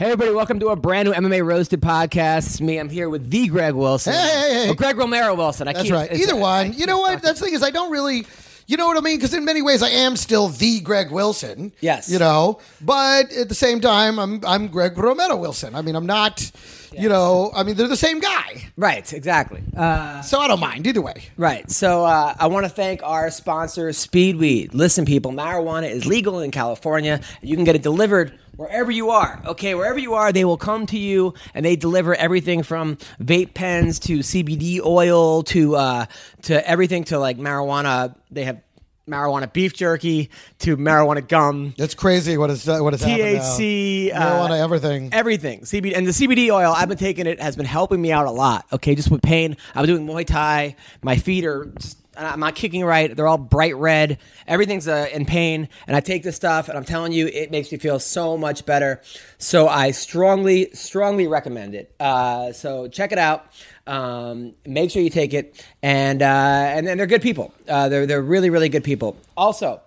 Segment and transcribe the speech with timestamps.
[0.00, 2.46] Hey everybody, welcome to a brand new MMA Roasted podcast.
[2.46, 4.14] It's me, I'm here with the Greg Wilson.
[4.14, 4.74] Hey, hey, hey.
[4.74, 5.68] Greg Romero Wilson.
[5.68, 6.10] I That's keep- right.
[6.10, 6.72] Either one.
[6.72, 7.20] You know what?
[7.20, 8.24] That's the thing is, I don't really.
[8.66, 9.18] You know what I mean?
[9.18, 11.72] Because in many ways, I am still the Greg Wilson.
[11.80, 12.08] Yes.
[12.08, 15.74] You know, but at the same time, I'm I'm Greg Romero Wilson.
[15.74, 16.50] I mean, I'm not.
[16.92, 19.62] You know, I mean, they're the same guy, Right, exactly.
[19.76, 21.22] Uh, so I don't mind either way.
[21.36, 21.70] right.
[21.70, 24.74] So uh, I want to thank our sponsor, Speedweed.
[24.74, 27.20] Listen, people, marijuana is legal in California.
[27.42, 29.40] You can get it delivered wherever you are.
[29.46, 33.54] Okay, wherever you are, they will come to you and they deliver everything from vape
[33.54, 36.06] pens to CBD oil to uh,
[36.42, 38.14] to everything to like marijuana.
[38.30, 38.60] They have
[39.08, 41.74] marijuana beef jerky to marijuana gum.
[41.78, 43.36] It's crazy what is what is happening?
[43.36, 45.08] THC, uh, marijuana, everything.
[45.12, 48.26] everything CBD and the CBD oil I've been taking it has been helping me out
[48.26, 48.66] a lot.
[48.74, 50.76] Okay, just with pain, I'm doing Muay Thai.
[51.02, 51.64] My feet are.
[51.78, 53.14] Just, I'm not kicking right.
[53.14, 54.18] They're all bright red.
[54.46, 57.70] Everything's uh, in pain, and I take this stuff, and I'm telling you, it makes
[57.70, 59.00] me feel so much better.
[59.38, 61.94] So I strongly, strongly recommend it.
[62.00, 63.46] Uh, so check it out.
[63.86, 67.54] Um, make sure you take it, and uh, and, and they're good people.
[67.68, 69.16] Uh, they're they're really, really good people.
[69.36, 69.80] Also,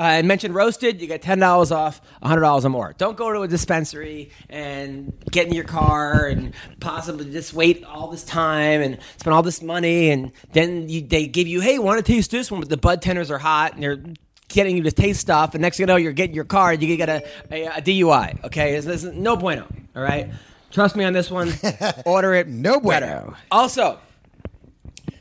[0.00, 2.94] uh, and mention roasted, you get ten dollars off, hundred dollars or more.
[2.96, 8.08] Don't go to a dispensary and get in your car and possibly just wait all
[8.08, 12.04] this time and spend all this money, and then you, they give you, hey, want
[12.04, 12.60] to taste this one?
[12.60, 14.02] But the bud tenders are hot and they're
[14.48, 16.82] getting you to taste stuff, and next thing you know, you're getting your car, and
[16.82, 18.42] you get a, a, a DUI.
[18.44, 19.66] Okay, this, this is no bueno.
[19.94, 20.30] All right,
[20.70, 21.52] trust me on this one.
[22.06, 22.48] Order it.
[22.48, 23.00] No bueno.
[23.06, 23.34] better.
[23.50, 24.00] Also.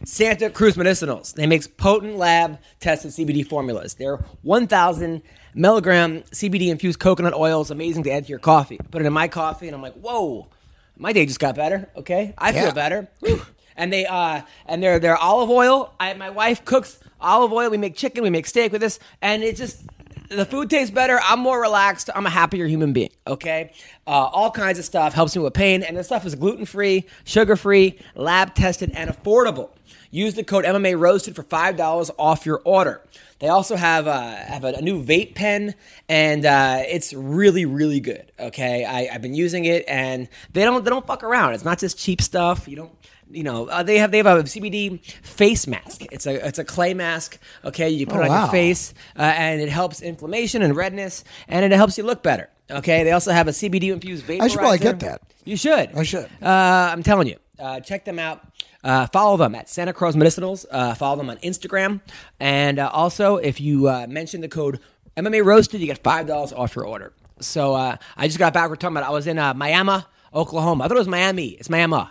[0.06, 1.34] Santa Cruz Medicinals.
[1.34, 3.94] They make potent lab tested CBD formulas.
[3.96, 5.22] They're 1,000
[5.54, 8.78] milligram CBD infused coconut oil is amazing to add to your coffee.
[8.92, 10.48] Put it in my coffee, and I'm like, whoa,
[10.98, 11.90] my day just got better.
[11.96, 12.72] Okay, I feel Yeah.
[12.72, 13.08] better.
[13.20, 13.42] Whew.
[13.76, 15.94] And they uh and they're they're olive oil.
[16.00, 17.70] I my wife cooks olive oil.
[17.70, 18.24] We make chicken.
[18.24, 19.84] We make steak with this, and it just
[20.30, 21.20] the food tastes better.
[21.24, 22.10] I'm more relaxed.
[22.14, 23.10] I'm a happier human being.
[23.26, 23.72] Okay,
[24.06, 27.06] uh, all kinds of stuff helps me with pain, and this stuff is gluten free,
[27.24, 29.70] sugar free, lab tested, and affordable.
[30.12, 33.02] Use the code MMA Roasted for five dollars off your order.
[33.40, 35.76] They also have uh, have a, a new vape pen,
[36.10, 38.32] and uh, it's really really good.
[38.40, 41.54] Okay, I, I've been using it, and they don't they don't fuck around.
[41.54, 42.68] It's not just cheap stuff.
[42.68, 42.92] You don't
[43.32, 46.02] you know uh, they have they have a CBD face mask.
[46.12, 47.38] It's a it's a clay mask.
[47.64, 48.44] Okay, you put Oh, it on wow.
[48.46, 52.50] your face, uh, and it helps inflammation and redness, and it helps you look better.
[52.72, 54.42] Okay, they also have a CBD infused vaporizer.
[54.42, 55.22] I should probably get that.
[55.46, 55.96] You should.
[55.96, 56.26] I should.
[56.42, 57.38] Uh, I'm telling you.
[57.60, 58.42] Uh, check them out.
[58.84, 60.66] Uh, follow them at Santa Cruz Medicinals.
[60.72, 62.02] Uh, follow them on Instagram.
[62.40, 64.80] And uh, also, if you uh, mention the code
[65.18, 67.14] MMA Roasted, you get $5 off your order.
[67.42, 68.70] So uh, I just got back.
[68.70, 70.04] We're talking about I was in uh, Miami,
[70.34, 70.84] Oklahoma.
[70.84, 71.48] I thought it was Miami.
[71.50, 72.04] It's Miami.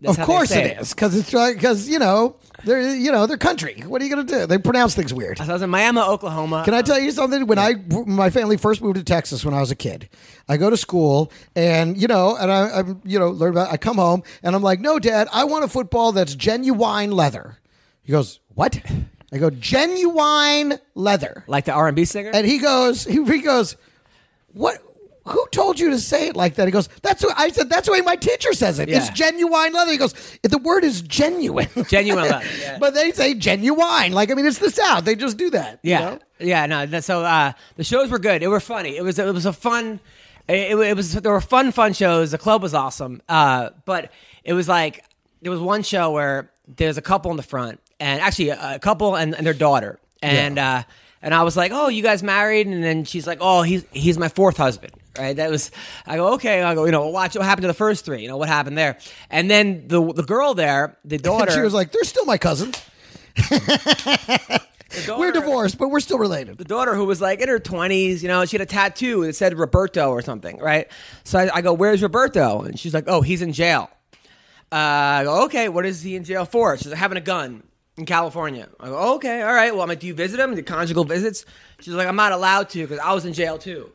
[0.00, 3.26] That's Of course say it is, because it's right, because you know they're you know
[3.26, 3.82] they're country.
[3.86, 4.46] What are you gonna do?
[4.46, 5.40] They pronounce things weird.
[5.40, 6.62] I was in Miami, Oklahoma.
[6.64, 7.46] Can I tell you um, something?
[7.46, 7.74] When I
[8.06, 10.08] my family first moved to Texas when I was a kid,
[10.48, 13.72] I go to school and you know, and I, I'm you know learn about.
[13.72, 17.58] I come home and I'm like, no, Dad, I want a football that's genuine leather.
[18.02, 18.80] He goes, what?
[19.32, 22.30] I go genuine leather, like the R&B singer?
[22.32, 23.76] and he goes, he, he goes,
[24.54, 24.82] what?
[25.28, 26.66] Who told you to say it like that?
[26.66, 27.68] He goes, that's what I said.
[27.70, 28.88] That's the way my teacher says it.
[28.88, 29.92] It's genuine leather.
[29.92, 31.68] He goes, the word is genuine.
[31.88, 32.78] Genuine leather, yeah.
[32.78, 34.12] but they say genuine.
[34.12, 35.04] Like I mean, it's the South.
[35.04, 35.80] They just do that.
[35.82, 36.18] you Yeah, know?
[36.38, 36.66] yeah.
[36.66, 38.42] No, that- so uh, the shows were good.
[38.42, 38.96] It were funny.
[38.96, 40.00] It was it was a fun.
[40.48, 42.30] It, it was there were fun fun shows.
[42.30, 43.20] The club was awesome.
[43.28, 44.10] Uh, but
[44.44, 45.04] it was like
[45.42, 48.78] there was one show where there's a couple in the front, and actually a, a
[48.78, 50.82] couple and, and their daughter, and uh,
[51.22, 52.66] and I was like, oh, you guys married?
[52.66, 54.92] And then she's like, oh, he's he's my fourth husband.
[55.18, 55.70] Right, that was.
[56.06, 56.62] I go okay.
[56.62, 58.22] I go, you know, watch what happened to the first three.
[58.22, 58.98] You know what happened there,
[59.30, 62.80] and then the the girl there, the daughter, she was like, "They're still my cousins.
[63.48, 64.60] the
[65.18, 68.28] We're divorced, but we're still related." the daughter who was like in her 20s, you
[68.28, 70.88] know, she had a tattoo that said Roberto or something, right?
[71.24, 72.62] So I, I go, Where's Roberto?
[72.62, 73.90] And she's like, Oh, he's in jail.
[74.70, 76.76] Uh, I go, Okay, what is he in jail for?
[76.76, 77.62] She's like, Having a gun
[77.96, 78.68] in California.
[78.80, 79.72] I go, Okay, all right.
[79.72, 80.54] Well, I'm like, Do you visit him?
[80.54, 81.44] The conjugal visits?
[81.80, 83.92] She's like, I'm not allowed to because I was in jail too.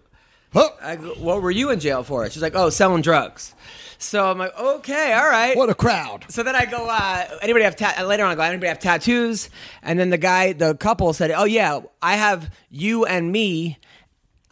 [0.55, 2.29] I go, What were you in jail for?
[2.29, 3.53] She's like, Oh, selling drugs.
[3.97, 5.55] So I'm like, Okay, all right.
[5.55, 6.25] What a crowd!
[6.29, 8.31] So then I go, uh, anybody have ta- later on?
[8.31, 9.49] I go, anybody have tattoos?
[9.81, 13.77] And then the guy, the couple said, oh yeah, I have you and me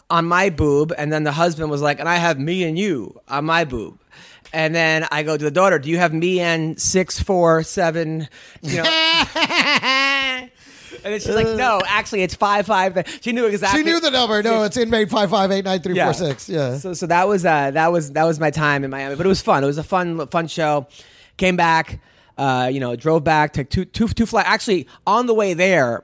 [0.10, 3.20] on my boob, and then the husband was like, and I have me and you
[3.30, 3.98] on my boob.
[4.54, 8.28] And then I go to the daughter, do you have me and six, four, seven,
[8.62, 8.84] you know?
[11.04, 12.98] and then she's like, no, actually, it's five, five.
[13.22, 13.82] She knew exactly.
[13.82, 14.42] She knew the number.
[14.44, 16.50] No, it's inmate five five eight nine three four six.
[16.50, 16.78] Yeah.
[16.78, 19.30] So so that was uh, that was that was my time in Miami, but it
[19.30, 19.64] was fun.
[19.64, 20.88] It was a fun fun show.
[21.38, 22.00] Came back,
[22.38, 24.46] uh, you know, drove back, took two two two flight.
[24.48, 26.04] Actually, on the way there,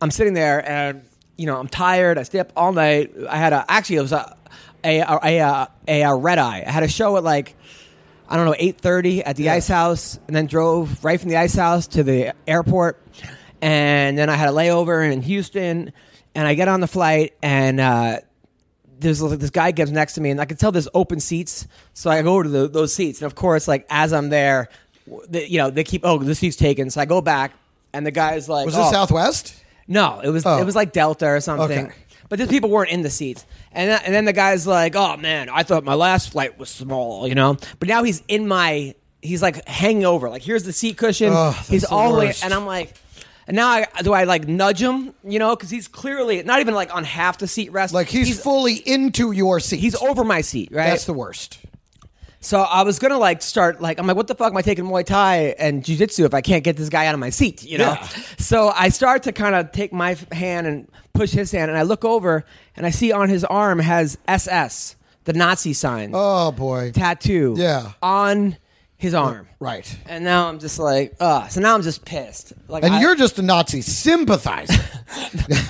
[0.00, 1.02] I'm sitting there and
[1.36, 2.18] you know I'm tired.
[2.18, 3.12] I stay up all night.
[3.28, 4.36] I had a actually it was a
[4.84, 6.62] a a, a, a, a red eye.
[6.66, 7.54] I had a show at like.
[8.28, 9.54] I don't know, eight thirty at the Yeah.
[9.54, 13.00] ice house, and then drove right from the ice house to the airport,
[13.66, 15.92] and then I had a layover in Houston,
[16.36, 18.20] and I get on the flight, and uh,
[19.00, 21.66] there's like this guy gets next to me, and I can tell there's open seats.
[21.92, 24.68] So I go over to the, those seats, and of course, like as I'm there,
[25.28, 26.90] the, you know, they keep oh the seat's taken.
[26.90, 27.54] So I go back,
[27.92, 28.92] and the guy's like, Was this oh.
[28.92, 29.60] Southwest?
[29.88, 30.58] No, it was Oh.
[30.58, 31.86] it was like Delta or something.
[31.86, 31.94] Okay.
[32.28, 35.16] But these people weren't in the seats, and then, and then the guy's like, "Oh
[35.16, 38.94] man, I thought my last flight was small, you know." But now he's in my,
[39.22, 40.28] he's like hanging over.
[40.30, 41.32] Like here's the seat cushion.
[41.32, 42.94] Oh, he's all the way, and I'm like,
[43.46, 46.74] and now I do I like nudge him, you know, because he's clearly not even
[46.74, 47.94] like on half the seat rest.
[47.94, 49.78] Like he's, fully into your seat.
[49.80, 50.88] he's over my seat, right?
[50.88, 51.58] That's the worst.
[52.40, 54.84] So I was gonna like start like I'm like, what the fuck am I taking
[54.84, 57.64] Muay Thai and Jiu Jitsu if I can't get this guy out of my seat,
[57.64, 57.92] you know?
[58.00, 58.08] Yeah.
[58.38, 61.82] So I start to kind of take my hand and push his hand, and I
[61.82, 62.44] look over
[62.76, 64.94] and I see on his arm has SS,
[65.24, 66.92] the Nazi sign, Oh boy.
[66.92, 67.92] tattoo, Yeah.
[68.02, 68.56] on
[68.98, 69.46] his arm.
[69.60, 69.94] Right.
[70.06, 71.50] And now I'm just like, ugh.
[71.50, 72.52] So now I'm just pissed.
[72.68, 74.72] Like, And I- you're just a Nazi sympathizer.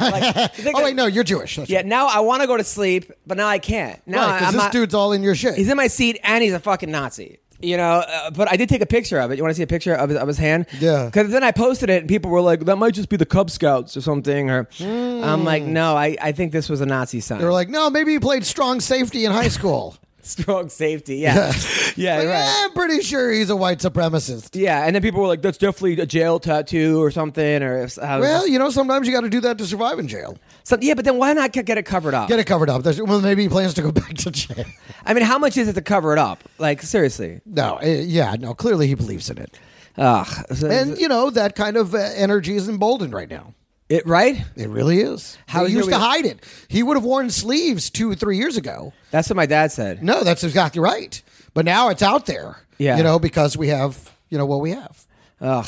[0.01, 1.57] like, oh wait, no, you're Jewish.
[1.57, 1.79] That's Yeah.
[1.79, 1.87] right.
[1.87, 4.01] Now I want to go to sleep, but now I can't.
[4.07, 5.55] Now Right, 'cause I'm this not- dude's all in your shit.
[5.57, 7.39] He's in my seat and he's a fucking Nazi.
[7.59, 9.39] You know, uh, but I did take a picture of it.
[9.39, 10.67] You want to see a picture of his, of his hand?
[10.79, 11.07] Yeah.
[11.07, 13.51] Because then I posted it and people were like, that might just be the Cub
[13.51, 14.51] Scouts or something.
[14.51, 17.39] Or I'm like, no, I, I think this was a Nazi sign.
[17.39, 19.97] they were like, no, maybe he played strong safety in high school.
[20.27, 21.17] strong safety.
[21.17, 21.53] Yeah.
[21.97, 22.35] yeah, Like, right.
[22.35, 24.51] "Eh, I'm pretty sure he's a white supremacist.
[24.55, 24.85] Yeah.
[24.85, 27.63] And then people were like, that's definitely a jail tattoo or something.
[27.63, 30.09] Or if- was- Well, you know, sometimes you got to do that to survive in
[30.09, 30.37] jail.
[30.65, 32.29] so, yeah, but then why not get it covered up?
[32.29, 32.83] Get it covered up.
[32.83, 34.65] There's, well, maybe he plans to go back to jail.
[35.05, 36.43] I mean, how much is it to cover it up?
[36.59, 37.41] Like, seriously.
[37.47, 38.55] No, eh, yeah, no.
[38.55, 39.59] Clearly, he believes in it,
[39.99, 40.45] Ugh.
[40.63, 43.55] And you know that kind of uh, energy is emboldened right now.
[43.89, 44.45] It, right?
[44.57, 45.39] It really is.
[45.47, 46.45] How he is used to hide it.
[46.69, 48.93] He would have worn sleeves two or three years ago.
[49.11, 50.03] That's what my dad said.
[50.03, 51.21] No, that's exactly right.
[51.55, 52.57] But now it's out there.
[52.79, 52.97] Yeah.
[52.99, 55.07] you know, because we have you know what we have.
[55.41, 55.67] Ugh.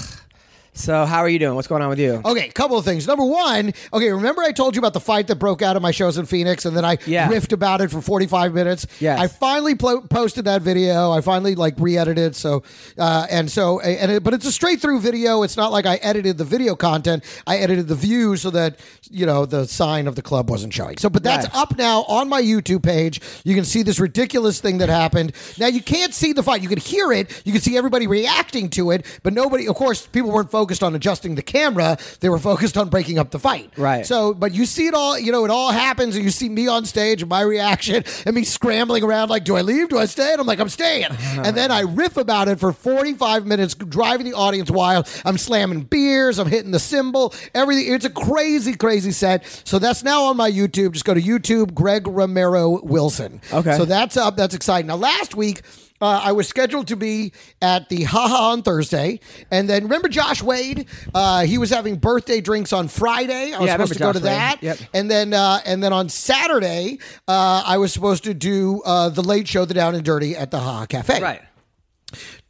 [0.79, 1.57] So, how are you doing?
[1.57, 2.23] What's going on with you?
[2.25, 3.05] Okay, couple of things.
[3.07, 5.91] Number one, okay, remember I told you about the fight that broke out at my
[5.91, 7.29] shows in Phoenix, and then I Yeah.
[7.29, 8.87] riffed about it for forty five minutes.
[9.01, 9.19] Yes.
[9.19, 11.11] I finally plo- posted that video.
[11.11, 12.37] I finally like re-edited.
[12.37, 12.63] So,
[12.97, 15.43] uh, and so, and it, but it's a straight through video.
[15.43, 17.25] It's not like I edited the video content.
[17.45, 18.79] I edited the view so that
[19.11, 20.97] you know the sign of the club wasn't showing.
[20.99, 21.57] So, but that's Right.
[21.57, 23.21] up now on my YouTube page.
[23.43, 25.33] You can see this ridiculous thing that happened.
[25.59, 26.63] Now you can't see the fight.
[26.63, 27.43] You can hear it.
[27.45, 29.67] You can see everybody reacting to it, but nobody.
[29.67, 31.97] Of course, people weren't focused on adjusting the camera.
[32.21, 33.73] They were focused on breaking up the fight.
[33.77, 34.07] Right.
[34.07, 35.19] So, but you see it all.
[35.19, 38.35] You know, it all happens, and you see me on stage and my reaction, and
[38.35, 39.89] me scrambling around like, "Do I leave?
[39.89, 42.73] Do I stay?" And I'm like, "I'm staying." and then I riff about it for
[42.73, 45.09] 45 minutes, driving the audience wild.
[45.25, 46.39] I'm slamming beers.
[46.39, 47.35] I'm hitting the cymbal.
[47.55, 47.93] Everything.
[47.93, 49.45] It's a crazy, crazy set.
[49.65, 50.93] So that's now on my YouTube.
[50.93, 53.41] Just go to YouTube, Greg Romero Wilson.
[53.53, 53.77] Okay.
[53.77, 54.37] So that's up.
[54.37, 54.87] That's exciting.
[54.87, 55.63] Now, last week.
[56.01, 59.21] Uh, I was scheduled to be at the Haha on Thursday,
[59.51, 60.87] and then remember Josh Wade?
[61.15, 63.53] Uh, he was having birthday drinks on Friday.
[63.53, 64.79] I was Yeah, I supposed to go to that, Yep.
[64.95, 69.23] and then uh, and then on Saturday, uh, I was supposed to do uh, the
[69.23, 71.21] late show, the Down and Dirty, at the Haha Cafe.
[71.21, 71.43] Right.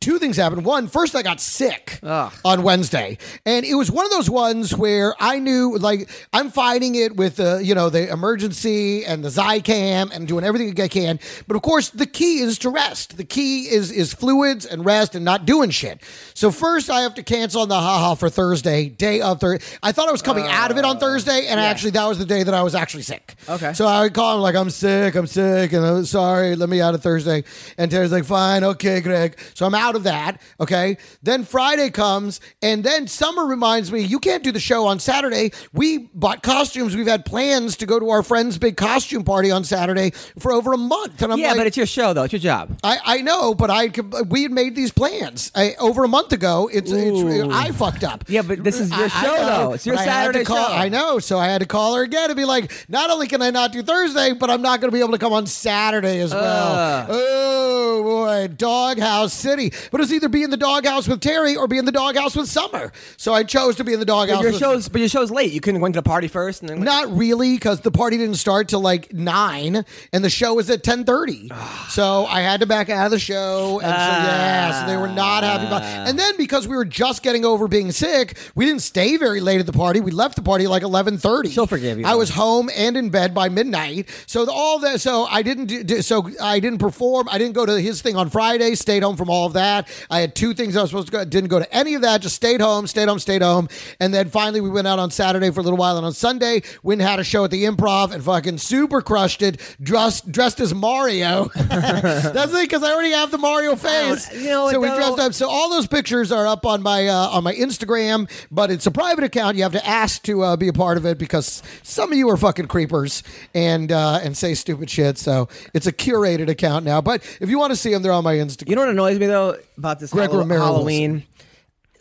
[0.00, 0.64] Two things happened.
[0.64, 2.32] One, first I got sick Ugh.
[2.44, 6.94] on Wednesday, and it was one of those ones where I knew, like, I'm fighting
[6.94, 11.18] it with the, you know, the emergency and the Zicam and doing everything I can.
[11.48, 13.16] But of course, the key is to rest.
[13.16, 16.00] The key is is fluids and rest and not doing shit.
[16.32, 19.64] So first, I have to cancel on the haha for Thursday, day of Thursday.
[19.82, 22.18] I thought I was coming out of it on uh, Thursday, and actually that was
[22.18, 23.34] the day that I was actually sick.
[23.48, 23.72] Okay.
[23.72, 26.80] So I would call him like, I'm sick, I'm sick, and I'm sorry, let me
[26.80, 27.42] out of Thursday.
[27.76, 29.38] And Terry's like, fine, okay, Greg.
[29.54, 30.40] So I'm out of that.
[30.60, 30.96] Okay.
[31.22, 35.52] Then Friday comes, and then Summer reminds me, you can't do the show on Saturday.
[35.72, 36.96] We bought costumes.
[36.96, 40.72] We've had plans to go to our friend's big costume party on Saturday for over
[40.72, 41.22] a month.
[41.22, 42.24] And I'm yeah, like, but it's your show, though.
[42.24, 42.78] It's your job.
[42.82, 43.90] I, I know, but I
[44.28, 46.68] we had made these plans I, over a month ago.
[46.72, 48.24] It's, it's I fucked up.
[48.28, 49.72] Yeah, but this is your show, know, though.
[49.72, 50.72] It's your Saturday call- show.
[50.72, 53.42] I know, so I had to call her again and be like, not only can
[53.42, 56.20] I not do Thursday, but I'm not going to be able to come on Saturday
[56.20, 56.74] as well.
[56.74, 57.06] Ugh.
[57.10, 59.72] Oh boy, Doghouse City.
[59.90, 62.36] But it was either be in the doghouse with Terry or be in the doghouse
[62.36, 62.92] with Summer.
[63.16, 64.38] So I chose to be in the doghouse.
[64.38, 65.52] But your with- show's but your show's late.
[65.52, 68.36] You couldn't go into the party first and then Not really, because the party didn't
[68.36, 71.50] start till like nine, and the show was at ten thirty.
[71.88, 75.08] so I had to back out of the show, and so yeah, so they were
[75.08, 75.82] not happy about.
[75.82, 76.04] Ah.
[76.06, 79.60] And then because we were just getting over being sick, we didn't stay very late
[79.60, 80.00] at the party.
[80.00, 81.50] We left the party like eleven thirty.
[81.50, 84.08] She'll forgive you, I was home and in bed by midnight.
[84.26, 85.00] So the, all that.
[85.00, 85.66] So I didn't.
[85.66, 87.28] Do, do- so I didn't perform.
[87.30, 88.74] I didn't go to his thing on Friday.
[88.74, 89.67] Stayed home from all of that.
[90.10, 91.24] I had two things I was supposed to go.
[91.24, 92.20] Didn't go to any of that.
[92.20, 92.86] Just stayed home.
[92.86, 93.18] Stayed home.
[93.18, 93.68] Stayed home.
[93.98, 95.96] And then finally we went out on Saturday for a little while.
[95.96, 99.60] And on Sunday went had a show at the Improv and fucking super crushed it.
[99.82, 101.50] Dressed dressed as Mario.
[101.54, 104.32] That's it because I already have the Mario face.
[104.34, 105.34] you know, so we dressed up.
[105.34, 108.90] So all those pictures are up on my uh, on my Instagram, but it's a
[108.90, 109.56] private account.
[109.56, 112.28] You have to ask to uh, be a part of it because some of you
[112.30, 113.22] are fucking creepers
[113.54, 115.18] and uh, and say stupid shit.
[115.18, 117.00] So it's a curated account now.
[117.00, 118.68] But if you want to see them, they're on my Instagram.
[118.68, 121.24] You know what annoys me though about this Greg Hallow- Romero Halloween?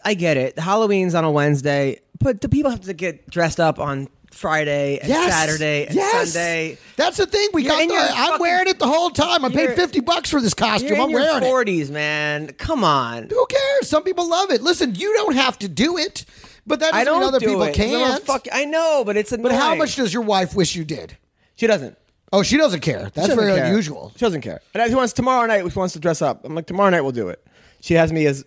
[0.05, 0.57] I get it.
[0.57, 5.09] Halloween's on a Wednesday, but do people have to get dressed up on Friday and
[5.09, 5.31] Yes.
[5.33, 6.31] Saturday and Yes.
[6.33, 6.77] Sunday?
[6.95, 7.49] That's the thing.
[7.53, 7.81] We You're got.
[7.81, 9.43] in The, your I'm fucking- wearing it the whole time.
[9.43, 10.89] I paid You're- fifty bucks for this costume.
[10.89, 11.47] You're I'm your wearing it.
[11.47, 12.53] forties, man.
[12.57, 13.27] Come on.
[13.29, 13.89] Who cares?
[13.89, 14.61] Some people love it.
[14.61, 16.23] Listen, you don't have to do it,
[16.65, 17.75] but that doesn't don't mean other do people it.
[17.75, 18.25] 'cause I'm a can't.
[18.25, 19.43] Fuck, I know, but it's annoying.
[19.43, 21.17] but how much does your wife wish you did?
[21.55, 21.97] she doesn't?
[22.31, 23.03] Oh, she doesn't care.
[23.03, 23.65] That's She doesn't very care.
[23.65, 24.11] unusual.
[24.15, 24.61] She doesn't care.
[24.75, 25.63] And she wants tomorrow night.
[25.71, 26.43] She wants to dress up.
[26.45, 27.41] I'm like tomorrow night we'll do it.
[27.81, 28.43] She has me as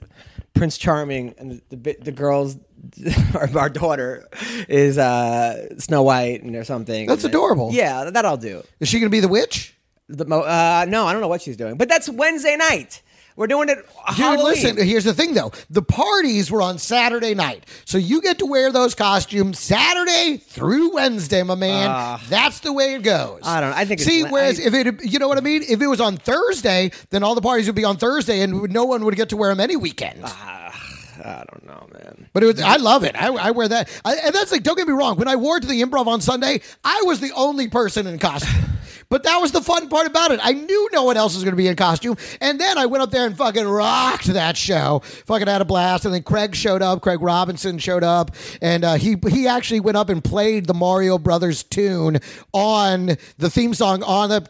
[0.55, 2.57] Prince Charming, and the the, the girls,
[3.35, 4.29] our, our daughter,
[4.69, 7.07] is uh, Snow White and or something.
[7.07, 7.71] That's And- adorable.
[7.73, 8.63] Yeah, that I'll do.
[8.81, 9.75] Is she going to be the witch?
[10.09, 13.01] The mo- uh, no, I don't know what she's doing, but that's Wednesday night.
[13.41, 13.77] We're doing it.
[13.77, 14.45] Dude, Halloween.
[14.45, 15.51] listen, here's the thing though.
[15.71, 17.65] The parties were on Saturday night.
[17.87, 21.89] So you get to wear those costumes Saturday through Wednesday, my man.
[21.91, 22.23] Ah.
[22.29, 23.41] That's the way it goes.
[23.45, 23.77] I don't know.
[23.77, 25.63] I think See, whereas I- if it you know what I mean?
[25.67, 28.85] If it was on Thursday, then all the parties would be on Thursday and no
[28.85, 30.21] one would get to wear them any weekend.
[30.23, 30.79] Ah,
[31.25, 32.29] I don't know, man.
[32.35, 33.17] But it was, I love it.
[33.17, 33.89] I, I wear that.
[34.05, 35.17] I, and that's like, don't get me wrong.
[35.17, 38.19] When I wore it to the improv on Sunday, I was the only person in
[38.19, 38.67] costume.
[39.11, 40.39] But that was the fun part about it.
[40.41, 42.17] I knew no one else was going to be in costume.
[42.41, 45.01] And then I went up there and fucking rocked that show.
[45.27, 46.05] Fucking had a blast.
[46.05, 47.03] And then Craig showed up.
[47.03, 48.31] Craig Robinson showed up.
[48.63, 52.21] And uh, he, he actually went up and played the Mario Brothers tune
[52.53, 54.41] on the theme song on the.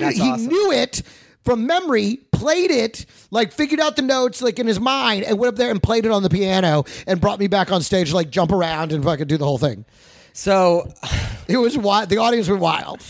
[0.00, 0.48] That's he awesome.
[0.48, 1.02] knew it
[1.44, 5.50] from memory, played it, like figured out the notes like in his mind, and went
[5.50, 8.30] up there and played it on the piano and brought me back on stage, like
[8.30, 9.84] jump around and fucking do the whole thing.
[10.32, 10.92] So,
[11.48, 12.08] It was wild.
[12.08, 13.02] The audience were wild.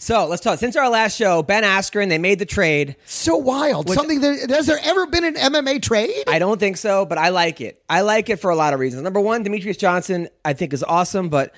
[0.00, 0.60] So let's talk.
[0.60, 2.94] Since our last show, Ben Askren, they made the trade.
[3.04, 3.90] So wild.
[3.90, 6.22] Something that has there ever been an MMA trade?
[6.28, 7.82] I don't think so, but I like it.
[7.88, 9.02] I like it for a lot of reasons.
[9.02, 11.52] Number one, Demetrious Johnson, I think is awesome, but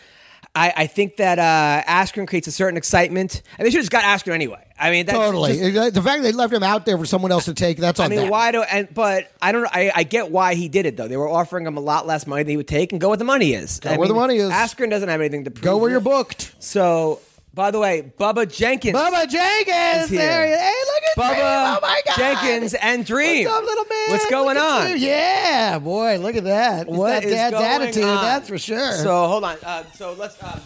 [0.55, 3.93] I, I think that uh, Askren creates a certain excitement, and they should have just
[3.93, 4.67] got Askren anyway.
[4.79, 5.73] I mean, that's totally.
[5.73, 8.07] just- the fact they left him out there for someone else to take, that's on
[8.07, 8.31] I mean, them.
[8.31, 8.63] why do?
[8.63, 9.67] And but I don't.
[9.71, 11.07] I, I get why he did it though.
[11.09, 13.19] They were offering him a lot less money than he would take, and go where
[13.19, 13.81] the money is.
[13.81, 14.51] Go where the money is.
[14.51, 15.63] Askren doesn't have anything to prove.
[15.63, 16.55] Go where you're booked.
[16.59, 17.21] So,
[17.55, 20.05] by the way, Bubba Jenkins, Bubba Jenkins.
[20.05, 20.21] Is here.
[20.21, 20.47] There.
[20.47, 21.45] he- Hey, look at Bubba Dream.
[21.45, 22.17] Oh my God.
[22.17, 23.45] Jenkins and Dream.
[23.47, 24.11] What's up, little man?
[24.11, 24.89] What's going on?
[24.91, 24.95] you.
[24.97, 26.87] Yeah, boy, look at that.
[26.89, 28.23] It's What that is dad's going attitude, on?
[28.25, 28.93] that's for sure.
[28.93, 29.57] So hold on.
[29.65, 30.41] Uh, so let's.
[30.43, 30.59] Uh,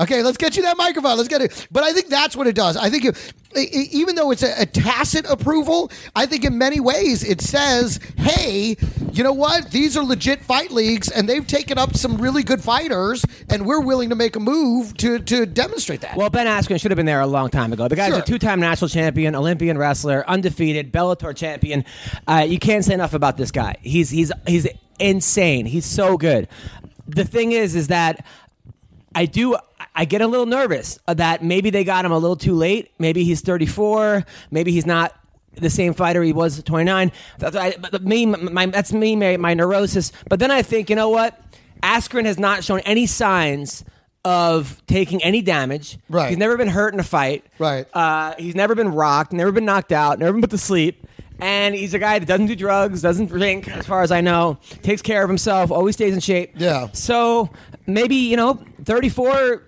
[0.00, 1.16] Okay, let's get you that microphone.
[1.16, 1.66] Let's get it.
[1.70, 2.76] But I think that's what it does.
[2.76, 6.80] I think it, e- even though it's a, a tacit approval, I think in many
[6.80, 8.76] ways it says, "Hey,
[9.12, 9.70] you know what?
[9.70, 13.80] These are legit fight leagues, and they've taken up some really good fighters, and we're
[13.80, 17.04] willing to make a move to to demonstrate that." Well, Ben Askren should have been
[17.06, 17.86] there a long time ago.
[17.86, 18.20] The guy's Sure.
[18.20, 21.84] a two-time national champion, Olympian wrestler, undefeated, Bellator champion.
[22.26, 23.76] Uh, you can't say enough about this guy.
[23.82, 24.66] He's he's he's
[24.98, 25.66] insane.
[25.66, 26.48] He's so good.
[27.06, 28.24] The thing is, is that
[29.14, 29.56] I do.
[29.94, 32.92] I get a little nervous that maybe they got him a little too late.
[32.98, 34.24] Maybe he's 34.
[34.50, 35.14] Maybe he's not
[35.54, 37.12] the same fighter he was at 29.
[37.38, 40.12] That's, I, me, my, that's me, my, my neurosis.
[40.28, 41.40] But then I think, you know what?
[41.82, 43.84] Askren has not shown any signs
[44.24, 45.98] of taking any damage.
[46.08, 46.28] Right.
[46.28, 47.44] He's never been hurt in a fight.
[47.58, 47.86] Right.
[47.92, 51.06] Uh, he's never been rocked, never been knocked out, never been put to sleep.
[51.40, 54.58] And he's a guy that doesn't do drugs, doesn't drink, as far as I know,
[54.82, 56.52] takes care of himself, always stays in shape.
[56.56, 56.88] Yeah.
[56.92, 57.48] So
[57.86, 59.62] maybe you know, 34.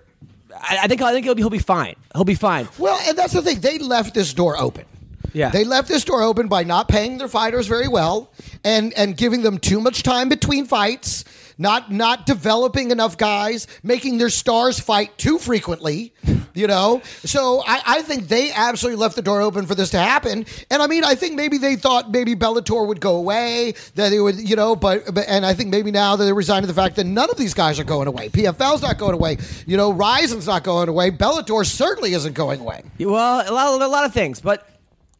[0.63, 1.95] I, I think I think he'll be he'll be fine.
[2.15, 2.67] He'll be fine.
[2.77, 3.59] Well, and that's the thing.
[3.59, 4.85] They left this door open.
[5.33, 5.49] Yeah.
[5.49, 8.31] They left this door open by not paying their fighters very well
[8.63, 11.25] and and giving them too much time between fights,
[11.57, 16.13] not not developing enough guys, making their stars fight too frequently,
[16.53, 17.01] you know?
[17.23, 20.45] So I, I think they absolutely left the door open for this to happen.
[20.69, 24.19] And I mean, I think maybe they thought maybe Bellator would go away, that they
[24.19, 26.73] would, you know, but, but and I think maybe now that they're resigned to the
[26.73, 28.29] fact that none of these guys are going away.
[28.29, 29.37] PFL's not going away.
[29.65, 31.11] You know, Rizin's not going away.
[31.11, 32.83] Bellator certainly isn't going away.
[32.99, 34.67] Well, a lot, a lot of things, but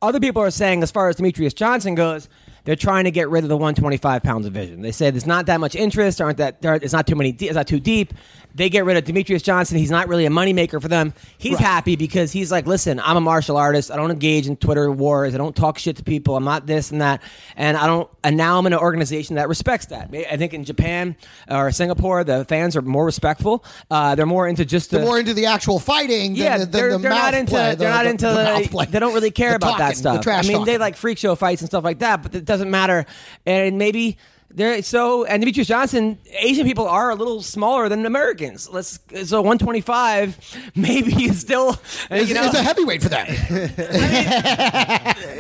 [0.01, 2.27] other people are saying, as far as Demetrious Johnson goes,
[2.65, 4.82] they're trying to get rid of the 125 pound division.
[4.82, 7.67] They say there's not that much interest, aren't that it's not too many, it's not
[7.67, 8.13] too deep.
[8.55, 9.77] They get rid of Demetrious Johnson.
[9.77, 11.13] He's not really a moneymaker for them.
[11.38, 13.89] He's happy because he's like, listen, I'm a martial artist.
[13.89, 15.33] I don't engage in Twitter wars.
[15.33, 16.36] I don't talk shit to people.
[16.36, 17.22] I'm not this and that.
[17.55, 18.10] And I don't.
[18.24, 20.10] And now I'm in an organization that respects that.
[20.13, 21.15] I think in Japan
[21.50, 23.65] or Singapore, the fans are more respectful.
[23.89, 26.36] Uh, they're more into just the, They're more into the actual fighting.
[26.36, 29.13] yeah, than the, they're, the they're not into play, they're not into the, they don't
[29.13, 30.24] really care The about talking, that stuff.
[30.24, 32.69] The I mean, they like freak show fights and stuff like that, but it doesn't
[32.69, 33.05] matter.
[33.45, 34.17] And maybe
[34.55, 38.69] they're so and Demetrious Johnson, Asian people are a little smaller than Americans.
[38.69, 41.79] Let's so 125 maybe is still
[42.12, 43.27] It's, you know it's a heavyweight for that.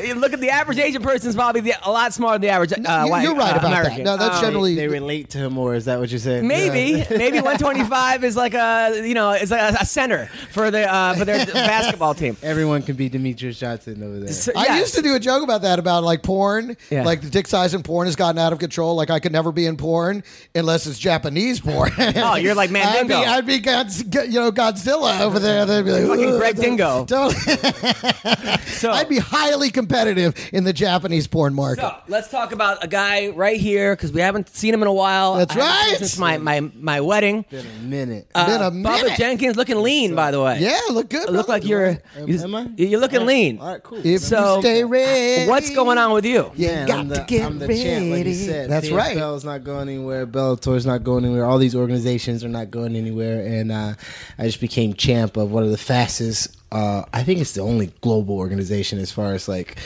[0.05, 2.49] you look at the average Asian person is probably the, a lot smaller than the
[2.49, 3.99] average uh, You- white, you're right uh, about that.
[3.99, 5.75] No, that's Um, generally They relate to him more.
[5.75, 6.47] Is that what you're saying?
[6.47, 10.91] Maybe, maybe 125 is like a you know is like a, a center for the
[10.91, 12.35] uh, for their basketball team.
[12.41, 14.33] Everyone can be Demetrious Johnson over there.
[14.33, 16.75] So, I used to do a joke about that about like porn.
[16.89, 17.03] Yeah.
[17.03, 18.95] Like the dick size in porn has gotten out of control.
[18.95, 20.23] Like I could never be in porn
[20.55, 21.91] unless it's Japanese porn.
[21.97, 22.85] Oh, you're like man.
[22.97, 25.65] I'd be, I'd be Godz- you know Godzilla over there.
[25.65, 27.05] They'd be like Fucking Greg Dingo.
[27.05, 27.35] Totally.
[28.83, 31.81] So, I'd be highly competitive in the Japanese porn market.
[31.81, 34.93] So let's talk about a guy right here because we haven't seen him in a
[34.93, 35.35] while.
[35.35, 35.97] That's I haven't seen him right.
[35.99, 37.45] Since my my my wedding.
[37.49, 38.27] Been a minute.
[38.35, 39.17] Uh, Been a Bubba minute.
[39.17, 40.59] Jenkins looking lean, by the way.
[40.59, 41.29] yeah, look good.
[41.29, 42.67] look like you're Am- you- am I?
[42.75, 43.59] you're looking lean.
[43.59, 44.05] All right, cool.
[44.05, 46.51] If So, you stay ready, What's going on with you?
[46.55, 47.83] You Yeah, got I'm the, to get I'm the ready.
[47.83, 48.69] champ, like you said.
[48.69, 49.17] That's right.
[49.17, 50.25] PFL's not going anywhere.
[50.25, 51.45] Bellator's not going anywhere.
[51.45, 53.93] All these organizations are not going anywhere, and uh,
[54.37, 56.57] I just became champ of one of the fastest.
[56.71, 59.77] Uh, I think it's the only global organization as far as like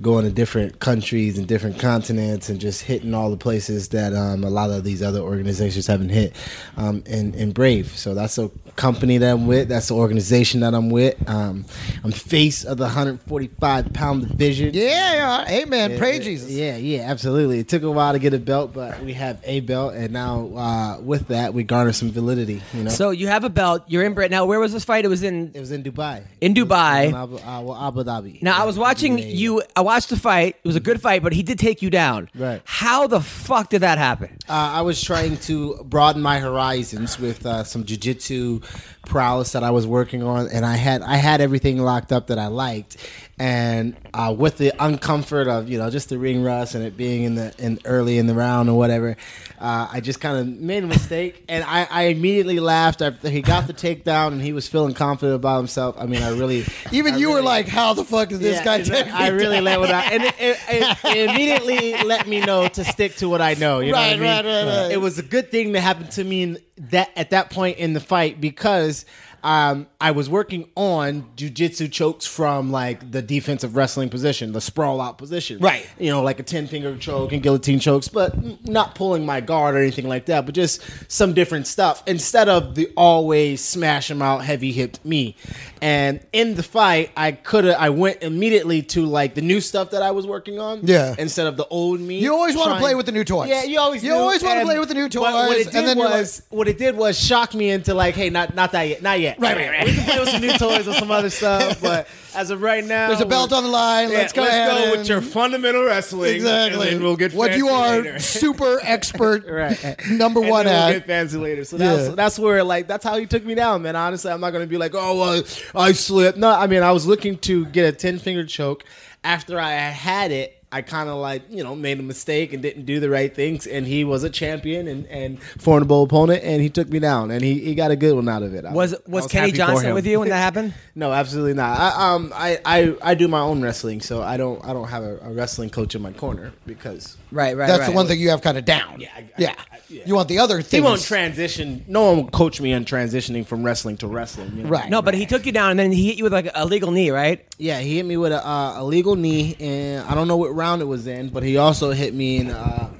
[0.00, 4.44] going to different countries and different continents and just hitting all the places that um,
[4.44, 6.34] a lot of these other organizations haven't hit.
[6.76, 9.68] Um, and, and Brave, so that's a company that I'm with.
[9.68, 11.16] That's the organization that I'm with.
[11.28, 11.64] Um,
[12.04, 14.74] I'm face of the 145 pound division.
[14.74, 15.62] Yeah, yeah.
[15.62, 15.92] Amen.
[15.92, 16.50] Yeah, Pray yeah, Jesus.
[16.50, 17.58] Yeah, yeah, absolutely.
[17.60, 20.50] It took a while to get a belt, but we have a belt, and now
[20.54, 22.60] uh, with that, we garner some validity.
[22.74, 23.84] You know, So you have a belt.
[23.86, 24.44] You're in Britain now.
[24.44, 25.06] Where was this fight?
[25.06, 25.52] It was in.
[25.54, 26.24] it was in Dubai.
[26.42, 27.08] In Dubai.
[27.08, 28.42] In Abu, uh, well, Abu Dhabi.
[28.42, 29.62] Now I was watching you.
[29.74, 30.56] I watched the fight.
[30.62, 32.28] It was a good fight, but he did take you down.
[32.34, 32.60] Right.
[32.64, 34.36] How the fuck did that happen?
[34.48, 38.64] Uh, I was trying to broaden my horizons with uh, some jujitsu
[39.06, 42.38] prowess that I was working on, and I had I had everything locked up that
[42.38, 42.96] I liked,
[43.38, 47.24] and uh, with the uncomfort of you know just the ring rust and it being
[47.24, 49.16] in the in early in the round or whatever,
[49.58, 53.42] uh, I just kind of made a mistake, and I, I immediately laughed after he
[53.42, 55.96] got the takedown and he was feeling confident about himself.
[55.98, 58.64] I mean, I really Even I you were like, "How the fuck did this yeah,
[58.64, 60.58] guy take I really let I and it, it,
[61.04, 63.80] it, immediately let me know to stick to what I know.
[63.80, 64.92] You Right, know what I right, right, right.
[64.92, 66.58] It was a good thing that happened to me in
[66.90, 69.04] that at that point in the fight because
[69.46, 75.00] um, I was working on jujitsu chokes from like the defensive wrestling position, the sprawl
[75.00, 75.88] out position, Right.
[76.00, 78.34] You know, like a ten finger choke and guillotine chokes, but
[78.68, 82.74] not pulling my guard or anything like that, but just some different stuff instead of
[82.74, 85.36] the always smash them out heavy hipped me.
[85.82, 89.90] And in the fight, I could have I went immediately to like the new stuff
[89.90, 91.14] that I was working on, Yeah.
[91.18, 92.18] instead of the old me.
[92.18, 93.48] You always wanna play with the new toys.
[93.50, 94.16] Yeah, you always You do.
[94.16, 96.18] always wanna play with the new but What toys, it and did then you're like-
[96.20, 99.20] was what it did was shock me into like, hey, not not that yet, not
[99.20, 99.38] yet.
[99.38, 99.84] Right, right, right.
[99.86, 102.84] We can play with some new toys or some other stuff, but as of right
[102.84, 104.10] now, There's a belt on the line.
[104.10, 106.34] Yeah, let's go ahead go and- with your fundamental wrestling.
[106.36, 106.88] exactly.
[106.88, 108.18] and then we'll get what you are later.
[108.20, 109.78] super expert, Right.
[110.10, 110.92] number And one then we'll at.
[110.92, 111.64] get fancy later.
[111.64, 112.14] So that's Yeah.
[112.14, 113.96] that's where like that's how he took me down, man.
[113.96, 115.42] Honestly, I'm not gonna be like, oh, well,
[115.76, 116.38] I slipped.
[116.38, 118.84] No, I mean, I was looking to get a ten finger choke.
[119.22, 122.84] After I had it, I kind of like you know made a mistake and didn't
[122.84, 123.66] do the right things.
[123.66, 127.42] And he was a champion and and formidable opponent, and he took me down, and
[127.42, 128.64] he, he got a good one out of it.
[128.64, 130.74] I Was I was Kenny Johnson with you when that happened?
[130.94, 131.78] No, absolutely not.
[131.78, 135.02] I, um, I, I, I do my own wrestling, so I don't I don't have
[135.02, 137.66] a, a wrestling coach in my corner because Right, right.
[137.66, 137.86] That's right.
[137.90, 139.00] the one thing you have kind of down.
[139.00, 139.54] Yeah, I- I- yeah.
[139.58, 140.02] I- yeah.
[140.04, 140.84] You want the other he things.
[140.84, 141.84] won't transition.
[141.86, 144.52] No one will coach me on transitioning from wrestling to wrestling.
[144.56, 144.68] you know?
[144.68, 144.90] Right.
[144.90, 146.90] No, but he took you down and then he hit you with like a legal
[146.90, 147.44] knee, right?
[147.58, 150.52] Yeah, he hit me with a, uh, a legal knee, and I don't know what
[150.54, 152.50] round it was in, but he also hit me in.
[152.50, 152.90] Uh,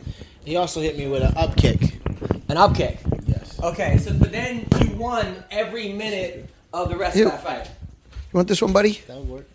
[0.45, 1.99] he also hit me with an up kick.
[2.49, 2.99] An up kick.
[3.27, 3.59] Yes.
[3.61, 7.27] Okay, so but then you won every minute of the rest Ew.
[7.27, 7.67] of that fight.
[8.33, 9.01] You want this one, buddy?
[9.09, 9.49] That would work.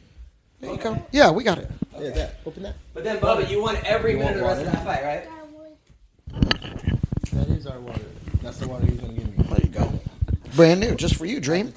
[0.62, 1.06] There you go.
[1.12, 1.69] Yeah, we got it.
[2.00, 2.36] Yeah, that.
[2.45, 2.76] Open that.
[2.93, 5.04] But then Bubba, you won every You minute of the want rest of that fight,
[5.04, 5.28] right?
[7.34, 8.02] That is our water.
[8.41, 9.43] That's the water he's gonna give me.
[9.43, 10.00] There you go.
[10.56, 11.74] Brand new, just for you, Dream.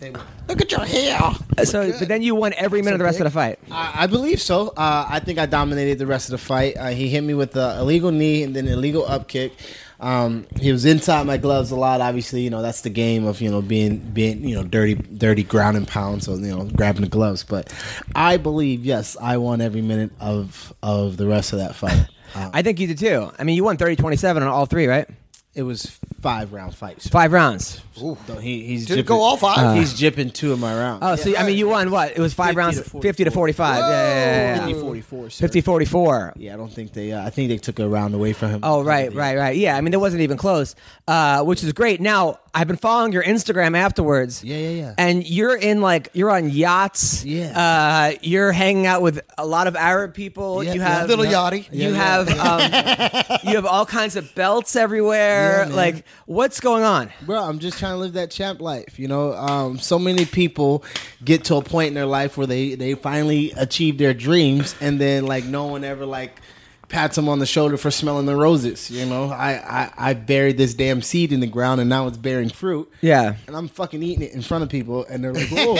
[0.49, 1.19] Look at your hair.
[1.65, 3.59] So, but then you won every minute of the rest of the fight.
[3.71, 4.69] I, I believe so.
[4.71, 6.77] Uh, I think I dominated the rest of the fight.
[6.77, 9.53] Uh, he hit me with the illegal knee and then illegal up kick.
[10.01, 12.01] Um, he was inside my gloves a lot.
[12.01, 15.43] Obviously, you know that's the game of you know being being you know dirty dirty
[15.43, 16.25] ground and pound.
[16.25, 17.45] So you know grabbing the gloves.
[17.45, 17.73] But
[18.15, 22.07] I believe yes, I won every minute of of the rest of that fight.
[22.35, 23.31] Um, I think you did too.
[23.39, 25.09] I mean, you won 30-27 on all three, right?
[25.55, 25.87] It was
[26.21, 27.07] five round fights.
[27.09, 27.81] Five rounds.
[27.97, 29.77] Though He, he's Did it jipping- go all five?
[29.77, 31.01] he's jipping two of my rounds.
[31.03, 32.11] Oh, so I mean, you won what?
[32.11, 33.77] It was five 50 rounds, to 50 to 45.
[33.79, 34.67] Yeah, yeah, yeah, yeah.
[34.67, 35.31] 50 44.
[35.31, 35.41] sir.
[35.45, 36.33] 50 44.
[36.37, 37.13] Yeah, I don't think they.
[37.13, 38.61] Uh, I think they took a round away from him.
[38.63, 39.57] Oh, right, right, right.
[39.57, 40.75] Yeah, I mean, it wasn't even close,
[41.07, 42.01] uh, which is great.
[42.01, 44.45] Now, I've been following your Instagram afterwards.
[44.45, 44.95] Yeah, yeah, yeah.
[44.97, 47.25] And you're in like, you're on yachts.
[47.25, 47.59] Yeah.
[47.59, 50.63] Uh, you're hanging out with a lot of Arab people.
[50.63, 50.89] Yeah, you yeah.
[51.01, 51.67] have Little yachty.
[51.73, 55.67] You Yeah, have um, you have all kinds of belts everywhere.
[55.69, 57.11] Yeah, like, what's going on?
[57.23, 59.01] Bro, I'm just trying to live that champ life.
[59.01, 60.85] You know, um, so many people
[61.25, 65.01] get to a point in their life where they they finally achieve their dreams, and
[65.01, 66.41] then like no one ever like
[66.89, 68.91] pats him on the shoulder for smelling the roses.
[68.91, 72.17] You know, I I, I buried this damn seed in the ground, and now it's
[72.19, 72.91] bearing fruit.
[73.01, 73.35] Yeah.
[73.47, 75.75] And I'm fucking eating it in front of people, and they're like, "Whoa,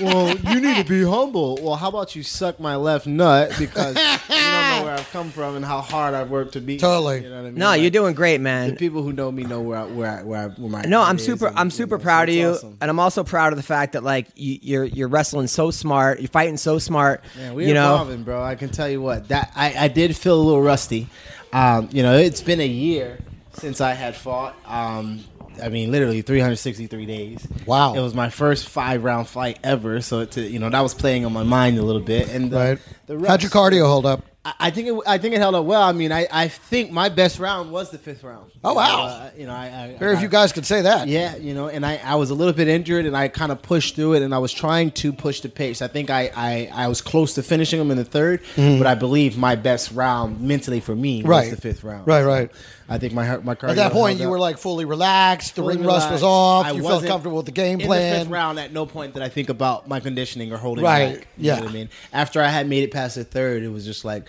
[0.00, 3.96] well, you need to be humble." Well, how about you suck my left nut because
[3.96, 6.76] you don't know where I've come from and how hard I've worked to be.
[6.78, 7.22] Totally.
[7.22, 7.54] You know what I mean?
[7.54, 8.70] No, Like, you're doing great, man.
[8.70, 11.02] The people who know me know where I, where I, where, I, where my No,
[11.02, 11.48] I'm super.
[11.48, 12.76] and, I'm you super know, proud so of you, awesome.
[12.80, 16.20] and I'm also proud of the fact that like you, you're you're wrestling so smart.
[16.20, 17.22] You're fighting so smart.
[17.36, 18.42] Man, we're you know, evolving, bro.
[18.42, 21.08] I can tell you what that I, I did feel a little rusty.
[21.52, 23.18] Um, you know, it's been a year
[23.54, 24.54] since I had fought.
[24.66, 25.24] Um,
[25.62, 27.46] I mean, literally 363 days.
[27.66, 27.94] Wow.
[27.94, 31.24] It was my first five round fight ever, so it, you know that was playing
[31.26, 32.30] on my mind a little bit.
[32.30, 32.78] And the, Right.
[33.06, 34.24] the How'd your cardio hold up?
[34.42, 35.82] I think it, I think it held up well.
[35.82, 38.50] I mean, I, I think my best round was the fifth round.
[38.64, 39.04] Oh, wow.
[39.04, 41.08] Uh, you know, I, I Very few guys could say that.
[41.08, 43.60] yeah, you know, and I, I was a little bit injured, and I kind of
[43.60, 45.82] pushed through it, and I was trying to push the pace.
[45.82, 48.94] I think I, I, I was close to finishing them in the 3rd but I
[48.94, 51.30] believe my best round mentally for me was Mm-hmm.
[51.30, 51.50] Right.
[51.50, 52.06] the fifth round.
[52.06, 52.50] Right, right.
[52.90, 54.30] I think my heart my cardio At that point, you up.
[54.32, 55.54] were like fully relaxed.
[55.54, 56.66] The Fully ring rust was off.
[56.66, 59.22] I you felt comfortable with the game In the fifth round, at no point did
[59.22, 61.28] I think about my conditioning or holding Right, back.
[61.38, 61.60] You know yeah.
[61.60, 61.88] what I mean?
[62.12, 64.26] After I had made it past the third, it was just like,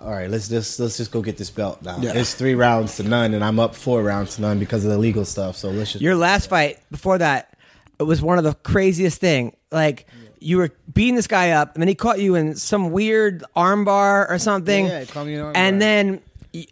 [0.00, 1.98] all right, let's just let's just go get this belt now.
[1.98, 2.12] Yeah.
[2.14, 4.98] It's three rounds to none, and I'm up four rounds to none because of the
[4.98, 5.56] legal stuff.
[5.56, 7.56] So let's just your last fight before that,
[7.98, 9.56] it was one of the craziest thing.
[9.72, 10.06] Like
[10.40, 14.30] you were beating this guy up, and then he caught you in some weird armbar
[14.30, 14.84] or something.
[14.86, 15.56] Yeah, yeah, he caught me in an armbar.
[15.56, 16.20] and then y-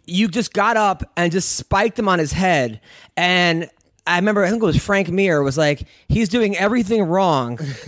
[0.05, 2.79] you just got up and just spiked him on his head,
[3.17, 3.69] and.
[4.05, 7.57] I remember, I think it was Frank Mir was like, he's doing everything wrong.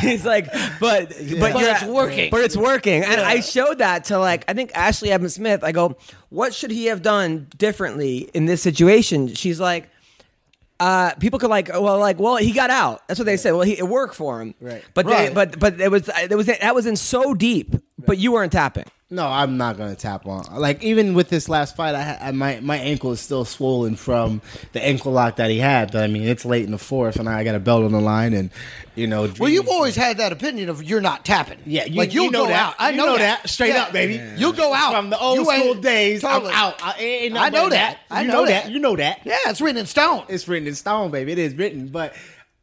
[0.00, 2.30] he's like, but but, But it's working.
[2.30, 5.62] But it's working, and I showed that to like I think Ashlee Evans-Smith.
[5.62, 5.96] I go,
[6.30, 9.34] what should he have done differently in this situation?
[9.34, 9.90] She's like,
[10.80, 13.06] uh, people could like, well, like, well, he got out.
[13.08, 13.52] That's what they said.
[13.52, 14.82] Well, he, it worked for him, Right.
[14.94, 15.28] But Right.
[15.28, 18.52] they, but but it was it was that was in so deep, but you weren't
[18.52, 18.84] tapping.
[19.08, 20.46] No, I'm not gonna tap on.
[20.52, 24.42] Like even with this last fight, I, I my my ankle is still swollen from
[24.72, 25.92] the ankle lock that he had.
[25.92, 28.00] But I mean, it's late in the fourth, and I got a belt on the
[28.00, 28.50] line, and
[28.96, 29.32] you know.
[29.38, 31.58] Well, you've always had that opinion of you're not tapping.
[31.64, 32.70] Yeah, you, like you you'll know go that.
[32.70, 32.74] out.
[32.80, 33.48] I You know, know that.
[33.48, 33.82] Straight Yeah.
[33.84, 34.20] up, baby.
[34.40, 36.22] You'll go out from the old school days.
[36.22, 36.50] Totally.
[36.50, 36.74] I'm out.
[36.82, 37.98] I, I know nothing that.
[38.10, 38.64] I You know know that.
[38.64, 38.72] that.
[38.72, 39.20] You know that.
[39.24, 40.24] Yeah, it's written in stone.
[40.28, 41.30] It's written in stone, baby.
[41.30, 42.12] It is written, but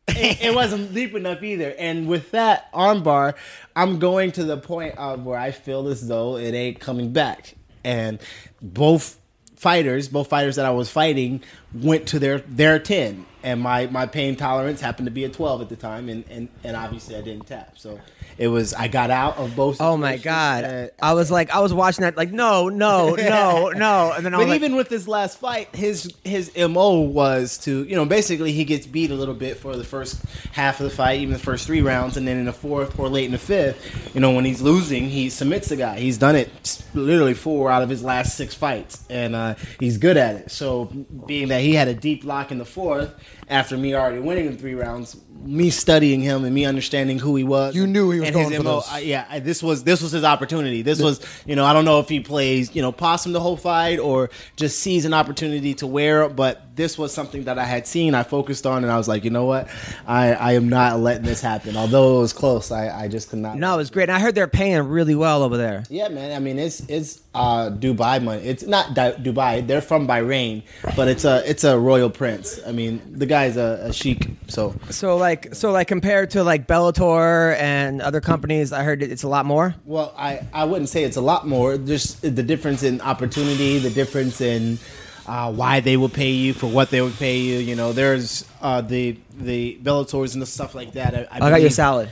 [0.07, 1.73] it, it wasn't deep enough either.
[1.77, 3.35] And with that armbar,
[3.75, 7.55] I'm going to the point of where I feel as though it ain't coming back.
[7.83, 8.19] And
[8.61, 9.19] both
[9.55, 14.05] fighters, both fighters that I was fighting, went to their their ten, and my my
[14.05, 17.21] pain tolerance happened to be a twelve at the time, and and, and obviously I
[17.21, 17.77] didn't tap.
[17.77, 17.99] So
[18.38, 19.79] it was I got out of both.
[19.79, 20.63] Oh my god!
[20.63, 24.33] and- I was like, I was watching that, like, no, no, no, no, and then
[24.33, 27.95] I But was like, even with this last fight, his his mo was to you
[27.95, 31.19] know basically he gets beat a little bit for the first half of the fight,
[31.21, 34.12] even the first three rounds, and then in the fourth or late in the fifth,
[34.15, 35.99] you know when he's losing, he submits the guy.
[35.99, 40.17] He's done it literally four out of his last six fights, and uh, he's good
[40.17, 40.51] at it.
[40.51, 40.86] So
[41.25, 43.13] being that he had a deep lock in the fourth
[43.49, 47.43] after me already winning in three rounds, me studying him and me understanding who he
[47.43, 48.89] was, You knew he was going for MO, this.
[48.91, 50.82] I- yeah, I- this was this was his opportunity.
[50.84, 53.58] This was, you know, I don't know if he plays, you know, possum the whole
[53.58, 56.29] fight or just sees an opportunity to wear.
[56.29, 59.25] But this was something that I had seen, I focused on, and I was like,
[59.25, 59.67] you know what,
[60.08, 61.75] I, I am not letting this happen.
[61.75, 63.58] Although it was close, I, I just could not.
[63.58, 64.03] no, it was great.
[64.03, 65.84] And I heard they're paying really well over there.
[65.89, 66.32] Yeah, man.
[66.32, 68.43] I mean, it's it's uh, Dubai money.
[68.43, 69.65] It's not Dubai.
[69.67, 70.63] They're from Bahrain,
[70.95, 72.60] but it's a it's a royal prince.
[72.65, 74.21] I mean, the guy's a, a sheik.
[74.47, 79.23] So So like, so like compared to like Bellator and other companies, I heard it's
[79.23, 79.73] a lot more.
[79.85, 81.77] Well, I, I wouldn't say it's a lot more.
[81.77, 84.77] Just the difference in opportunity, the difference in
[85.25, 87.57] uh, why they will pay you for what they would pay you.
[87.59, 89.17] You know, there's uh, the
[89.51, 91.15] the Bellators and the stuff like that.
[91.15, 92.09] I, I, I got your believe- salad.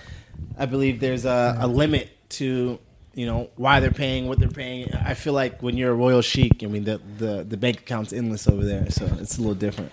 [0.58, 2.80] I believe there's a, a limit to
[3.14, 4.94] you know why they're paying what they're paying.
[5.12, 8.12] I feel like when you're a royal sheik, I mean the the, the bank account's
[8.14, 9.92] endless over there, so it's a little different.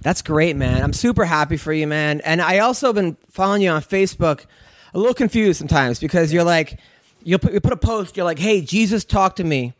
[0.00, 0.82] That's great, man.
[0.82, 2.20] I'm super happy for you, man.
[2.22, 4.46] And I also been following you on Facebook.
[4.94, 6.78] A little confused sometimes because you're like,
[7.22, 8.16] you'll put, you put a post.
[8.16, 9.74] You're like, "Hey, Jesus talked to me,"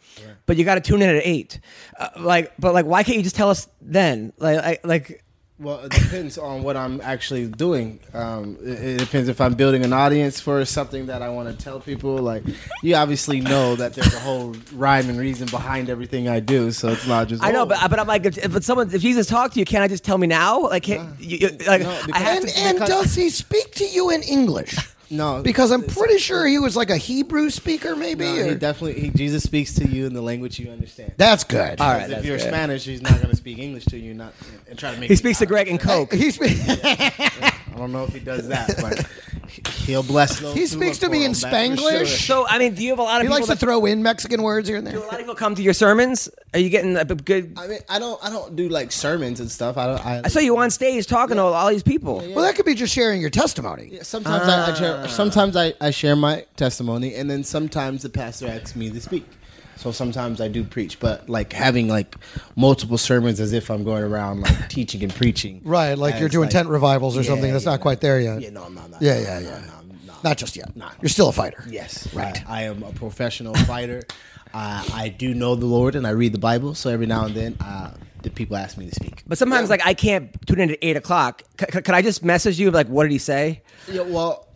[0.47, 1.59] but you got to tune in at eight.
[1.99, 4.33] Uh, like, but like, why can't you just tell us then?
[4.39, 5.25] Like, I, like,
[5.61, 8.01] Well, it depends on what I'm actually doing.
[8.15, 11.65] Um, it, it depends if I'm building an audience for something that I want to
[11.65, 12.17] tell people.
[12.17, 12.45] Like,
[12.83, 16.89] you obviously know that there's a whole rhyme and reason behind everything I do, so
[16.89, 17.43] it's not just.
[17.43, 17.67] I know, oh.
[17.67, 20.03] but but I'm like, if, if someone, if Jesus talked to you, can't I just
[20.03, 20.63] tell me now?
[20.63, 23.85] Like, can't, you, you, like, no, I because- And, and because- does he speak to
[23.85, 24.77] you in English?
[25.11, 28.25] No, Because I'm pretty sure he was like a Hebrew speaker, maybe.
[28.25, 31.13] no, or- he definitely he, Jesus speaks to you in the language you understand.
[31.17, 31.81] That's good.
[31.81, 32.47] All right, Because that's if you're good.
[32.49, 34.33] Spanish, he's not going to speak English to you, not
[34.69, 35.09] and try to make.
[35.09, 36.13] He you speaks to Greg and Coke.
[36.13, 36.43] He, spe-
[37.73, 39.07] I don't know if he does that, but
[39.87, 40.55] he'll bless those.
[40.55, 42.07] he who speaks look to me for in him, that's for Spanglish.
[42.07, 42.07] sure.
[42.07, 43.85] So I mean, do you have a lot of he people likes to that, throw
[43.87, 44.95] in Mexican words here and there.
[44.95, 46.29] do a lot of people come to your sermons?
[46.53, 47.55] Are you getting a b- good?
[47.57, 49.77] I mean, I don't, I don't do like sermons and stuff.
[49.77, 50.07] I don't.
[50.07, 52.17] I, I saw you on stage talking to all these people.
[52.19, 53.99] Well, that could be just sharing your testimony.
[54.03, 55.09] Sometimes I, I share.
[55.09, 59.27] Sometimes I, I share my testimony, and then sometimes the pastor asks me to speak.
[59.81, 62.15] So sometimes I do preach, but like having like
[62.55, 65.63] multiple sermons as if I'm going around like teaching and preaching.
[65.65, 68.21] Right, like you're as, doing tent revivals or Yeah, something that's yeah, not quite there
[68.21, 68.43] yet.
[68.43, 68.99] Yeah, no, no, no.
[69.01, 69.61] Yeah, no, yeah, no, yeah.
[69.61, 70.77] no, no, Not just yet.
[70.77, 70.91] Nah.
[71.01, 71.65] You're still a fighter.
[71.67, 72.47] Yes, Right.
[72.47, 74.03] I, I am a professional fighter.
[74.53, 77.35] Uh, I do know the Lord and I read the Bible, so every now and
[77.35, 79.23] then uh, the people ask me to speak.
[79.27, 81.43] But sometimes, like, I can't tune in at eight o'clock.
[81.59, 83.63] C- c- could I just message you like, what did he say?
[83.89, 84.47] Yeah, well,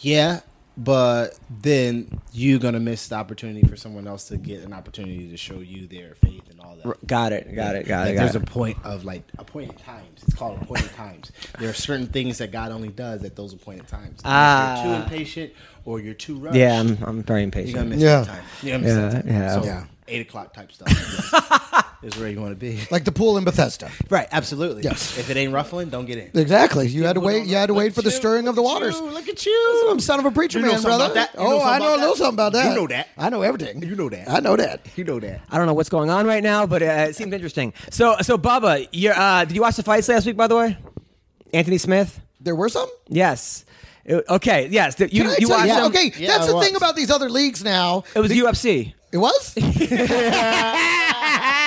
[0.00, 0.40] yeah,
[0.82, 5.36] but then you're gonna miss the opportunity for someone else to get an opportunity to
[5.36, 7.06] show you their faith and all that.
[7.06, 7.54] Got it.
[7.54, 7.86] Got it.
[7.86, 8.14] Got Like, it.
[8.16, 8.42] Got there's it.
[8.42, 10.22] a point of like appointed times.
[10.26, 11.32] It's called appointed times.
[11.58, 14.20] There are certain things that God only does at those appointed times.
[14.24, 14.78] Ah.
[14.80, 15.52] if you're too impatient
[15.84, 16.56] or you're too rushed.
[16.56, 17.88] yeah, I'm, I'm very you're gonna impatient.
[17.90, 18.20] miss Yeah.
[18.20, 18.44] that time.
[18.62, 19.34] You're gonna miss Yeah, that time.
[19.34, 19.60] yeah.
[19.60, 19.84] So, Yeah.
[20.08, 20.88] Eight o'clock type stuff
[22.02, 22.80] is where you want to be.
[22.90, 23.90] Like the pool in Bethesda.
[24.08, 24.82] Right, absolutely.
[24.82, 25.18] Yes.
[25.18, 26.30] If it ain't ruffling, don't get in.
[26.40, 26.88] Exactly.
[26.88, 27.46] You had to wait.
[27.46, 28.98] You had to wait for the stirring of the look waters.
[28.98, 29.88] you, Look at you.
[29.90, 31.12] I'm son of a preacher You know man, something brother.
[31.12, 31.38] about that?
[31.40, 32.18] You know oh, something I know about a little that?
[32.18, 32.68] something about that.
[32.70, 33.08] You know that.
[33.18, 33.82] I know everything.
[33.82, 34.28] You know that.
[34.30, 34.86] I know that.
[34.96, 35.40] You know that.
[35.50, 37.72] I don't know what's going on right now, but uh, it seemed interesting.
[37.90, 40.36] So, so Bubba, you're, uh, did you watch the fights last week?
[40.36, 40.78] By the way,
[41.52, 42.18] Anthony Smith.
[42.40, 42.88] There were some.
[43.08, 43.64] Yes.
[44.04, 44.68] It- okay.
[44.70, 44.98] Yes.
[44.98, 45.84] You Can I you tell watched you- them?
[45.86, 46.82] Okay, Yeah, that's I the thing was.
[46.82, 48.04] about these other leagues now.
[48.14, 48.94] It was The- UFC.
[49.12, 49.54] It was.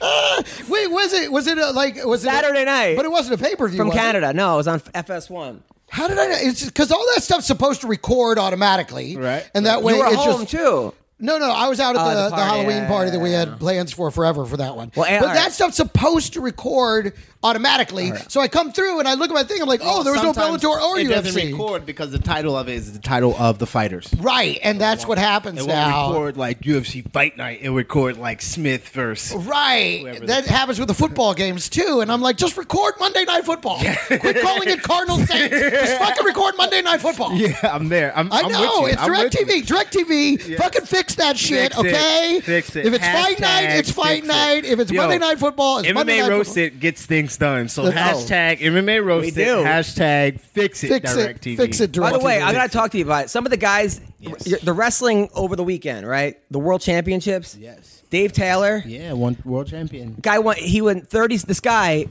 [0.00, 1.30] Uh, wait, was it?
[1.32, 2.04] Was it uh like?
[2.04, 2.96] Was it a- Saturday night.
[2.96, 4.32] But it wasn't a pay per view from Canada.
[4.32, 5.60] No, it was on FS1.
[5.90, 6.26] How did I?
[6.26, 6.36] know?
[6.38, 9.48] It's because all that stuff's supposed to record automatically, Right.
[9.54, 10.92] And that way, you were it's home just too.
[11.20, 13.30] No, no, I was out at Oh, the, the the, Halloween yeah, party that we
[13.30, 13.54] had yeah.
[13.54, 14.90] plans for forever for that one.
[14.96, 18.10] Well, but all that stuff's supposed to record automatically.
[18.28, 19.62] So I come through and I look at my thing.
[19.62, 21.52] I'm like, oh, there was no Bellator or it doesn't UFC.
[21.52, 24.08] record because the title of it is the title of the fighters.
[24.18, 26.08] Right, and that's what happens It now.
[26.10, 27.60] record like UFC Fight Night.
[27.62, 29.44] It record like Smith versus.
[29.46, 32.00] Right, that happens with the football games too.
[32.00, 33.78] And I'm like, just record Monday Night Football.
[33.78, 35.54] Quit calling it Cardinal Saints.
[35.54, 37.34] Just fucking record Monday Night Football.
[37.34, 38.16] Yeah, I'm there.
[38.16, 39.46] I'm, I know it's I'm with Direct you.
[39.46, 39.66] TV.
[39.66, 40.56] Direct TV.
[40.56, 41.86] Fucking fix that shit, Fix it.
[41.86, 42.40] okay?
[42.42, 42.86] Fix it.
[42.86, 44.28] If it's fight night, it's fight fix it.
[44.28, 44.64] night.
[44.64, 46.80] If it's Yo, Monday Night Football, it's Monday MMA Night roasted Football.
[46.80, 47.68] gets things done.
[47.68, 48.00] So Let's go.
[48.34, 49.34] hashtag MMA roasted.
[49.34, 49.56] do.
[49.64, 50.88] Hashtag fix it.
[50.88, 51.16] Fix it.
[51.16, 51.56] Direct TV.
[51.56, 51.98] Fix it.
[51.98, 52.42] By the way, TV.
[52.44, 53.30] I gotta talk to you about it.
[53.30, 54.60] Some of the guys, Yes.
[54.62, 56.38] the wrestling over the weekend, right?
[56.50, 57.56] The World Championships.
[57.56, 58.02] Yes.
[58.10, 60.16] Dave Taylor, Yeah, one world champion.
[60.20, 60.58] guy went.
[60.60, 61.36] He went thirty.
[61.36, 62.06] This guy,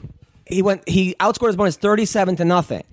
[0.46, 0.86] he went.
[0.88, 2.84] He outscored his opponents thirty-seven to nothing,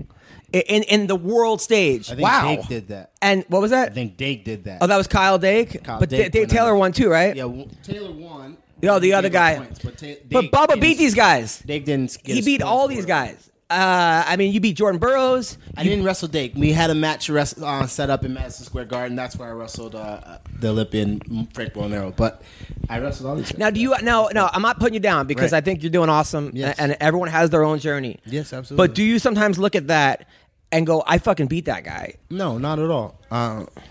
[0.53, 2.09] in in, in the world stage.
[2.09, 2.55] I think Wow.
[2.55, 3.11] Dake did that.
[3.21, 3.89] And what was that?
[3.89, 4.77] I think Dake did that.
[4.81, 5.83] Oh, that was Kyle Dake.
[5.83, 7.35] Kyle but Dake Da- Dave Taylor won too, right?
[7.35, 8.55] Yeah, well, Taylor won.
[8.81, 9.55] No, the He other guy.
[9.57, 11.59] points, but Ta- But Bubba beat these guys.
[11.59, 12.17] Dake didn't.
[12.23, 13.47] He beat all these guys.
[13.69, 15.57] Uh, I mean, you beat Jordan Burroughs.
[15.77, 16.51] I didn't wrestle Dake.
[16.57, 19.15] We had a match rest, uh, set up in Madison Square Garden.
[19.15, 22.13] That's where I wrestled uh, the Olympian Frank Molinaro.
[22.13, 22.41] But
[22.89, 23.49] I wrestled all these.
[23.49, 23.57] guys.
[23.59, 23.95] Now, do you?
[24.03, 24.49] No, no.
[24.51, 25.59] I'm not putting you down because Right.
[25.59, 26.77] I think you're doing awesome, Yes.
[26.79, 28.19] and everyone has their own journey.
[28.25, 28.87] Yes, absolutely.
[28.87, 30.27] But do you sometimes look at that
[30.73, 32.15] and go, "I fucking beat that guy"?
[32.29, 33.21] No, not at all.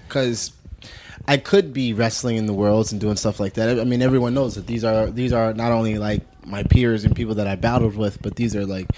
[0.07, 0.53] Because
[1.28, 3.78] I could be wrestling in the worlds and doing stuff like that.
[3.78, 7.14] I mean, everyone knows that these are these are not only like my peers and
[7.14, 8.88] people that I battled with, but these are like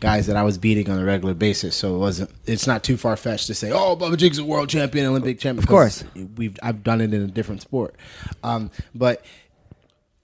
[0.00, 1.76] guys that I was beating on a regular basis.
[1.76, 2.30] So it wasn't.
[2.46, 5.62] It's not too far fetched to say, "Oh, Bubba Jigs a world champion, Olympic champion."
[5.62, 6.04] Of course.
[6.36, 7.94] we've I've done it in a different sport,
[8.42, 9.24] um, but.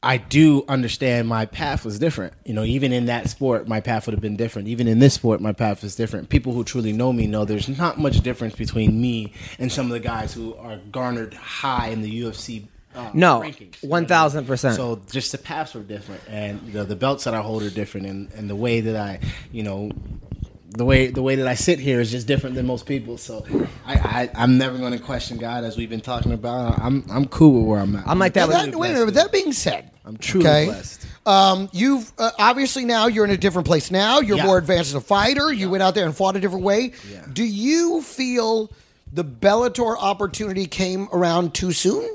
[0.07, 2.33] I do understand my path was different.
[2.45, 4.69] You know, even in that sport, my path would have been different.
[4.69, 6.29] Even in this sport, my path is different.
[6.29, 9.93] People who truly know me know there's not much difference between me and some of
[9.93, 12.67] the guys who are garnered high in the UFC.
[12.95, 13.81] Uh, No, rankings.
[13.85, 14.77] 1000%.
[14.77, 17.69] So just the paths were different, and you know, the belts that I hold are
[17.71, 19.21] different, and, and the way that I,
[19.53, 19.91] you know,
[20.71, 23.19] the way the way that I sit here is just different than most people.
[23.19, 23.45] So
[23.87, 26.79] I, I I'm never going to question God as we've been talking about.
[26.79, 28.07] I'm I'm cool with where I'm at.
[28.07, 28.71] I'm like Now that.
[28.71, 29.05] that- wait a minute.
[29.07, 31.07] With that being said, I'm truly okay, blessed.
[31.27, 33.91] Um, you've uh, obviously now you're in a different place.
[33.91, 34.47] Now you're Yeah.
[34.47, 35.53] more advanced as a fighter.
[35.53, 36.93] You went out there and fought a different way.
[37.11, 37.25] Yeah.
[37.33, 38.71] Do you feel
[39.13, 42.09] the Bellator opportunity came around too soon,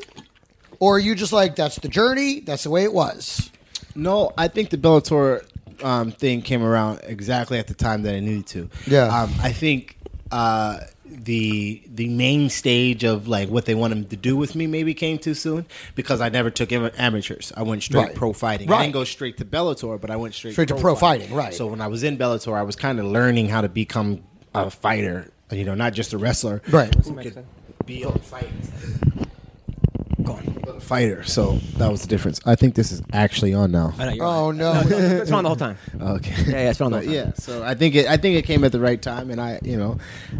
[0.80, 3.52] or are you just like that's the journey, that's the way it was?
[3.94, 5.44] No, I think the Bellator
[5.84, 8.70] um, thing came around exactly at the time that I needed to.
[8.88, 9.08] Yeah.
[9.08, 9.98] Um, I think
[10.32, 10.80] uh,
[11.12, 15.18] the the main stage of like what they wanted to do with me maybe came
[15.18, 17.52] too soon because I never took amateurs.
[17.56, 18.16] I went straight Right.
[18.16, 18.70] pro fighting.
[18.70, 18.80] Right.
[18.80, 21.54] I didn't go straight to Bellator, but I went straight Straight to pro fighting, right.
[21.54, 24.24] So when I was in Bellator, I was kind of learning how to become
[24.56, 25.32] a fighter.
[25.52, 26.62] You know, not just a wrestler.
[26.70, 26.94] Right.
[27.04, 27.46] Who could
[27.86, 28.50] be on fight.
[30.24, 31.24] But a fighter.
[31.24, 32.40] So that was the difference.
[32.46, 33.94] I think this is actually on now.
[33.98, 34.58] I know, you're Oh right.
[34.58, 34.82] no!
[34.86, 35.78] It's on the whole time.
[36.02, 36.34] Oh, okay.
[36.46, 37.26] Yeah, yeah, it's on the But whole time.
[37.28, 38.08] yeah, so I think it.
[38.08, 39.98] I think it came at the right time, and I, you know,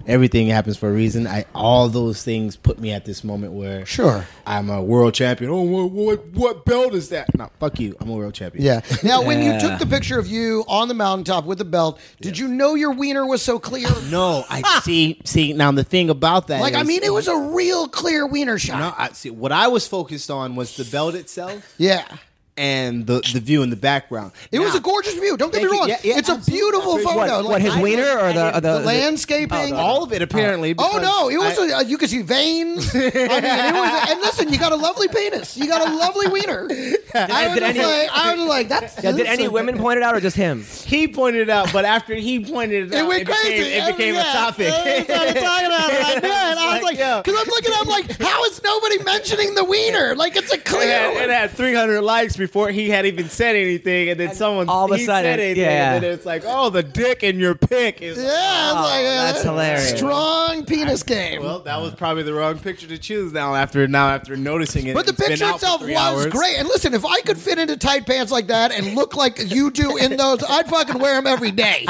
[0.08, 1.28] everything happens for a reason.
[1.28, 4.26] I all those things put me at this moment where Sure.
[4.46, 5.52] I'm a world champion.
[5.52, 7.28] Oh, what what, what belt is that?
[7.36, 7.96] No, fuck you.
[8.00, 8.64] I'm a world champion.
[8.66, 8.82] yeah.
[9.04, 12.38] Now, when you took the picture of you on the mountaintop with the belt, did
[12.38, 13.88] you know your wiener was so clear?
[14.12, 15.22] No, I see.
[15.26, 18.26] See now the thing about that, Like, I is- mean, it was a real clear
[18.28, 18.80] wiener shot.
[18.80, 19.30] No, I see.
[19.30, 22.06] What I was focused on was the belt itself Yeah.
[22.62, 24.32] And the the view in the background.
[24.52, 25.36] It was a gorgeous view.
[25.36, 25.80] Don't get me Thank you.
[25.80, 25.90] wrong.
[25.90, 27.16] Yeah, yeah, it's a beautiful photo.
[27.42, 29.74] What, Like, his I- wiener or the, the, the, landscaping.
[29.74, 30.76] all of it apparently.
[30.78, 31.30] Oh because no!
[31.30, 32.94] It was I- uh, you could see veins.
[32.96, 35.58] I mean, it was, and listen, you got a lovely penis.
[35.58, 36.68] You got a lovely wiener.
[37.16, 39.04] I was did any- like, I was like, that's.
[39.04, 40.64] Yeah, did any women point it out or just him?
[40.86, 43.64] He pointed it out, but after he pointed it, It out, went it crazy.
[43.64, 44.30] Became, it became Yeah.
[44.30, 44.68] a topic.
[44.74, 46.06] I started talking about it.
[46.06, 46.58] I knew it.
[46.58, 47.22] I was like, yo.
[47.24, 50.16] because I'm looking, I'm like, how is nobody mentioning the wiener?
[50.16, 50.88] Like, it's a It clear.
[51.14, 54.84] had, it had 300 likes before he had even said anything, and then someone all
[54.84, 55.94] of a sudden, said anything, yeah.
[55.96, 58.18] and then it's like, oh, the dick in your pick is.
[58.18, 59.98] yeah, I was like, uh, Oh, that's hilarious.
[59.98, 61.42] Strong penis game.
[61.42, 63.56] Well, that was probably the wrong picture to choose now.
[63.56, 66.26] After now, after noticing it, But the picture itself was hours.
[66.28, 66.58] great.
[66.60, 69.72] And listen, if I could fit into tight pants like that and look like you
[69.72, 71.86] do in those, I'd fucking wear them every day.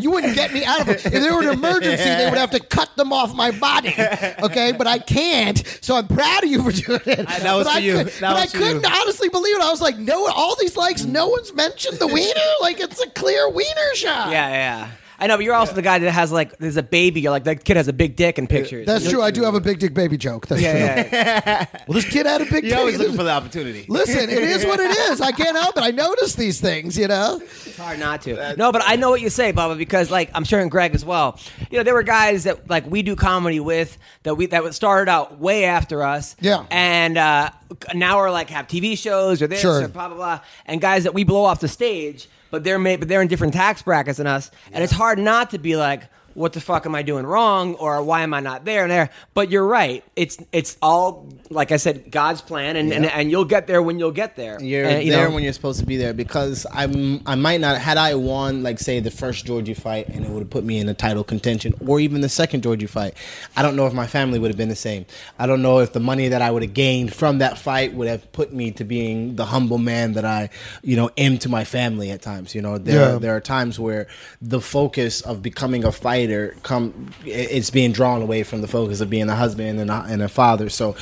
[0.00, 0.96] You wouldn't get me out of them.
[0.96, 3.94] If there were an emergency, they would have to cut them off my body.
[4.42, 5.62] Okay, but I can't.
[5.82, 7.26] So I'm proud of you for doing it.
[7.26, 7.92] that was but for I you.
[7.98, 8.88] could- That but I was for couldn't you.
[9.02, 9.62] honestly believe it.
[9.62, 12.40] I was like, no, all these likes, no one's mentioned the wiener.
[12.60, 14.30] Like it's a clear wiener shot.
[14.30, 14.90] Yeah, yeah.
[15.20, 17.20] I know, but you're also the guy that has like, there's a baby.
[17.20, 18.86] You're like, that kid has a big dick in pictures.
[18.86, 19.20] That's true.
[19.20, 20.46] I do have a big dick baby joke.
[20.46, 20.70] That's true.
[20.70, 21.66] yeah, yeah.
[21.88, 23.02] Well, this kid had a big You're always dick.
[23.02, 23.84] looking for the opportunity.
[23.88, 25.20] Listen, it is what it is.
[25.20, 25.82] I can't help it.
[25.82, 27.40] I notice these things, you know.
[27.42, 28.54] It's hard not to.
[28.56, 31.04] No, but I know what you say, Bubba, because like I'm sure and Greg as
[31.04, 31.38] well.
[31.70, 35.10] You know, there were guys that like we do comedy with that we that started
[35.10, 36.36] out way after us.
[36.40, 36.64] Yeah.
[36.70, 37.50] And uh,
[37.94, 39.82] now we're like have TV shows or this Sure.
[39.84, 43.00] or blah blah blah, and guys that we blow off the stage, but they're made,
[43.00, 46.04] but they're in different tax brackets than us, and it's hard not to be like.
[46.34, 49.10] What the fuck am I doing wrong, or why am I not there and there?
[49.34, 50.04] But you're right.
[50.14, 53.98] It's it's all like I said, God's plan, and and, and you'll get there when
[53.98, 54.60] you'll get there.
[54.62, 57.60] You're And, you there know, when you're supposed to be there because I'm I might
[57.60, 60.64] not had I won like say the first Georgie fight and it would have put
[60.64, 63.14] me in a title contention or even the second Georgie fight.
[63.56, 65.06] I don't know if my family would have been the same.
[65.38, 68.08] I don't know if the money that I would have gained from that fight would
[68.08, 70.50] have put me to being the humble man that I
[70.82, 72.54] you know am to my family at times.
[72.54, 73.18] You know there Yeah.
[73.18, 74.06] there are times where
[74.42, 79.08] the focus of becoming a fighter come it's being drawn away from the focus of
[79.08, 80.68] being a husband and a, and a father.
[80.68, 80.94] So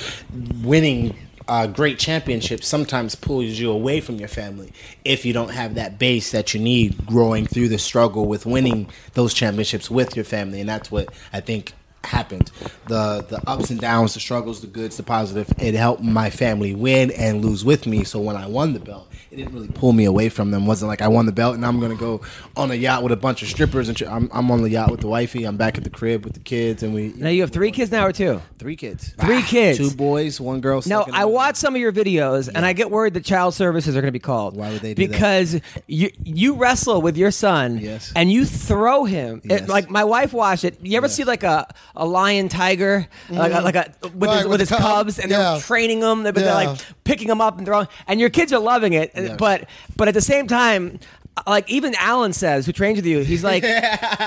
[0.62, 1.16] winning
[1.48, 4.72] uh, great championships sometimes pulls you away from your family
[5.04, 8.88] if you don't have that base that you need growing through the struggle with winning
[9.14, 11.72] those championships with your family, and that's what I think
[12.06, 12.50] happened.
[12.86, 15.52] The the ups and downs, the struggles, the goods, the positive.
[15.58, 18.04] It helped my family win and lose with me.
[18.04, 20.62] So when I won the belt, it didn't really pull me away from them.
[20.64, 22.20] It wasn't like I won the belt and I'm gonna go
[22.56, 25.00] on a yacht with a bunch of strippers and I'm, I'm on the yacht with
[25.00, 25.44] the wifey.
[25.44, 27.12] I'm back at the crib with the kids and we.
[27.16, 28.40] now you have three kids now or two.
[28.58, 29.12] Three kids.
[29.20, 29.78] Three kids.
[29.78, 30.82] Two boys, one girl.
[30.86, 34.00] No, I watch some of your videos, and I get worried that child services are
[34.00, 34.56] going to be called.
[34.56, 35.10] Why would they do that?
[35.12, 38.12] because you you wrestle with your son, Yes.
[38.16, 39.40] and you throw him.
[39.44, 39.68] It- Yes.
[39.68, 40.78] like my wife watched it.
[40.82, 41.66] You ever see like a,
[41.96, 44.22] a lion tiger, like a, like a with Mm-hmm.
[44.24, 44.80] Right, his, with with his cub.
[44.80, 45.52] cubs, and Yeah.
[45.52, 46.54] they're training them, but they're Yeah.
[46.54, 49.12] like picking them up and throwing, and your kids are loving it.
[49.14, 49.36] Yes.
[49.38, 50.98] But but at the same time.
[51.46, 53.62] Like even Alan says, who trains with you, he's like,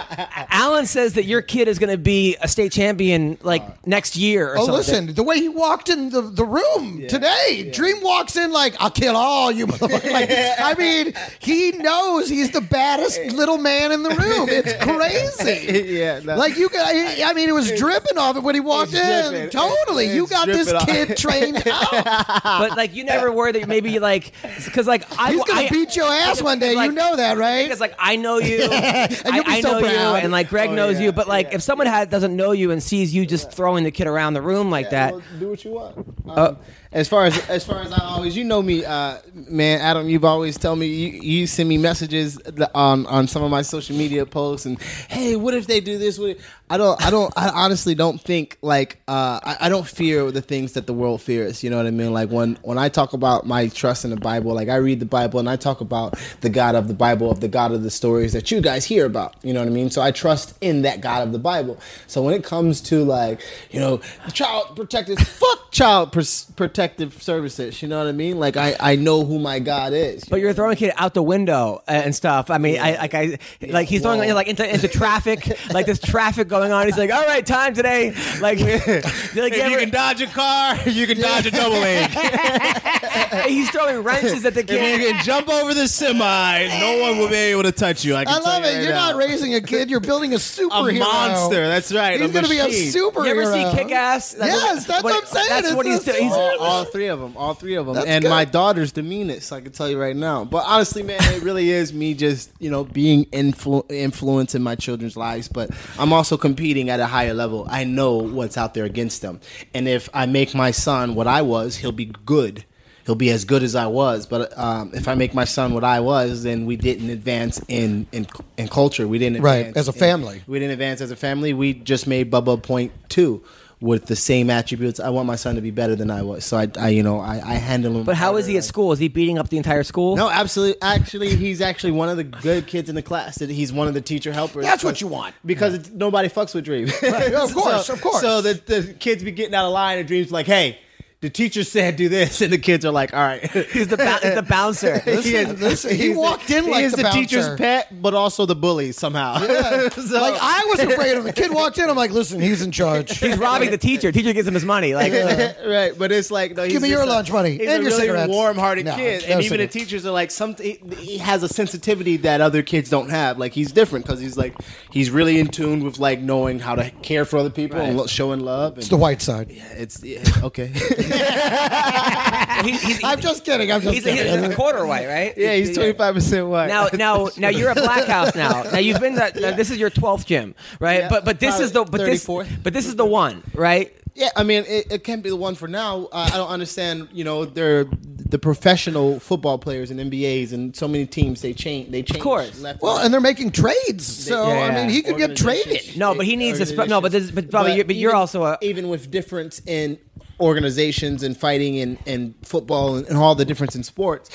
[0.52, 4.16] Alan says that your kid is going to be a state champion like uh, next
[4.16, 4.50] year.
[4.54, 4.74] Or Oh, something.
[4.76, 8.92] listen, the way he walked in the, the room today, Dream walks in like, I'll
[8.92, 10.12] kill all you motherfuckers.
[10.12, 14.48] Like, I mean, he knows he's the baddest little man in the room.
[14.50, 15.90] It's crazy.
[15.98, 16.36] Yeah, no.
[16.36, 19.32] Like, you got, I mean, it was dripping off it when he walked It's in.
[19.32, 19.50] dripping.
[19.50, 20.14] Totally.
[20.14, 21.08] You got this dripping off.
[21.08, 22.44] kid trained out.
[22.44, 24.32] but like you never worry that maybe like
[24.66, 26.74] because like I He's going I- to beat your ass one day.
[26.74, 27.64] you know that, right?
[27.64, 30.70] Because like I know you, I, you'll be I so know you, and like Greg
[30.70, 31.12] Oh, knows yeah, you.
[31.12, 31.56] But like yeah.
[31.56, 34.42] if someone had, doesn't know you and sees you just throwing the kid around the
[34.42, 35.98] room like that, Well, do what you want.
[35.98, 36.56] Um, Uh,
[36.92, 40.10] as far as as far as I always, you know me, uh, man, Adam.
[40.10, 42.40] You've always tell me you, you send me messages
[42.74, 46.18] on on some of my social media posts, and hey, what if they do this?
[46.18, 49.88] What if, I don't, I don't, I honestly don't think like uh, I, I don't
[49.88, 51.64] fear the things that the world fears.
[51.64, 52.14] You know what I mean?
[52.14, 55.06] Like when when I talk about my trust in the Bible, like I read the
[55.08, 57.90] Bible and I talk about the God of the Bible, of the God of the
[57.90, 59.36] stories that you guys hear about.
[59.42, 59.90] You know what I mean?
[59.90, 61.80] So I trust in that God of the Bible.
[62.06, 63.42] So when it comes to like
[63.72, 63.98] you know
[64.34, 67.82] child protective, fuck child pers- protective services.
[67.82, 68.40] You know what I mean?
[68.40, 70.24] Like I I know who my God is.
[70.26, 72.52] But you're throwing a kid out the window and stuff.
[72.52, 76.48] I mean, I like I like he's throwing like into into traffic, like this traffic
[76.60, 76.86] going on.
[76.86, 78.12] He's like, all right, time today.
[78.42, 81.78] Like, like If you you ever- can dodge a car, you can dodge a double
[81.78, 82.10] leg.
[83.48, 84.70] he's throwing wrenches at the If
[85.02, 88.16] you can jump over the semi, no one will be able to touch you.
[88.16, 88.74] I, can I tell love you it.
[88.76, 89.12] right You're now.
[89.12, 89.90] not raising a kid.
[89.90, 91.00] You're building a a superhero.
[91.00, 91.68] monster.
[91.68, 92.20] That's right.
[92.22, 92.92] He's going to be a machine.
[92.94, 93.26] superhero.
[93.26, 94.36] You ever see Kick Ass?
[94.40, 95.46] Yes, that's what I'm saying.
[95.50, 96.24] That's It's what he's the doing.
[96.26, 98.30] He's- all, all three of them, all three of them, That's and good.
[98.30, 99.52] my daughter's the meanest.
[99.52, 100.46] I can tell you right now.
[100.46, 105.18] But honestly, man, it really is me just you know being influ- influencing my children's
[105.18, 105.48] lives.
[105.48, 107.66] But I'm also competing at a higher level.
[107.70, 109.40] I know what's out there against them,
[109.74, 112.66] and if I make my son what I was, he'll be good.
[113.06, 114.28] He'll be as good as I was.
[114.28, 118.06] But um, if I make my son what I was, then we didn't advance in
[118.12, 118.28] in,
[118.58, 119.08] in culture.
[119.08, 120.44] We didn't Right, as a in- family.
[120.48, 121.54] we didn't advance as a family.
[121.54, 123.44] We just made Bubba point two
[123.82, 125.00] with the same attributes.
[125.00, 126.44] I want my son to be better than I was.
[126.44, 128.04] So I, I you know, I, I handle him.
[128.04, 128.92] But how is he at school?
[128.92, 130.16] Is he beating up the entire school?
[130.16, 130.82] No, absolutely.
[130.82, 133.38] Actually, he's actually one of the good kids in the class.
[133.38, 134.66] That He's one of the teacher helpers.
[134.66, 135.36] That's what you want.
[135.46, 136.90] because it's, nobody fucks with Dream.
[137.04, 138.22] of course, so, of course.
[138.22, 140.80] So the kids be getting out of line, and Dream's like, "Hey."
[141.22, 144.20] The teacher said do this, and the kids are like, "All right." He's the ba-
[144.24, 145.02] he's the bouncer.
[145.06, 148.56] Listen, listen, he walked in he like is the the, teacher's pet, but also the
[148.56, 149.38] bully somehow.
[149.90, 151.24] So- Like I was afraid of him.
[151.26, 151.90] The kid walked in.
[151.90, 153.18] I'm like, listen, he's in charge.
[153.20, 154.14] He's robbing the teacher.
[154.14, 154.96] Teacher gives him his money.
[154.96, 155.12] Like,
[155.68, 157.70] right, but it's like no, he's Give me just your a- lunch money He's and
[157.70, 158.32] a your really cigarettes.
[158.32, 161.50] warm-hearted No, kid, no and even the teachers are like, some he, he has a
[161.50, 163.38] sensitivity that other kids don't have.
[163.38, 164.56] Like he's different because he's like
[164.90, 168.08] he's really in tune with like knowing how to care for other people and lo-
[168.08, 168.74] showing love.
[168.74, 169.48] And, It's the white side.
[169.52, 170.72] it's yeah, okay.
[172.66, 173.72] he, he's, I'm just kidding.
[173.72, 175.34] I'm just he's, he's a quarter white, right?
[175.38, 176.68] yeah, he's twenty five percent white.
[176.68, 178.64] Now, now, now you're a Black House now.
[178.64, 179.36] Now you've been that.
[179.36, 181.02] Now this is your twelfth gym, right?
[181.02, 183.94] Yeah, but but this is the but this but this is the one, right?
[184.16, 186.06] Yeah, I mean, it, it can be the one for now.
[186.12, 187.08] Uh, I don't understand.
[187.14, 191.42] You know, they're the professional football players and NBAs and so many teams.
[191.42, 191.90] They change.
[191.92, 192.18] They change.
[192.18, 192.60] Of course.
[192.60, 194.66] Left Well, and and they're making trades, so Yeah.
[194.66, 195.96] I mean, he could get traded.
[195.98, 198.20] No, but he needs a sp- no, but this- but Bobby, you're- but you're even-
[198.20, 199.98] also a- even with difference in
[200.40, 204.30] organizations and fighting and, and football and, and all the difference in sports.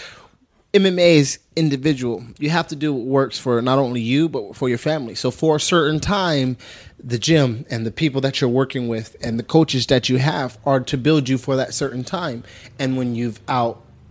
[0.74, 2.24] MMA is individual.
[2.40, 5.14] You have to do what works for not only you but for your family.
[5.14, 6.56] So for a certain time,
[6.98, 10.58] the gym and the people that you're working with and the coaches that you have
[10.66, 12.42] are to build you for that certain time.
[12.76, 13.40] And when you've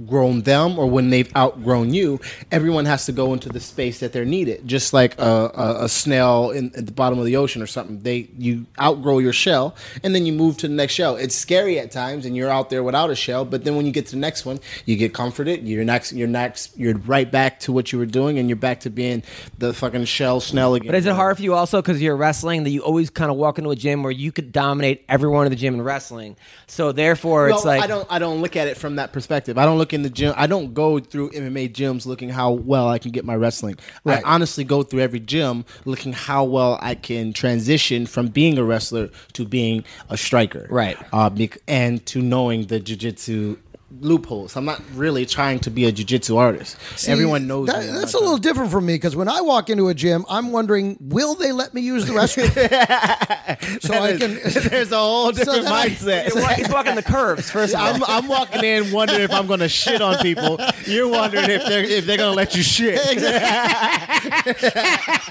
[0.02, 2.20] outgrown them or when they've outgrown you,
[2.52, 4.68] everyone has to go into the space that they're needed.
[4.68, 8.00] Just like a, a, a snail in, at the bottom of the ocean or something.
[8.00, 11.16] They you outgrow your shell and then you move to the next shell.
[11.16, 13.92] It's scary at times and you're out there without a shell, but then when you
[13.92, 15.68] get to the next one, you get comforted.
[15.68, 18.82] You're next you're next you're right back to what you were doing and you're back
[18.82, 19.24] to being
[19.58, 20.88] the fucking shell snail again.
[20.88, 23.38] But is it hard for you also because you're wrestling that you always kind of
[23.38, 26.36] walk into a gym where you could dominate everyone in the gym in wrestling?
[26.68, 28.08] So therefore, No, it's like I don't.
[28.10, 29.58] I don't look at it from that perspective.
[29.58, 30.34] I don't look in the gym.
[30.38, 33.76] I don't go through MMA gyms looking how well I can get my wrestling.
[34.06, 34.24] Right.
[34.24, 38.64] I honestly go through every gym looking how well I can transition from being a
[38.64, 40.68] wrestler to being a striker.
[40.70, 40.98] Right.
[41.12, 41.30] Uh,
[41.68, 43.58] and to knowing the jujitsu
[44.02, 44.56] loopholes.
[44.56, 46.78] I'm not really trying to be a jujitsu artist.
[46.98, 47.92] See, Everyone knows that- me.
[47.92, 50.98] That's a little different from me because when I walk into a gym, I'm wondering,
[51.00, 52.50] will they let me use the restroom?
[53.82, 54.40] so I can.
[54.70, 56.24] There's a whole different that I- mindset.
[56.26, 57.74] he's, wa- he's walking the curves first.
[57.74, 57.94] Of all.
[57.96, 60.60] I'm, I'm walking in wondering if I'm going to shit on people.
[60.86, 63.00] You're wondering if they're if they're going to let you shit.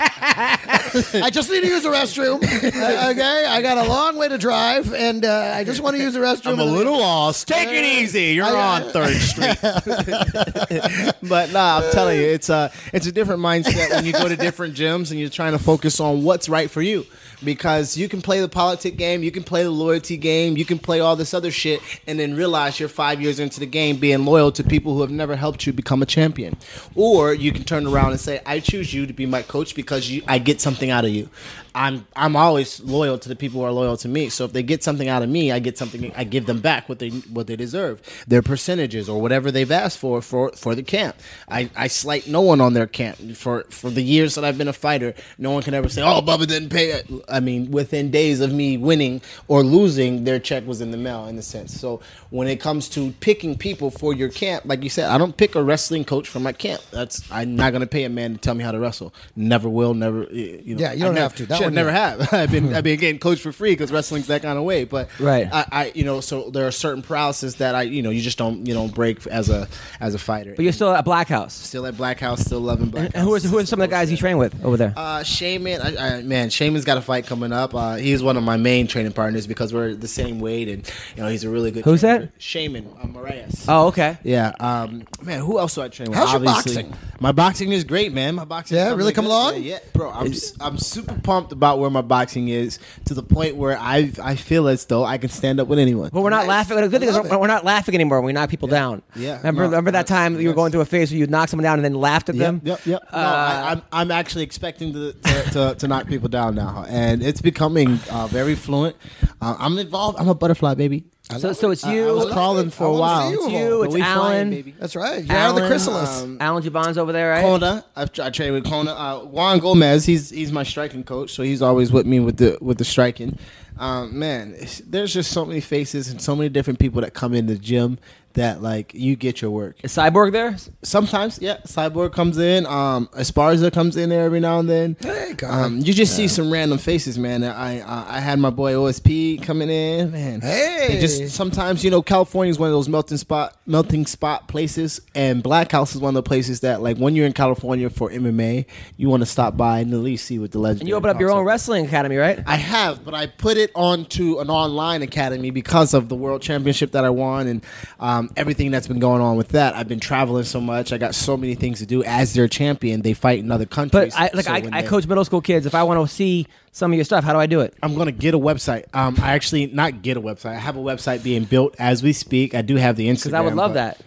[0.04, 2.42] I just need to use the restroom.
[2.42, 6.02] Uh, okay, I got a long way to drive, and uh, I just want to
[6.02, 6.52] use the restroom.
[6.52, 7.48] I'm a little lost.
[7.48, 8.32] Take it easy.
[8.34, 9.58] You're I- on uh, Third Street.
[11.28, 14.36] but nah, I'm telling you, it's a it's a different mindset when you go to
[14.36, 17.06] different gyms and you're trying to focus on what's right for you.
[17.44, 20.78] Because you can play the politic game, you can play the loyalty game, you can
[20.78, 24.24] play all this other shit, and then realize you're five years into the game being
[24.24, 26.56] loyal to people who have never helped you become a champion.
[26.94, 30.10] Or you can turn around and say, I choose you to be my coach because
[30.10, 31.28] you, I get something out of you.
[31.74, 34.28] I'm I'm always loyal to the people who are loyal to me.
[34.28, 36.12] So if they get something out of me, I get something.
[36.14, 39.98] I give them back what they what they deserve, their percentages or whatever they've asked
[39.98, 41.16] for for for the camp.
[41.48, 44.68] I, I slight no one on their camp for for the years that I've been
[44.68, 45.14] a fighter.
[45.38, 48.52] No one can ever say, "Oh, Bubba didn't pay." it." I mean, within days of
[48.52, 51.78] me winning or losing, their check was in the mail in a sense.
[51.80, 55.36] So when it comes to picking people for your camp, like you said, I don't
[55.36, 56.82] pick a wrestling coach for my camp.
[56.90, 59.12] That's I'm not gonna pay a man to tell me how to wrestle.
[59.34, 59.94] Never will.
[59.94, 60.24] Never.
[60.24, 61.46] You know, Yeah, you don't never- have to.
[61.46, 62.32] That one, never have.
[62.32, 64.84] I've been I've been getting coached for free because wrestling's that kind of way.
[64.84, 65.48] But Right.
[65.52, 68.38] I, I you know so there are certain paralysis that I you know you just
[68.38, 69.68] don't you don't break as a
[70.00, 70.52] as a fighter.
[70.54, 71.54] But you're still at Black House.
[71.54, 73.24] still at Black House, still loving Black And House.
[73.24, 74.92] who are who are some of the guys you train with over there?
[74.96, 77.74] Uh, Shaman, I, I, man, Shaman's got a fight coming up.
[77.74, 81.22] Uh, he's one of my main training partners because we're the same weight, and you
[81.22, 81.84] know he's a really good.
[81.84, 82.26] Who's trainer.
[82.26, 82.32] that?
[82.42, 83.64] Shaman uh, Marias.
[83.68, 84.18] Oh, okay.
[84.22, 85.40] Yeah, um, man.
[85.40, 86.18] Who else do I train with?
[86.18, 86.82] How's your Obviously.
[86.84, 86.98] boxing?
[87.20, 88.34] My boxing is great, man.
[88.34, 89.54] My boxing, Yeah, really coming along?
[89.54, 89.78] Yeah, yeah.
[89.92, 90.10] bro.
[90.10, 94.34] I'm I'm super pumped about where my boxing is to the point where I I
[94.36, 96.10] feel as though I can stand up with anyone.
[96.12, 96.76] But we're not laughing.
[96.80, 98.20] The good thing is we're, we're not laughing anymore.
[98.22, 99.02] We knock people down.
[99.14, 99.36] Yeah.
[99.38, 101.50] Remember, No, remember that time that you were going through a phase where you knocked
[101.50, 102.60] someone down and then laughed at them?
[102.64, 103.02] Yep, yep.
[103.12, 106.84] No, Uh, I, I'm, I'm actually expecting to, to, to, to knock people down now,
[106.88, 108.94] and it's becoming uh, very fluent.
[109.40, 110.18] Uh, I'm involved.
[110.20, 111.04] I'm a butterfly, baby.
[111.38, 112.08] So, so it's you.
[112.08, 112.72] I was love crawling it.
[112.74, 113.22] for I a wanna while.
[113.22, 113.62] see you it's evolve.
[113.62, 113.78] you.
[113.78, 114.18] But It's we Alan.
[114.20, 114.74] flying, baby.
[114.78, 115.24] That's right.
[115.24, 116.22] You're out of the Alan, chrysalis.
[116.22, 117.42] um, Alan Jouban's over there, right?
[117.42, 118.92] Kona, I've, I trained with Kona.
[118.92, 122.58] Uh, Juan Gomez, he's he's my striking coach, so he's always with me with the
[122.60, 123.38] with the striking.
[123.78, 127.32] Um, man, it's- there's just so many faces and so many different people that come
[127.32, 127.98] in the gym
[128.34, 129.76] that like you get your work.
[129.82, 130.56] Is Cyborg there?
[130.82, 132.66] Sometimes, yeah, Cyborg comes in.
[132.66, 134.96] Um, Esparza comes in there every now and then.
[135.00, 135.50] Hey, God.
[135.50, 137.44] um, you just see some random faces, man.
[137.44, 140.40] I I, I had my boy OSP coming in, man.
[140.40, 140.86] Hey.
[140.88, 145.00] They just sometimes you know California is one of those melting spot melting spot places,
[145.14, 148.10] and Black House is one of the places that like when you're in California for
[148.10, 148.66] MMA,
[148.96, 150.82] you want to stop by and at least see what the legend.
[150.82, 152.40] And you open up your own wrestling academy, right?
[152.46, 156.92] I have, but I put it onto an online academy because of the world championship
[156.92, 157.66] that I won and
[158.00, 159.74] um, everything that's been going on with that.
[159.74, 160.92] I've been traveling so much.
[160.92, 162.02] I got so many things to do.
[162.04, 164.12] As their champion, they fight in other countries.
[164.14, 165.66] But I like So I, I they- coach middle school kids.
[165.66, 167.74] If I want to see some of your stuff, how do I do it?
[167.82, 168.84] I'm gonna get a website.
[168.94, 170.52] Um, I actually not get a website.
[170.52, 172.54] I have a website being built as we speak.
[172.54, 173.14] I do have the Instagram.
[173.24, 174.00] Because I would love that.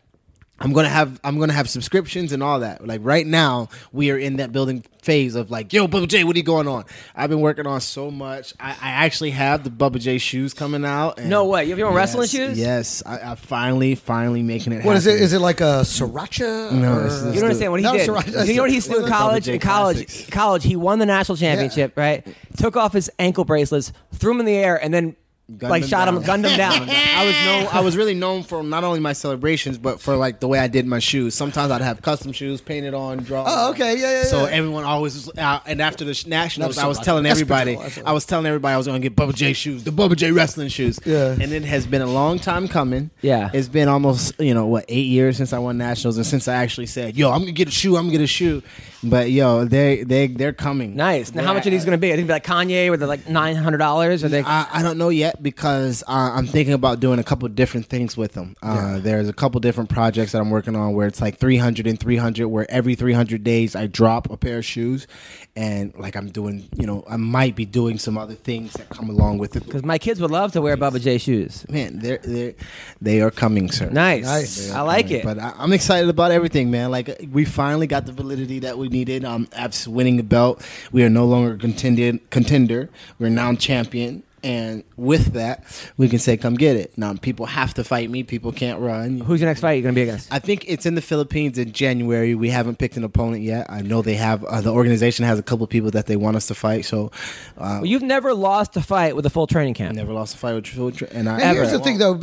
[0.58, 2.86] I'm gonna have I'm gonna have subscriptions and all that.
[2.88, 6.34] Like right now, we are in that building phase of like, yo, Bubba J, what
[6.36, 6.86] are you going on?
[7.14, 8.54] I've been working on so much.
[8.60, 11.20] I, I actually have the Bubba J shoes coming out.
[11.20, 11.66] and- No way.
[11.66, 12.58] You have your own wrestling shoes?
[12.58, 14.86] Yes, I, I finally, finally making it.
[14.86, 15.12] What is it?
[15.12, 15.24] happen.
[15.26, 15.36] Is it?
[15.36, 16.72] Is it like a sriracha?
[16.72, 18.06] No, or- it's- You don't understand what he No, did.
[18.06, 19.48] sorry, that's- you know what he used to in college?
[19.50, 20.30] In college, Classics.
[20.30, 22.26] college, he won the national championship, right?
[22.58, 25.18] Took off his ankle bracelets, threw them in the air, and then
[25.48, 26.74] Gunned like him shot him, gunned him down.
[26.90, 27.68] I was known.
[27.72, 30.68] I was really known for not only my celebrations, but for like the way I
[30.68, 31.36] did my shoes.
[31.36, 33.46] Sometimes I'd have custom shoes painted on, drawn.
[33.48, 34.54] Oh, okay, yeah, yeah, So yeah.
[34.54, 37.76] everyone always was, uh, and after the sh- nationals, Not I was telling That's everybody,
[37.76, 40.16] that's I was telling everybody I was going to get Bubba J shoes, the Bubba
[40.16, 41.00] J wrestling shoes.
[41.06, 41.34] Yeah.
[41.40, 43.12] And it has been a long time coming.
[43.22, 43.52] Yeah.
[43.54, 46.56] It's been almost you know what eight years since I won nationals, and since I
[46.56, 47.98] actually said, "Yo, I'm gonna get a shoe.
[47.98, 48.64] I'm gonna get a shoe."
[49.10, 50.96] But yo, they they they're coming.
[50.96, 51.34] Nice.
[51.34, 52.12] Now, how much are these going to be?
[52.12, 54.42] I think like Kanye, where they're like nine hundred dollars, or they.
[54.42, 58.18] I, I don't know yet because uh, I'm thinking about doing a couple different things
[58.18, 58.56] with them.
[58.64, 62.00] Uh, There's a couple different projects that I'm working on where it's like 300 and
[62.00, 65.08] 300, where every 300 days I drop a pair of shoes,
[65.56, 69.10] and like I'm doing, you know, I might be doing some other things that come
[69.10, 69.66] along with it.
[69.66, 71.66] Because my kids would love to wear Bubba J shoes.
[71.70, 72.56] Man, they're they
[73.02, 73.90] they are coming, sir.
[73.90, 74.24] Nice.
[74.24, 74.72] Nice.
[74.72, 75.24] I like it.
[75.24, 76.92] But I, I'm excited about everything, man.
[76.92, 79.26] Like we finally got the validity that we needed.
[79.26, 82.18] Um, after winning the belt, we are no longer contender.
[82.30, 82.90] Contender,
[83.20, 85.64] we're now champion, and with that,
[85.98, 88.24] we can say, "Come get it." Now, people have to fight me.
[88.24, 89.20] People can't run.
[89.20, 90.32] Who's your next fight you're going to be against?
[90.32, 92.36] I think it's in the Philippines in January.
[92.36, 93.66] We haven't picked an opponent yet.
[93.70, 94.44] I know they have.
[94.46, 96.86] Uh, the organization has a couple people that they want us to fight.
[96.86, 97.12] So,
[97.58, 99.96] uh, Well, you've never lost a fight with a full training camp.
[99.96, 101.10] never lost a fight with children.
[101.14, 101.78] And I, And here's Ever.
[101.80, 102.20] the thing, though.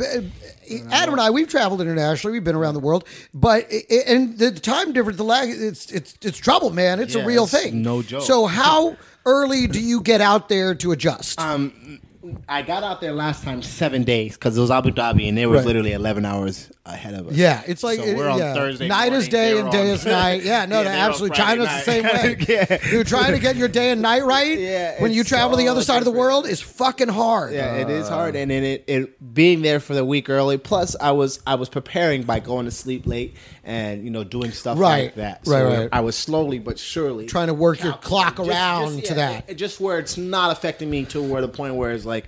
[0.91, 2.33] Adam and I, we've traveled internationally.
[2.33, 3.71] We've been around the world, but
[4.07, 6.99] and the time difference, the lag, it's it's it's trouble, man.
[6.99, 7.81] It's a real it's thing.
[7.81, 8.23] no joke.
[8.23, 11.39] So how early do you get out there to adjust?
[11.39, 11.99] Um,
[12.47, 15.45] I got out there last time seven days because it was Abu Dhabi and they
[15.45, 15.65] were Right.
[15.65, 17.33] literally eleven hours ahead of us.
[17.33, 18.53] Yeah, it's like So we're on yeah.
[18.53, 18.87] Thursday.
[18.87, 20.43] Night is day and day on- is night.
[20.43, 21.37] Yeah, no, Yeah, they're they were on absolutely.
[21.37, 22.37] China's the same way.
[22.47, 22.77] Yeah.
[22.91, 24.57] You're trying to get your day and night right.
[24.57, 27.53] Yeah, when you travel to the so other side of the world is fucking hard.
[27.53, 28.15] Yeah, it is uh.
[28.15, 30.57] hard, and then it, it being there for the week early.
[30.57, 34.51] Plus, I was I was preparing by going to sleep late and you know doing
[34.51, 35.05] stuff Right.
[35.05, 35.41] like that.
[35.45, 35.89] Right, right.
[35.91, 39.55] I was slowly but surely Trying to work your clock around just- to yeah, that.
[39.57, 42.25] just where it's not affecting me to where the point where it's like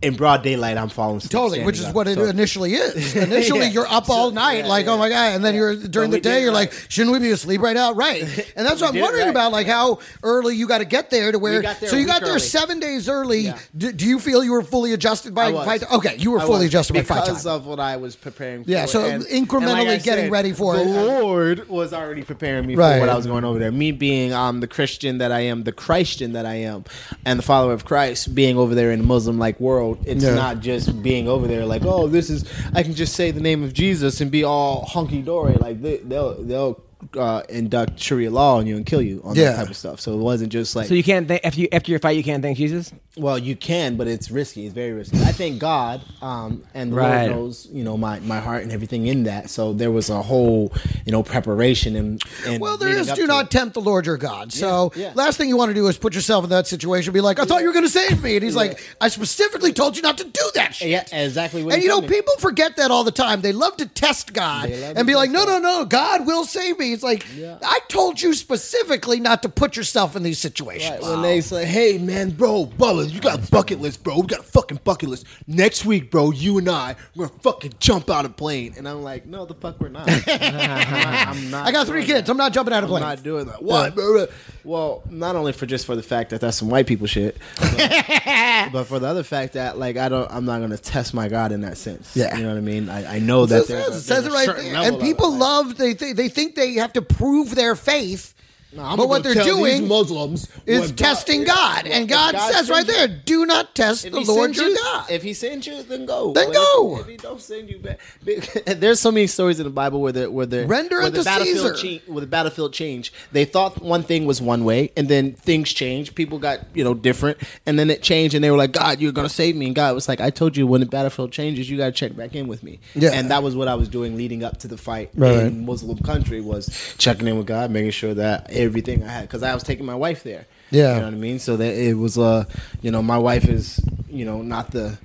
[0.00, 1.30] in broad daylight I'm falling asleep.
[1.32, 3.16] Totally, which is standing what it So- initially is.
[3.16, 3.70] Initially, Yeah.
[3.72, 4.92] you're up all night, yeah, like, yeah.
[4.92, 7.18] oh my god, and then you're during the day, did you're it like, shouldn't we
[7.18, 7.92] be asleep right now?
[7.92, 8.22] Right,
[8.56, 9.30] and that's what I'm wondering right.
[9.30, 11.62] about, like how early you got to get there to where.
[11.76, 12.40] so you got there early.
[12.40, 13.52] seven days early.
[13.76, 15.82] Do, do you feel you were fully adjusted by fight?
[15.90, 18.64] Okay, you were I fully was, adjusted by fight because of what I was preparing
[18.64, 18.70] for.
[18.70, 20.86] Yeah, so and- incrementally and I getting ready for the it.
[21.20, 22.94] Lord was already preparing me Right.
[22.94, 23.72] for what I was going over there.
[23.72, 26.84] Me being um, the Christian that I am, the Christian that I am,
[27.24, 30.34] and the follower of Christ, being over there in a Muslim-like world, it's Yeah.
[30.34, 33.62] not just being over there like, oh, this is I can just say the name
[33.62, 35.54] of Jesus and be all hunky dory.
[35.54, 36.80] Like they, they'll they'll
[37.16, 39.50] uh, induct Sharia law on you and kill you on Yeah.
[39.52, 40.00] that type of stuff.
[40.00, 42.24] So it wasn't just like So you can't think after you after your fight, you
[42.24, 42.92] can't thank Jesus.
[43.16, 44.64] well, you can, but it's risky.
[44.66, 45.18] It's very risky.
[45.18, 47.26] I thank God, um, and the Right.
[47.26, 49.50] Lord knows, you know, my, my heart and everything in that.
[49.50, 50.72] So there was a whole,
[51.04, 52.22] you know, preparation and.
[52.46, 53.50] and Well, there leading is up do to not it.
[53.50, 54.52] tempt the Lord your God.
[54.52, 55.12] So, Yeah, yeah.
[55.16, 57.12] last thing you want to do is put yourself in that situation.
[57.12, 59.72] Be like, I thought you were going to save me, and he's like, I specifically
[59.72, 60.88] told you not to do that shit.
[60.88, 61.64] Yeah, exactly.
[61.64, 62.16] What And he you know, told me.
[62.16, 63.40] people forget that all the time.
[63.40, 65.84] They love to test God They love and to be like, test no, no, no,
[65.84, 66.87] God will save me.
[66.92, 67.58] It's like, yeah.
[67.62, 70.90] I told you specifically not to put yourself in these situations.
[71.02, 74.20] Right, when they say, "Hey, man, bro, Bubba, you got a bucket list, bro.
[74.20, 75.26] We got a fucking bucket list.
[75.46, 79.02] Next week, bro, you and I, we're gonna fucking jump out of plane." And I'm
[79.02, 80.08] like, "No, the fuck, we're not.
[80.28, 81.66] I'm not.
[81.66, 82.26] I got three kids.
[82.26, 82.30] that.
[82.30, 83.02] I'm not jumping out of plane.
[83.02, 83.62] I'm not doing that.
[83.62, 83.90] Why, uh.
[83.90, 84.26] bro?
[84.64, 87.78] Well, not only for just for the fact that that's some white people shit, but,
[88.72, 91.52] but for the other fact that like I don't, I'm not gonna test my God
[91.52, 92.14] in that sense.
[92.14, 92.36] Yeah.
[92.36, 92.88] you know what I mean.
[92.88, 94.76] I, I know It that says, there's a- it says it right there.
[94.76, 98.34] And people love, they, th- they think they have to prove their faith.
[98.74, 101.86] But what they're doing Muslims is God- testing God.
[101.86, 105.06] And if God, says right you- there, do not test the Lord your you, God.
[105.10, 106.32] If he sends you, then go.
[106.34, 106.94] Then But go.
[106.96, 107.98] If, if he don't send you back,
[108.66, 111.76] there's so many stories in the Bible where the where the Render where the battlefield
[111.78, 111.98] Caesar.
[112.00, 113.14] cha- where the battlefield changed.
[113.32, 116.14] They thought one thing was one way, and then things changed.
[116.14, 119.12] People got you know different, and then it changed, and they were like, "God, you're
[119.12, 121.78] gonna save me." And God was like, "I told you when the battlefield changes, you
[121.78, 123.10] got to check back in with me." Yeah.
[123.14, 125.38] and that was what I was doing leading up to the fight Right.
[125.38, 129.42] in Muslim country was checking in with God, making sure that everything I had because
[129.42, 130.46] I was taking my wife there.
[130.70, 130.94] Yeah.
[130.94, 131.38] you know what I mean.
[131.38, 132.44] So that it was uh,
[132.82, 133.80] you know, my wife is
[134.10, 134.98] you know not the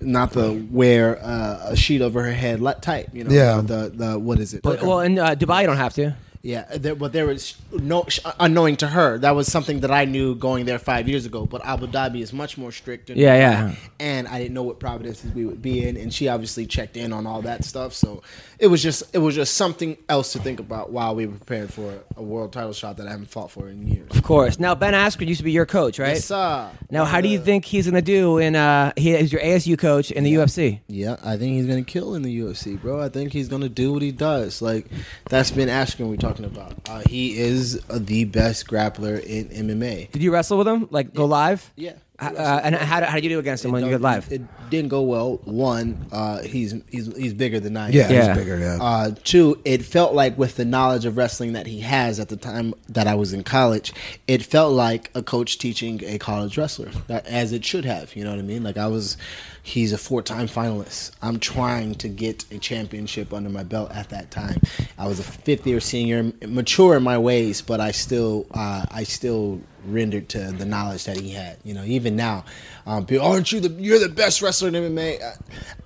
[0.00, 3.08] not the wear uh, a sheet over her head li- type.
[3.12, 3.60] You know, Yeah.
[3.60, 4.62] The the what is it?
[4.62, 6.14] But, well, in uh, Dubai, you don't have to.
[6.44, 9.16] Yeah, there, but there was no sh- unknowing to her.
[9.16, 11.46] That was something that I knew going there five years ago.
[11.46, 13.06] But Abu Dhabi is much more strict.
[13.06, 13.38] than Yeah, Dubai.
[13.70, 13.74] yeah.
[14.00, 17.12] And I didn't know what providences we would be in, and she obviously checked in
[17.12, 17.92] on all that stuff.
[17.92, 18.24] So
[18.62, 21.66] it was just it was just something else to think about while we were preparing
[21.66, 24.08] for a world title shot that I haven't fought for in years.
[24.16, 24.60] Of course.
[24.60, 26.14] Now Ben Askren used to be your coach, right?
[26.14, 26.70] Yes, sir.
[26.88, 28.54] Now, how do you think he's going to do in?
[28.54, 30.78] Uh, he is your ASU coach in the UFC.
[30.86, 33.02] Yeah, I think he's gonna kill in the UFC, bro.
[33.02, 34.62] I think he's gonna do what he does.
[34.62, 34.86] Like
[35.28, 36.74] that's Ben been Askren we're talking about.
[36.88, 40.12] Uh, he is uh, the best grappler in MMA.
[40.12, 40.86] Did you wrestle with him?
[40.92, 41.72] Like go live?
[41.74, 41.94] Yeah.
[42.18, 44.30] Uh, and how, did- how did you do against him when you It got live?
[44.32, 45.40] It didn't go well.
[45.44, 47.92] One, uh, he's he's he's bigger than I am.
[47.92, 48.28] yeah, Yeah.
[48.28, 48.78] he's bigger, yeah.
[48.80, 52.36] Uh, two, it felt like with the knowledge of wrestling that he has at the
[52.36, 53.92] time that I was in college,
[54.28, 58.14] it felt like a coach teaching a college wrestler, that, as it should have.
[58.14, 58.62] You know what I mean?
[58.62, 59.16] Like I was,
[59.62, 61.12] he's a four-time finalist.
[61.22, 64.60] I'm trying to get a championship under my belt at that time.
[64.98, 69.60] I was a fifth-year senior, mature in my ways, but I still, uh, I still
[69.86, 71.58] rendered to the knowledge that he had.
[71.64, 72.44] You know, even now,
[72.86, 75.20] um, people, aren't you the you're the best wrestler in MMA?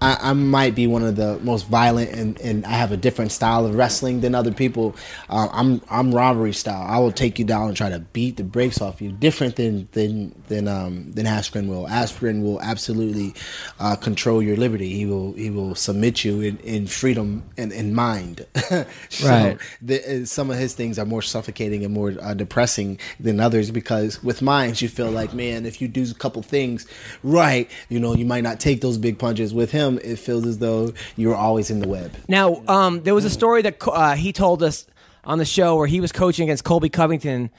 [0.00, 3.32] I, I might be one of the most violent, and, and I have a different
[3.32, 4.94] style of wrestling than other people.
[5.28, 6.86] Uh, I'm I'm robbery style.
[6.88, 9.12] I will take you down and try to beat the brakes off you.
[9.12, 11.86] Different than than than um than Askren will.
[11.86, 13.34] Askren will absolutely
[13.80, 14.92] uh, control your liberty.
[14.94, 18.46] He will he will submit you in, in freedom and in mind.
[19.10, 19.58] so Right.
[19.82, 24.22] the, some of his things are more suffocating and more uh, depressing than others because
[24.22, 26.85] with mines you feel like man if you do a couple things
[27.22, 30.58] right you know you might not take those big punches with him it feels as
[30.58, 34.32] though you're always in the web Now, um, there was a story that uh, he
[34.32, 34.86] told us
[35.24, 37.50] on the show where he was coaching against Colby Covington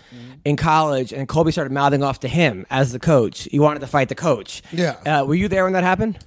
[0.45, 3.43] in college, and Colby started mouthing off to him as the coach.
[3.51, 4.61] He wanted to fight the coach.
[4.71, 4.95] Yeah.
[5.05, 6.17] Uh, were you there when that happened?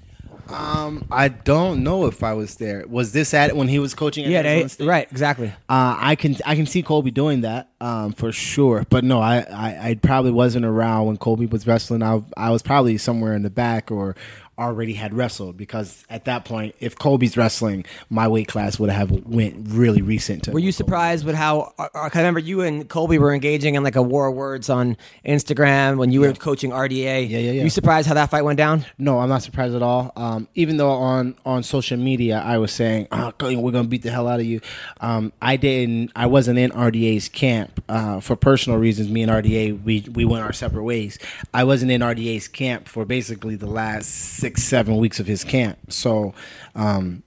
[0.53, 2.85] Um, I don't know if I was there.
[2.89, 4.25] Was this at when he was coaching?
[4.25, 4.87] At Yeah, Arizona they, State?
[4.87, 5.49] right, exactly.
[5.69, 9.39] Uh, I can I can see Colby doing that um, for sure, but no, I,
[9.51, 12.03] I, I probably wasn't around when Colby was wrestling.
[12.03, 14.17] I I was probably somewhere in the back or
[14.61, 19.11] already had wrestled because at that point, if Colby's wrestling, my weight class would have
[19.27, 20.45] went really recent.
[20.45, 20.73] To Were you Colby.
[20.73, 21.73] surprised with how?
[21.79, 24.69] uh, uh, I remember you and Colby were engaging in like a war of words
[24.69, 27.29] on Instagram when you were coaching RDA.
[27.29, 27.63] Yeah, yeah, yeah.
[27.63, 28.85] You surprised how that fight went down?
[28.99, 30.13] No, I'm not surprised at all.
[30.17, 34.11] Um, even though on on social media I was saying, oh, "We're gonna beat the
[34.11, 34.61] hell out of you,"
[35.01, 36.11] um, I didn't.
[36.17, 39.09] I wasn't in RDA's camp uh, for personal reasons.
[39.11, 41.19] Me and RDA, we we went our separate ways.
[41.55, 45.79] I wasn't in RDA's camp for basically the last six seven weeks of his camp.
[45.93, 46.35] So.
[46.75, 47.23] Um,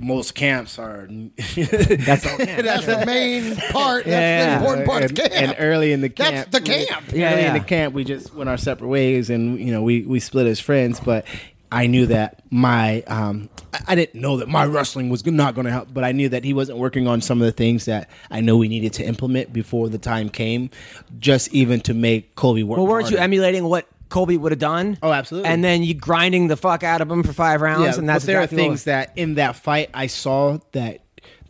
[0.00, 1.08] most camps are.
[1.56, 2.36] That's all.
[2.36, 2.62] camp.
[2.64, 4.04] That's the main part.
[4.04, 4.58] That's Yeah, the yeah.
[4.58, 5.32] important part and, of camp.
[5.34, 7.06] and early in the That's camp, the camp.
[7.12, 7.48] Yeah, early yeah.
[7.48, 10.46] in the camp, we just went our separate ways, and you know, we we split
[10.46, 11.00] as friends.
[11.00, 11.26] But
[11.72, 15.64] I knew that my um, I- I didn't know that my wrestling was not going
[15.64, 18.08] to help, but I knew that he wasn't working on some of the things that
[18.30, 20.70] I know we needed to implement before the time came,
[21.18, 22.78] just even to make Colby work.
[22.78, 24.98] Well, weren't you emulating what Colby would have done?
[25.02, 25.50] Oh, absolutely.
[25.50, 28.24] And then you grinding the fuck out of him for five rounds, yeah, and that's
[28.24, 31.00] but there exactly are things that in that fight I saw that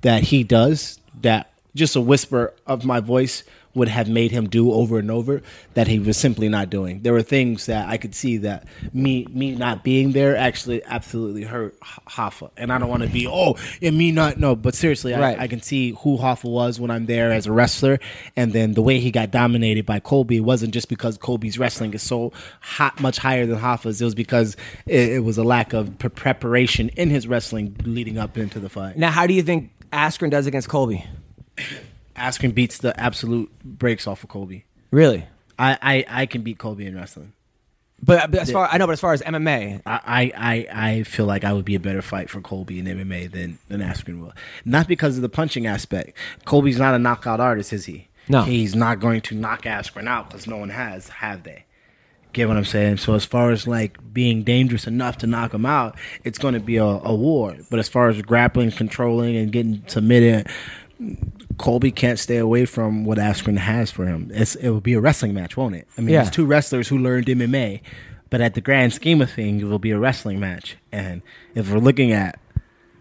[0.02, 3.44] that he does that just a whisper of my voice
[3.74, 5.42] would have made him do over and over
[5.74, 7.02] that he was simply not doing.
[7.02, 11.44] There were things that I could see that me me not being there actually absolutely
[11.44, 15.12] hurt Hoffa, and I don't want to be oh and me not no, but seriously,
[15.12, 15.38] Right.
[15.38, 17.98] I, I can see who Hoffa was when I'm there as a wrestler,
[18.36, 22.02] and then the way he got dominated by Colby wasn't just because Colby's wrestling is
[22.02, 24.00] so hot, much higher than Hoffa's.
[24.00, 24.56] It was because
[24.86, 28.68] it, it was a lack of pre- preparation in his wrestling leading up into the
[28.68, 28.96] fight.
[28.96, 31.04] Now, how do you think Askren does against Colby?
[32.18, 34.64] Askren beats the absolute breaks off of Colby.
[34.90, 35.26] Really?
[35.58, 37.32] I, I, I can beat Colby in wrestling.
[38.00, 41.26] But, but as far I know, but as far as MMA, I, I, I feel
[41.26, 44.32] like I would be a better fight for Colby in MMA than, than Askren will.
[44.64, 46.16] Not because of the punching aspect.
[46.44, 48.06] Colby's not a knockout artist, is he?
[48.28, 48.42] No.
[48.42, 51.64] He's not going to knock Askren out because no one has, have they?
[52.34, 52.98] Get what I'm saying?
[52.98, 56.60] So as far as like being dangerous enough to knock him out, it's going to
[56.60, 57.56] be a, a war.
[57.68, 60.46] But as far as grappling, controlling, and getting submitted,
[61.56, 64.30] Colby can't stay away from what Askren has for him.
[64.32, 65.88] It's, it will be a wrestling match, won't it?
[65.96, 66.22] I mean, Yeah.
[66.22, 67.80] it's two wrestlers who learned MMA,
[68.30, 70.76] but at the grand scheme of things, it will be a wrestling match.
[70.92, 71.22] And
[71.54, 72.38] if we're looking at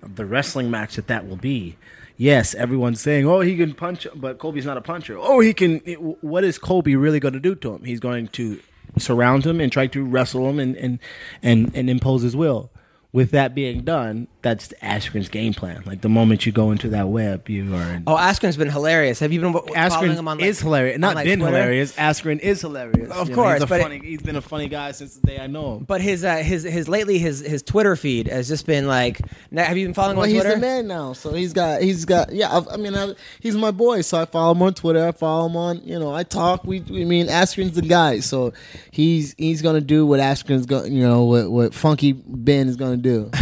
[0.01, 1.75] the wrestling match that that will be,
[2.15, 5.17] yes, everyone's saying, "Oh, he can punch," but Colby's not a puncher.
[5.19, 5.79] Oh, he can.
[6.21, 7.83] what is Colby really going to do to him?
[7.83, 8.59] He's going to
[8.97, 10.99] surround him and try to wrestle him and and
[11.43, 12.71] and, and impose his will.
[13.11, 15.83] With that being done, that's Askren's game plan.
[15.85, 17.81] Like the moment you go into that web, you are.
[17.93, 19.19] In, oh, Askren's been hilarious.
[19.19, 20.37] Have you been w- following him on?
[20.37, 20.97] Like, is hilarious.
[20.99, 21.55] Not on, like, been Twitter?
[21.57, 21.95] hilarious.
[21.97, 23.11] Askren is hilarious.
[23.11, 25.15] Of You know, course, he's, a but it- funny, he's been a funny guy since
[25.15, 25.83] the day I know him.
[25.83, 29.19] But his uh, his his lately his his Twitter feed has just been like.
[29.55, 30.55] Have you been following him Well, on he's Twitter?
[30.55, 32.49] the man now, so he's got he's got yeah.
[32.57, 35.07] I, I mean, I, he's my boy, so I follow him on Twitter.
[35.07, 36.63] I follow him on you know I talk.
[36.63, 38.53] We we mean Askren's the guy, so
[38.91, 42.97] he's he's gonna do what Askren's going you know what what Funky Ben is gonna
[42.97, 43.29] do.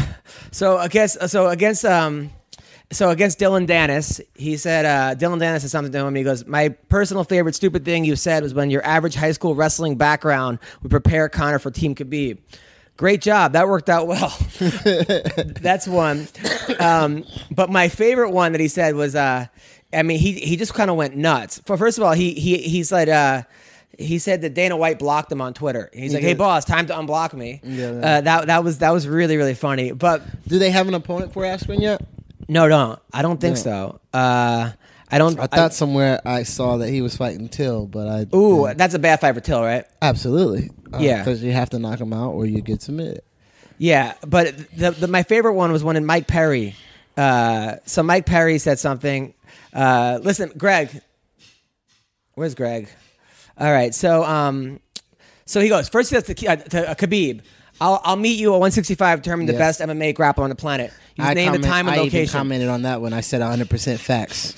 [0.52, 2.32] So against so against um
[2.92, 6.16] so against Dillon Danis, he said uh, Dillon Danis said something to him.
[6.16, 9.56] He goes, "My personal favorite stupid thing you said was when your average high school
[9.56, 12.38] wrestling background would prepare Connor for Team Khabib.
[12.96, 14.38] Great job, that worked out well.
[15.60, 16.30] That's one.
[16.80, 19.48] Um, but my favorite one that he said was, uh,
[19.92, 21.60] I mean, he he just kind of went nuts.
[21.66, 23.10] For first of all, he he he said.
[23.10, 23.44] Uh,
[23.98, 25.90] he said that Dana White blocked him on Twitter.
[25.94, 26.38] He's like, "Hey, did.
[26.38, 27.98] boss, time to unblock me." Yeah, yeah.
[28.18, 29.92] Uh, that that was that was really really funny.
[29.92, 32.02] But do they have an opponent for Askren yet?
[32.48, 34.00] no, no, I don't think so.
[34.14, 34.72] Uh,
[35.12, 35.40] I don't.
[35.40, 39.00] I thought somewhere I saw that he was fighting Till, but I ooh, that's a
[39.00, 39.86] bad fight for Till, right?
[40.02, 41.20] absolutely Uh, Yeah.
[41.20, 43.22] because you have to knock him out or you get submitted.
[43.78, 46.76] Yeah, but the, the my favorite one was when in Mike Perry.
[47.18, 49.34] Uh, so Mike Perry said something.
[49.74, 50.90] Uh, listen, Greg.
[52.34, 52.90] Where's Greg?
[53.58, 54.80] All right, so um,
[55.46, 56.10] so he goes first.
[56.10, 57.42] He says to, uh, to uh, Khabib.
[57.82, 59.80] I'll, I'll meet you at 165, determine the Yes.
[59.80, 60.94] best MMA grappler on the planet.
[61.18, 62.32] You name the comment- time and I even location.
[62.32, 63.12] commented on that one.
[63.14, 64.54] I said 100 percent facts.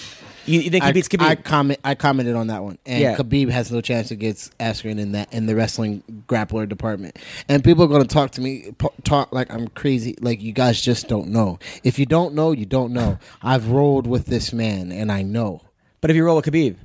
[0.45, 1.21] You, you think he I, beats Khabib?
[1.25, 1.79] I comment.
[1.83, 3.15] I commented on that one, and Yeah.
[3.17, 7.17] Khabib has no chance against Askren in that in the wrestling grappler department.
[7.49, 10.15] And people are going to talk to me, po- talk like I'm crazy.
[10.21, 11.59] Like you guys just don't know.
[11.83, 13.17] If you don't know, you don't know.
[13.41, 15.61] I've rolled with this man, and I know.
[16.01, 16.75] but if you roll with Khabib,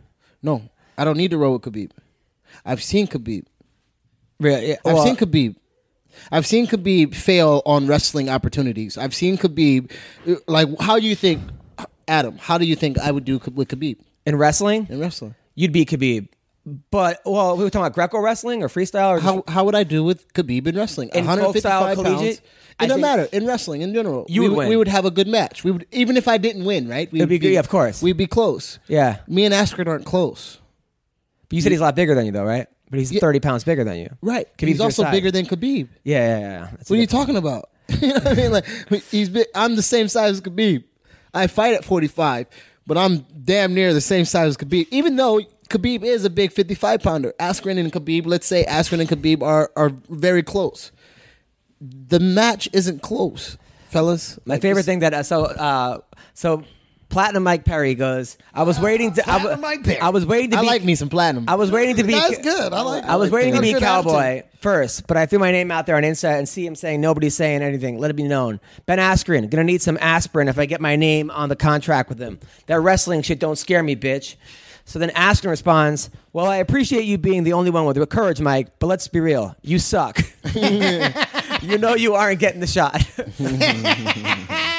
[0.43, 0.63] No,
[0.99, 1.91] I don't need to roll with Khabib.
[2.65, 3.45] I've seen Khabib.
[4.41, 5.57] really, yeah, I've well, seen Khabib.
[6.31, 8.99] I've seen Khabib fail on wrestling opportunities.
[8.99, 9.91] I've seen Khabib.
[10.47, 11.43] Like, how do you think,
[12.07, 12.39] Adam?
[12.39, 15.35] How do you think I would do with Khabib in wrestling, in wrestling?
[15.55, 16.29] you'd be Khabib.
[16.65, 19.83] But well, we were talking about Greco wrestling or freestyle or How how would I
[19.83, 21.09] do with Khabib in wrestling?
[21.13, 22.41] In folk style 155 pounds.
[22.81, 24.27] It doesn't matter in wrestling in general.
[24.29, 24.69] You we would win.
[24.69, 25.65] We would have a good match.
[25.65, 27.11] We would even if I didn't win, right?
[27.11, 28.01] We It'd be good, yeah, of course.
[28.01, 28.79] We'd be close.
[28.87, 29.19] Yeah.
[29.27, 30.59] Me and Askren aren't close.
[31.53, 32.67] But you said he's a lot bigger than you, though, right?
[32.89, 34.09] But he's 30 pounds bigger than you.
[34.23, 34.47] Right.
[34.57, 35.13] Khabib's he's your also size.
[35.13, 35.89] bigger than Khabib.
[36.03, 36.69] Yeah, yeah, yeah.
[36.73, 37.69] That's What are you good- talking about?
[38.01, 38.53] you know what I mean?
[38.53, 38.67] Like
[39.11, 39.47] he's big.
[39.55, 40.85] I'm the same size as Khabib.
[41.35, 42.47] I fight at 45,
[42.87, 44.87] but I'm damn near the same size as Khabib.
[44.91, 48.25] Even though Khabib is a big 55 pounder, Askren and Khabib.
[48.27, 50.91] Let's say Askren and Khabib are are very close.
[51.81, 53.59] The match isn't close,
[53.91, 54.39] fellas.
[54.47, 55.99] My favorite thing that uh, so uh,
[56.35, 56.63] so
[57.13, 58.39] Platinum Mike Perry goes.
[58.55, 59.21] I was waiting to.
[59.21, 60.01] I, Platinum wa- Mike Perry.
[60.01, 60.57] I was waiting to.
[60.57, 61.45] I be, like me some platinum.
[61.47, 62.15] I was waiting to be.
[62.15, 62.73] That's good.
[62.73, 63.05] I like.
[63.05, 64.51] I was waiting to be cowboy attitude.
[64.61, 67.37] first, but I threw my name out there on Insta and see him saying nobody's
[67.37, 67.99] saying anything.
[67.99, 68.61] Let it be known.
[68.87, 72.19] Ben Askren gonna need some aspirin if I get my name on the contract with
[72.19, 72.41] him.
[72.65, 74.37] That wrestling shit don't scare me, bitch.
[74.87, 78.41] So then Askren responds, "Well, I appreciate you being the only one with the courage,
[78.41, 80.19] Mike, but let's be real, you suck.
[80.55, 83.05] you know you aren't getting the shot."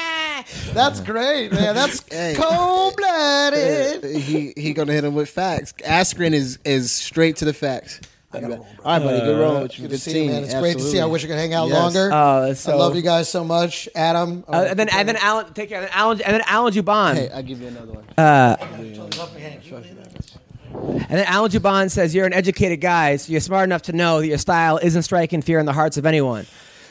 [0.72, 1.74] That's great, man.
[1.74, 2.34] That's Hey.
[2.36, 4.04] cold blooded.
[4.16, 5.72] he he gonna hit him with facts.
[5.84, 8.00] Askren is is straight to the facts.
[8.34, 9.20] All right, buddy.
[9.20, 9.62] Good roll.
[9.62, 9.82] with you.
[9.86, 10.30] Good to see you, team.
[10.32, 10.42] man.
[10.44, 10.98] It's great to see.
[10.98, 11.76] I wish I could hang out Yes.
[11.78, 12.10] longer.
[12.12, 14.42] Oh, it's so- I love you guys so much, Adam.
[14.48, 15.78] Uh, and then and then Alan, take care.
[15.78, 17.14] And then Alan, and then Alan Jouban.
[17.14, 18.04] Hey, I'll give you another one.
[20.76, 24.20] And then Alan Jouban says, You're an educated guy, so you're smart enough to know
[24.20, 26.46] that your style isn't striking fear in the hearts of anyone.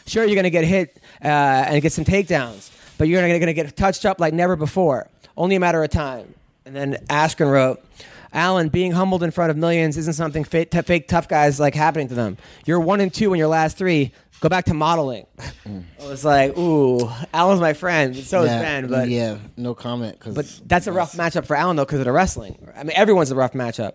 [0.08, 3.54] Sure, you're going to get hit uh, and get some takedowns, but you're going to
[3.54, 5.08] get touched up like never before.
[5.36, 6.34] Only a matter of time.
[6.66, 7.84] And then Askren wrote,
[8.32, 11.76] Alan, being humbled in front of millions isn't something fake, t- fake tough guys like
[11.76, 12.38] happening to them.
[12.66, 14.12] You're one and two in your last three.
[14.40, 15.26] Go back to modeling.
[15.66, 18.16] I was like, ooh, Alan's my friend.
[18.16, 20.20] So is Ben, but yeah, no comment.
[20.20, 22.58] Cause but that's a rough matchup for Alan though because of the wrestling.
[22.76, 23.94] I mean, everyone's a rough matchup.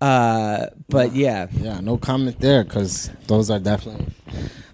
[0.00, 4.06] Uh, but yeah, Yeah, no comment there because those are definitely.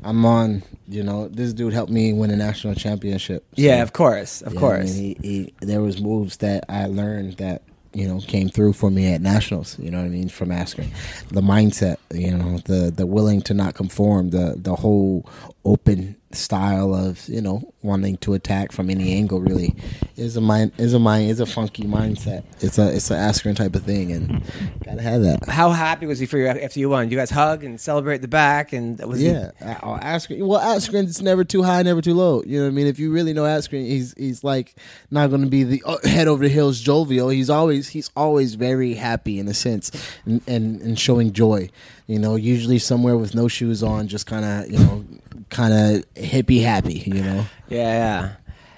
[0.02, 0.62] I'm on.
[0.92, 3.44] You know, this dude helped me win a national championship.
[3.56, 4.90] so- yeah, of course, of Yeah, course.
[4.90, 7.62] I mean, he, he, there was moves that I learned that
[7.94, 9.78] you know came through for me at nationals.
[9.78, 10.88] You know what I mean from Askren,
[11.28, 15.26] the mindset, you know, the the willing to not conform, the the whole
[15.64, 19.40] open style of you know wanting to attack from any angle.
[19.40, 19.74] Really,
[20.16, 22.44] is a mind is a mind is a funky mindset.
[22.60, 24.42] It's a it's an Askren type of thing, and
[24.84, 25.48] gotta have that.
[25.48, 27.10] How happy was he for you after you won?
[27.10, 30.46] You guys hug and celebrate the back, and was he- Yeah, uh, Askren.
[30.46, 32.42] Well, Askren's never too high, never too low.
[32.44, 32.86] You know what I mean?
[32.86, 34.74] If you really know Askren, he's he's like
[35.10, 37.28] not going to be the uh, head over the heels jovial.
[37.28, 39.90] He's always he's always very happy in a sense,
[40.24, 41.68] and and, and showing joy.
[42.12, 45.04] You know, usually somewhere with no shoes on, just kind of you know,
[45.48, 47.02] kind of hippie happy.
[47.06, 47.46] You know.
[47.68, 48.32] yeah, yeah.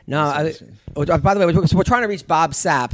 [0.07, 0.53] No, I,
[0.97, 2.93] oh, by the way, we're, so we're trying to reach Bob Sapp,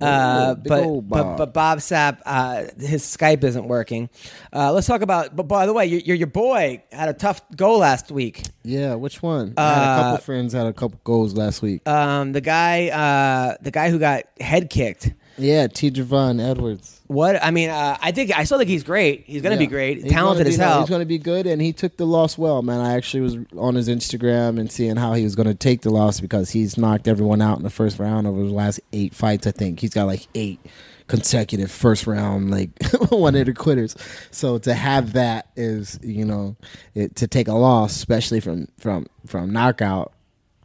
[0.00, 1.38] uh, big but, old but Bob.
[1.38, 4.10] but Bob Sapp, uh, his Skype isn't working.
[4.52, 5.36] Uh, let's talk about.
[5.36, 8.42] But by the way, your your, your boy had a tough go last week.
[8.64, 9.54] Yeah, which one?
[9.56, 11.86] I had a Uh, couple friends had a couple goals last week.
[11.88, 15.12] Um, the guy, uh, the guy who got head kicked.
[15.38, 15.90] Yeah, T.
[15.90, 17.00] Javon Edwards.
[17.06, 19.24] What I mean, uh, I think I still think he's great.
[19.26, 20.80] He's going to be great, He's talented gonna as be- hell.
[20.80, 22.80] He's going to be good, and he took the loss well, man.
[22.80, 25.90] I actually was on his Instagram and seeing how he was going to take the
[25.90, 29.46] loss because he's knocked everyone out in the first round over the last eight fights.
[29.46, 30.60] I think he's got like eight
[31.06, 32.70] consecutive first round like
[33.08, 33.96] one hitter quitters.
[34.30, 36.56] So to have that is you know
[36.94, 40.12] it, to take a loss, especially from from from knockout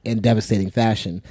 [0.04, 1.24] in devastating fashion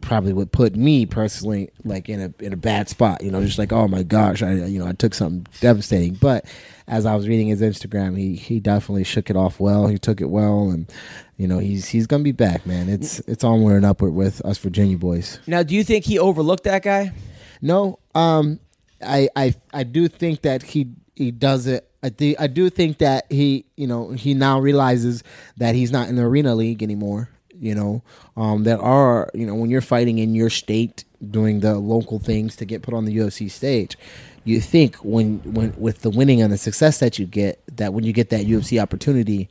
[0.00, 3.58] probably would put me personally like in a in a bad spot you know just
[3.58, 6.44] like oh my gosh i you know i took something devastating but
[6.88, 10.20] as i was reading his instagram he he definitely shook it off well he took
[10.20, 10.90] it well and
[11.36, 14.58] you know he's he's gonna be back man it's it's onward and upward with us
[14.58, 17.12] virginia boys now, do you think he overlooked that guy?
[17.60, 18.60] no, um,
[19.02, 21.86] I, I, I do think that he he does it.
[22.02, 25.22] I think I do think that he, you know, he now realizes
[25.58, 27.28] that he's not in the arena league anymore.
[27.60, 28.02] You know,
[28.36, 32.56] um, there are, you know, when you're fighting in your state, doing the local things
[32.56, 33.98] to get put on the UFC stage,
[34.44, 38.04] you think when when with the winning and the success that you get, that when
[38.04, 39.48] you get that UFC opportunity,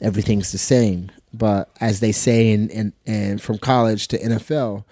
[0.00, 1.10] everything's the same.
[1.34, 4.84] But as they say in, in and from college to NFL,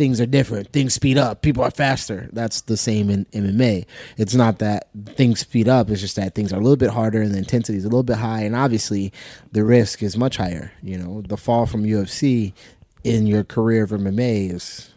[0.00, 0.72] things are different.
[0.72, 1.42] Things speed up.
[1.42, 2.30] People are faster.
[2.32, 3.84] That's the same in MMA.
[4.16, 5.90] It's not that things speed up.
[5.90, 8.02] It's just that things are a little bit harder and the intensity is a little
[8.02, 9.12] bit high, and obviously
[9.52, 10.72] the risk is much higher.
[10.82, 12.54] You know, the fall from UFC
[13.04, 14.88] in your career of MMA is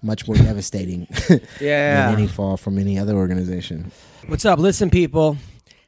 [0.00, 1.06] much more devastating
[1.60, 2.06] Yeah.
[2.10, 3.92] than any fall from any other organization.
[4.28, 4.58] What's up?
[4.58, 5.36] Listen, people.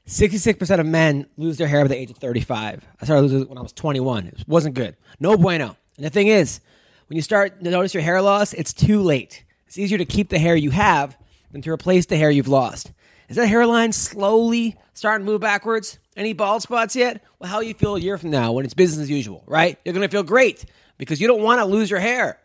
[0.07, 2.85] 66% of men lose their hair by the age of 35.
[3.01, 4.27] I started losing it when I was 21.
[4.27, 4.97] It wasn't good.
[5.19, 5.79] No bueno.
[5.97, 6.61] And the thing is,
[7.09, 9.45] when you start to notice your hair loss, it's too late.
[9.67, 11.17] It's easier to keep the hair you have
[11.53, 12.93] than to replace the hair you've lost.
[13.29, 15.99] Is that hairline slowly starting to move backwards?
[16.17, 17.23] Any bald spots yet?
[17.39, 19.79] Well, how you feel a year from now when it's business as usual, right?
[19.85, 20.65] You're going to feel great
[20.99, 22.39] because you don't want to lose your hair.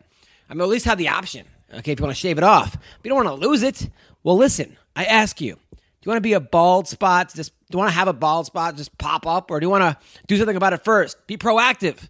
[0.48, 2.72] I mean, at least have the option, okay, if you want to shave it off.
[2.72, 3.88] But you don't want to lose it.
[4.22, 7.32] Well, listen, I ask you, do you want to be a bald spot?
[7.34, 9.70] Just do you want to have a bald spot just pop up, or do you
[9.70, 9.96] want to
[10.26, 11.24] do something about it first?
[11.26, 12.08] Be proactive.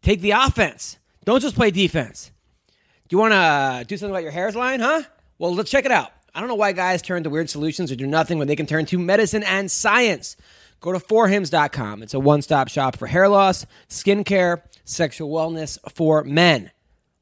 [0.00, 0.98] Take the offense.
[1.26, 2.30] Don't just play defense.
[3.08, 5.02] Do you want to do something about your hair's line, huh?
[5.38, 6.12] Well, let's check it out.
[6.34, 8.66] I don't know why guys turn to weird solutions or do nothing when they can
[8.66, 10.36] turn to medicine and science.
[10.80, 12.02] Go to forhims.com.
[12.02, 16.70] It's a one stop shop for hair loss, skincare, sexual wellness for men.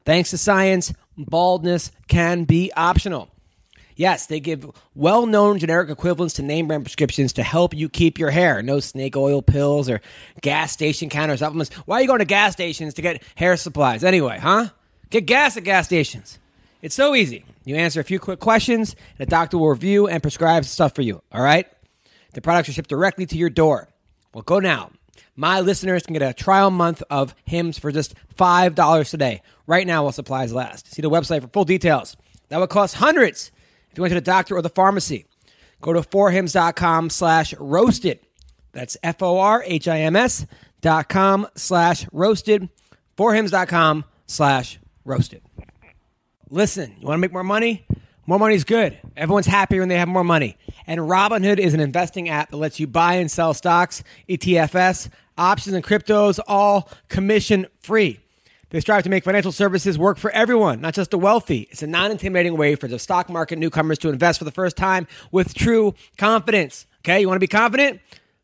[0.05, 3.34] Thanks to science, baldness can be optional.
[3.97, 8.19] Yes, they give well known generic equivalents to name brand prescriptions to help you keep
[8.19, 8.63] your hair.
[8.63, 10.01] No snake oil pills or
[10.41, 11.73] gas station counter supplements.
[11.87, 14.69] Why are you going to gas stations to get hair supplies anyway, huh?
[15.11, 16.39] Get gas at gas stations.
[16.83, 17.45] It's so easy.
[17.65, 21.03] You answer a few quick questions, and a doctor will review and prescribe stuff for
[21.03, 21.67] you, all right?
[22.35, 23.89] The products are shipped directly to your door.
[24.35, 24.91] Well, go now.
[25.37, 30.03] My listeners can get a trial month of Hims for just $5 today, right now
[30.03, 30.93] while supplies last.
[30.93, 32.17] See the website for full details.
[32.49, 33.51] That would cost hundreds
[33.95, 35.25] if you went to the doctor or the pharmacy.
[35.81, 38.19] Go to forhims.com slash roasted.
[38.73, 40.47] That's F-O-R-H-I-M-S
[40.81, 42.69] dot com slash roasted.
[43.17, 45.43] Forhims.com slash roasted.
[46.51, 47.87] Listen, you want to make more money?
[48.27, 48.99] More money is good.
[49.17, 50.57] Everyone's happier when they have more money.
[50.89, 55.77] And Robinhood is an investing app that lets you buy and sell stocks, ETFs, options,
[55.77, 58.24] and cryptos, all commission free.
[58.75, 61.69] They strive to make financial services work for everyone, not just the wealthy.
[61.71, 64.77] It's a non intimidating way for the stock market newcomers to invest for the first
[64.77, 66.89] time with true confidence.
[67.03, 68.01] Okay, you want to be confident?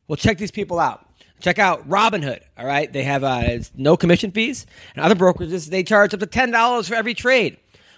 [0.07, 1.05] Well, check these people out.
[1.41, 2.43] Check out Robinhood.
[2.57, 6.27] All right, they have uh, no commission fees, and other brokerages they charge up to
[6.27, 7.57] ten dollars for every trade.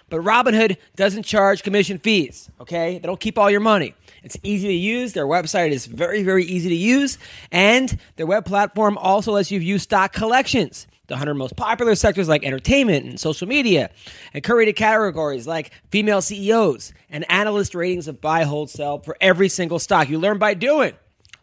[0.09, 2.49] But Robinhood doesn't charge commission fees.
[2.59, 3.93] Okay, they don't keep all your money.
[4.23, 5.13] It's easy to use.
[5.13, 7.19] Their website is very, very easy to use,
[7.51, 12.29] and their web platform also lets you view stock collections the 100 most popular sectors
[12.29, 13.89] like entertainment and social media,
[14.33, 19.49] and curated categories like female CEOs and analyst ratings of buy, hold, sell for every
[19.49, 20.07] single stock.
[20.09, 20.93] You learn by doing.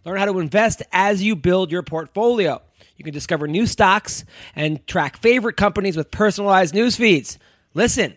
[0.05, 2.63] Learn how to invest as you build your portfolio.
[2.97, 4.25] You can discover new stocks
[4.57, 7.39] and track favorite companies with personalized news feeds.
[7.75, 8.17] Listen,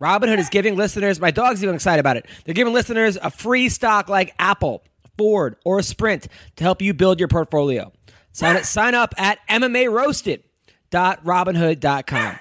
[0.00, 2.26] Robinhood is giving listeners, my dog's even excited about it.
[2.44, 4.84] They're giving listeners a free stock like Apple,
[5.18, 7.92] Ford, or Sprint to help you build your portfolio.
[8.32, 10.44] Sign, sign up at MMA Roasted
[10.90, 12.38] www.robinhood.com.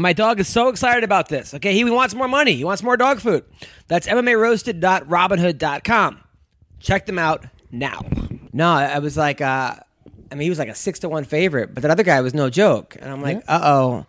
[0.00, 1.54] My dog is so excited about this.
[1.54, 2.54] Okay, he wants more money.
[2.54, 3.44] He wants more dog food.
[3.88, 6.20] That's MMARoasted.robinhood.com.
[6.78, 8.00] Check them out now.
[8.52, 9.74] No, I was like, uh,
[10.30, 12.34] I mean, he was like a six to one favorite, but that other guy was
[12.34, 12.96] no joke.
[13.00, 14.06] And I'm like, uh oh.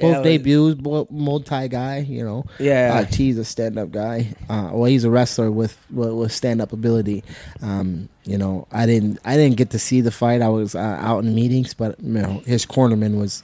[0.00, 1.98] Both debuts, multi guy.
[1.98, 3.00] You know, Yeah.
[3.02, 4.34] Uh, T's a stand up guy.
[4.48, 7.24] Uh, well, he's a wrestler with with, with stand up ability.
[7.62, 10.42] Um, you know, I didn't I didn't get to see the fight.
[10.42, 13.42] I was uh, out in meetings, but you know, his cornerman was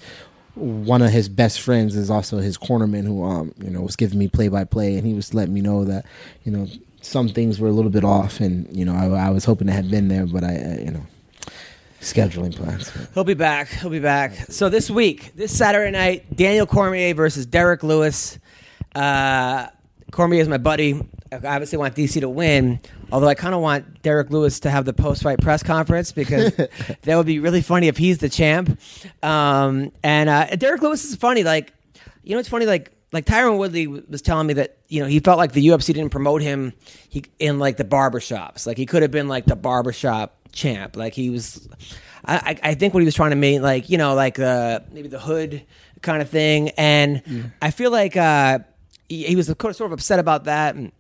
[0.55, 4.19] one of his best friends is also his cornerman who um you know was giving
[4.19, 6.05] me play by play, and he was letting me know that
[6.45, 6.67] you know
[7.03, 9.73] some things were a little bit off, and you know I, I was hoping to
[9.73, 11.07] have been there, but I uh, you know
[12.01, 12.91] scheduling plans.
[13.15, 13.69] He'll be back.
[13.69, 14.33] He'll be back.
[14.51, 18.39] So this week, this Saturday night, Daniel Cormier versus Derrick Lewis.
[18.95, 19.69] Uh,
[20.11, 21.01] Cormier is my buddy.
[21.33, 22.81] I obviously want DC to win,
[23.13, 26.53] although I kind of want Derrick Lewis to have the post-fight press conference because
[27.03, 28.81] that would be really funny if he's the champ.
[29.23, 31.45] Um, and uh, Derrick Lewis is funny.
[31.45, 31.73] Like,
[32.25, 32.67] you know, it's funny.
[32.67, 35.87] Like, like Tyron Woodley was telling me that you know he felt like the UFC
[35.87, 36.73] didn't promote him
[37.09, 38.67] he, in like the barbershops.
[38.67, 40.97] Like he could have been like the barbershop champ.
[40.97, 41.69] Like he was,
[42.25, 45.09] I, I think what he was trying to make, like you know, like uh, maybe
[45.09, 45.63] the hood
[46.03, 46.71] kind of thing.
[46.71, 47.53] And.
[47.63, 48.61] I feel like uh,
[49.09, 50.75] he, he was sort of upset about that.
[50.75, 50.93] And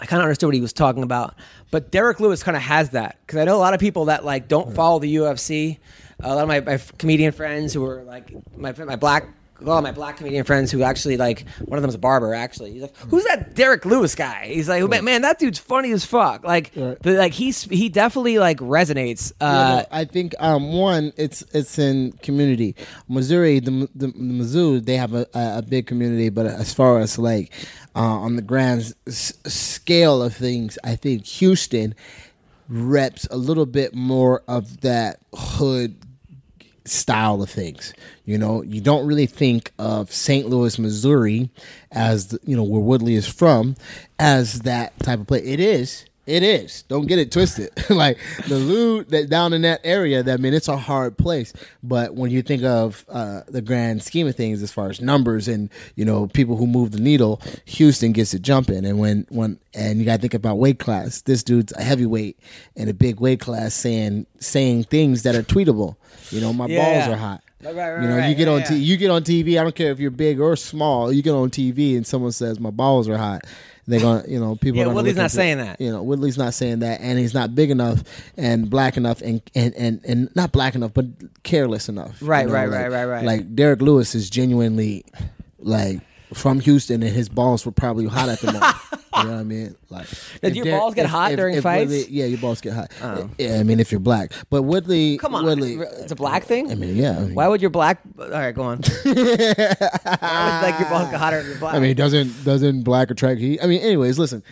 [0.00, 1.34] I kind of understood what he was talking about.
[1.70, 4.24] But Derrick Lewis kind of has that because I know a lot of people that
[4.24, 5.78] like don't follow the UFC.
[6.20, 9.28] A lot of my, my comedian friends who are like my my black.
[9.60, 12.32] A lot of my black comedian friends who actually like one of them's a barber
[12.32, 12.72] actually.
[12.74, 16.04] He's like, "Who's that Derrick Lewis guy?" He's like, "Man, man, that dude's funny as
[16.04, 16.96] fuck." Like, Right.
[17.02, 19.32] but like he's he definitely like resonates.
[19.40, 22.76] Uh, I think um, one, it's it's in community.
[23.08, 27.00] Missouri, the the, the Mizzou, they have a, a, a big community, but as far
[27.00, 27.52] as like
[27.96, 31.96] uh, on the grand s- scale of things, I think Houston
[32.68, 35.96] reps a little bit more of that hood
[36.88, 37.92] style of things.
[38.24, 40.48] You know, you don't really think of St.
[40.48, 41.50] Louis, Missouri,
[41.90, 43.76] as the, you know where Woodley is from,
[44.18, 45.44] as that type of place.
[45.44, 46.82] It is, It is.
[46.82, 47.70] Don't get it twisted.
[47.90, 48.18] like
[48.48, 51.54] the loot that down in that area, that I mean, it's a hard place.
[51.82, 55.48] But when you think of uh, the grand scheme of things, as far as numbers
[55.48, 58.84] and you know people who move the needle, Houston gets it jumping.
[58.84, 61.22] And when when and you got to think about weight class.
[61.22, 62.38] This dude's a heavyweight
[62.76, 65.96] in a big weight class, saying saying things that are tweetable.
[66.30, 67.06] You know, my Yeah.
[67.06, 67.42] balls are hot.
[67.62, 68.66] Right, right, you know, right, you get on yeah.
[68.66, 69.58] T- you get on TV.
[69.58, 71.12] I don't care if you're big or small.
[71.12, 73.44] You get on TV and someone says my balls are hot.
[73.88, 74.78] They're gonna, you know, people.
[74.80, 75.80] Yeah, Woodley's not saying that.
[75.80, 78.04] You know, Woodley's not saying that, and he's not big enough
[78.36, 81.06] and black enough and and and, and not black enough, but
[81.42, 82.18] careless enough.
[82.20, 83.24] Right, You know, right, like- right, right, right.
[83.24, 85.04] Like Derrick Lewis is genuinely
[85.58, 86.00] like
[86.34, 88.74] from Houston, and his balls were probably hot at the moment.
[89.16, 89.74] you know what I mean?
[89.90, 90.06] Like,
[90.42, 91.90] Did your balls get if- hot if- during if fights?
[91.90, 91.94] Oh.
[91.96, 92.92] Woodley- yeah, your balls get hot.
[93.38, 95.76] Yeah, I mean, if you're black, but Woodley, Come on, Woodley.
[95.76, 96.70] it's a black thing.
[96.70, 97.16] I mean, yeah.
[97.16, 98.02] I mean, Why would your black?
[98.18, 98.78] All right, go on.
[99.02, 101.74] Why would like your balls get hotter if you're black?
[101.74, 103.60] I mean, doesn't doesn't black attract heat?
[103.62, 104.42] I mean, anyways, listen.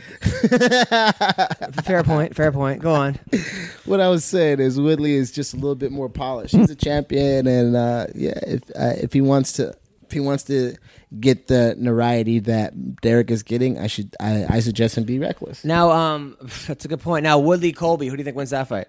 [1.85, 2.35] fair point.
[2.35, 2.81] Fair point.
[2.83, 3.19] Go on.
[3.85, 6.57] What I was saying is Woodley is just a little bit more polished.
[6.57, 10.43] He's a champion, and uh, yeah, if uh, if he wants to if he wants
[10.45, 10.75] to
[11.21, 15.65] get the notoriety that Derrick is getting, I should I, I suggest him be reckless.
[15.65, 16.37] Now, um,
[16.67, 17.23] that's a good point.
[17.23, 18.09] Now, Woodley Colby.
[18.09, 18.89] Who do you think wins that fight?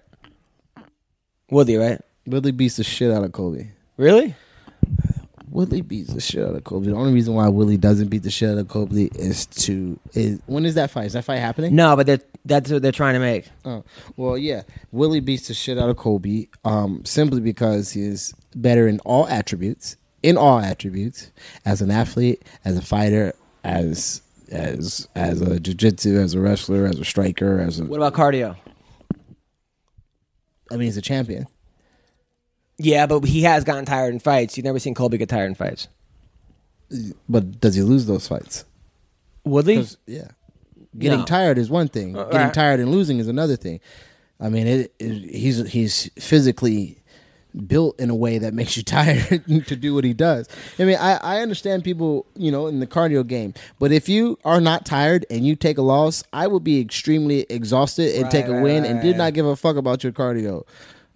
[1.50, 2.02] Woodley, right?
[2.26, 3.72] Woodley beats the shit out of Colby.
[3.96, 4.36] Really?
[5.50, 6.88] Woodley beats the shit out of Colby.
[6.88, 10.40] The only reason why Woodley doesn't beat the shit out of Colby is to is
[10.46, 11.06] when is that fight?
[11.08, 11.76] Is that fight happening?
[11.76, 13.50] No, but they're, that's what they're trying to make.
[13.66, 13.84] Oh,
[14.18, 14.64] well, yeah.
[14.92, 19.97] Willie beats the shit out of Colby um, simply because he's better in all attributes,
[20.24, 21.32] in all attributes,
[21.66, 27.00] as an athlete, as a fighter, as as as a jiu-jitsu, as a wrestler, as
[27.00, 28.56] a striker, as a What about cardio?
[30.72, 31.48] I mean, he's a champion.
[32.78, 34.56] Yeah, but he has gotten tired in fights.
[34.58, 35.88] You've never seen Colby get tired in fights.
[37.28, 38.66] But does he lose those fights?
[39.44, 39.78] Woodley?
[39.78, 40.28] 'Cause, yeah.
[40.98, 41.26] Getting No.
[41.26, 42.16] tired is one thing.
[42.18, 42.54] Uh, Getting right.
[42.54, 43.80] tired and losing is another thing.
[44.40, 47.02] I mean, it, it, he's he's physically
[47.68, 50.48] built in a way that makes you tired to do what he does.
[50.78, 54.38] I mean, I, I understand people, you know, in the cardio game, but if you
[54.46, 58.32] are not tired and you take a loss, I would be extremely exhausted and Right,
[58.32, 60.64] take a right, win right, and did not give a fuck about your cardio.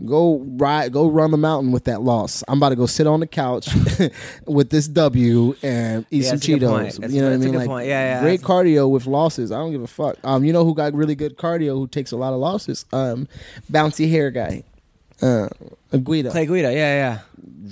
[0.04, 2.44] Go ride, go run the mountain with that loss.
[2.48, 3.70] I'm about to go sit on the couch
[4.48, 6.88] with this W and eat Yeah, some that's a good point.
[6.96, 7.12] Cheetos.
[7.14, 7.54] You know what I mean?
[7.54, 7.88] Like point.
[7.88, 9.52] Yeah, yeah, great cardio with losses.
[9.52, 10.18] I don't give a fuck.
[10.24, 11.74] Um, you know who got really good cardio?
[11.78, 12.84] Who takes a lot of losses?
[12.92, 13.28] Um,
[13.72, 14.64] bouncy hair guy,
[15.22, 15.50] uh,
[15.98, 16.32] Guido.
[16.32, 16.74] Clay Guida.
[16.74, 17.20] Yeah, yeah.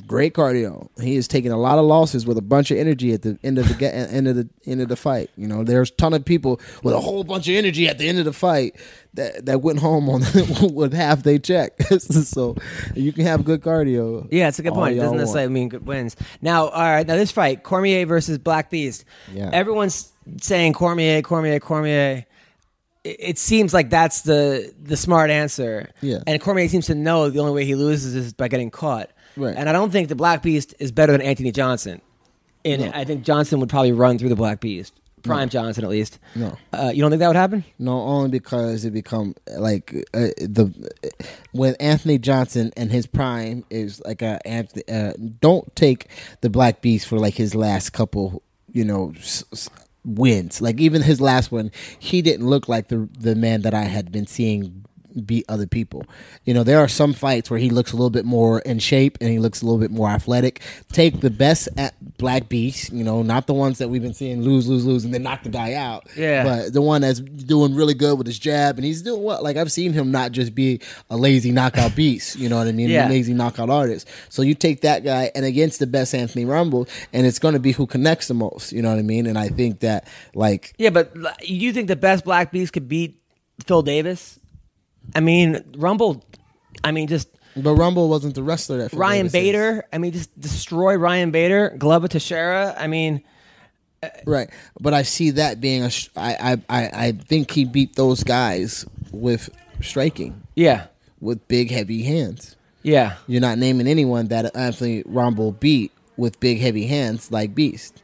[0.08, 0.90] Great cardio.
[1.00, 3.58] He is taking a lot of losses with a bunch of energy at the end
[3.58, 5.30] of the get, end of the end of the fight.
[5.36, 8.08] You know, there's a ton of people with a whole bunch of energy at the
[8.08, 8.76] end of the fight
[9.14, 10.22] that that went home on
[10.74, 11.80] with half they check.
[12.00, 12.56] so
[12.96, 14.28] you can have good cardio.
[14.32, 14.98] Yeah, it's a good point.
[14.98, 16.16] It doesn't necessarily mean good wins.
[16.42, 19.06] Now, all right, now this fight, Cormier versus Black Beast.
[19.32, 19.50] Yeah.
[19.54, 22.26] Everyone's saying Cormier, Cormier, Cormier.
[23.04, 25.90] It, seems like that's the the smart answer.
[26.02, 26.20] Yeah.
[26.28, 29.10] And Cormier seems to know the only way he loses is by getting caught.
[29.38, 29.56] Right.
[29.56, 32.02] And I don't think the Black Beast is better than Anthony Johnson.
[32.66, 32.92] And No.
[32.94, 34.94] I think Johnson would probably run through the Black Beast.
[35.24, 36.18] Prime Johnson, at least.
[36.34, 36.58] No.
[36.72, 37.66] Uh, you don't think that would happen?
[37.78, 40.74] No, only because it become like uh, the
[41.52, 44.84] when Anthony Johnson and his prime is like a Anthony.
[44.90, 46.08] Uh, don't take
[46.42, 48.42] the Black Beast for like his last couple,
[48.72, 49.70] you know, s- s-
[50.06, 50.62] wins.
[50.62, 54.12] Like even his last one, he didn't look like the the man that I had
[54.12, 54.86] been seeing
[55.26, 56.06] beat other people.
[56.46, 59.18] You know, there are some fights where he looks a little bit more in shape
[59.22, 60.62] and he looks a little bit more athletic.
[60.92, 64.42] Take the best at Black Beast, you know, not the ones that we've been seeing
[64.42, 66.08] lose, lose, lose, and then knock the guy out.
[66.16, 66.44] Yeah.
[66.44, 69.44] But the one that's doing really good with his jab, and he's doing what?
[69.44, 72.72] Like I've seen him not just be a lazy knockout beast, you know what I
[72.72, 72.90] mean?
[72.90, 73.08] Yeah.
[73.08, 74.08] A lazy knockout artist.
[74.30, 77.60] So you take that guy and against the best Anthony Rumble, and it's going to
[77.60, 79.26] be who connects the most, you know what I mean?
[79.26, 83.22] And I think that like Yeah, but you think the best Black Beast could beat
[83.66, 84.39] Phil Davis?
[85.16, 86.24] I mean, Rumble.
[86.84, 89.34] I mean, just but Rumble wasn't the wrestler that Ryan Davis is.
[89.34, 89.84] Bader.
[89.92, 91.76] I mean, just destroy Ryan Bader.
[91.78, 92.76] Glover Teixeira.
[92.78, 93.22] I mean,
[94.04, 94.50] uh, Right,
[94.80, 95.90] but I see that being a.
[95.90, 99.50] sh- I I I I think he beat those guys with
[99.82, 100.88] striking, yeah,
[101.20, 102.56] with big heavy hands.
[102.84, 103.16] yeah.
[103.28, 108.02] You're not naming anyone that Anthony Rumble beat with big heavy hands like Beast.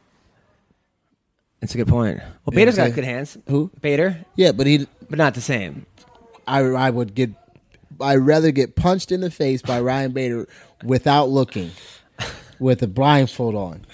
[1.60, 2.18] That's a good point.
[2.44, 3.38] Well, Bader's got good hands.
[3.48, 3.70] Who?
[3.80, 4.86] Bader, Yeah, but he.
[5.08, 5.86] but not the same.
[6.46, 7.30] I I would get.
[8.00, 10.46] I'd rather get punched in the face by Ryan Bader
[10.84, 11.70] without looking,
[12.58, 13.86] with a blindfold on,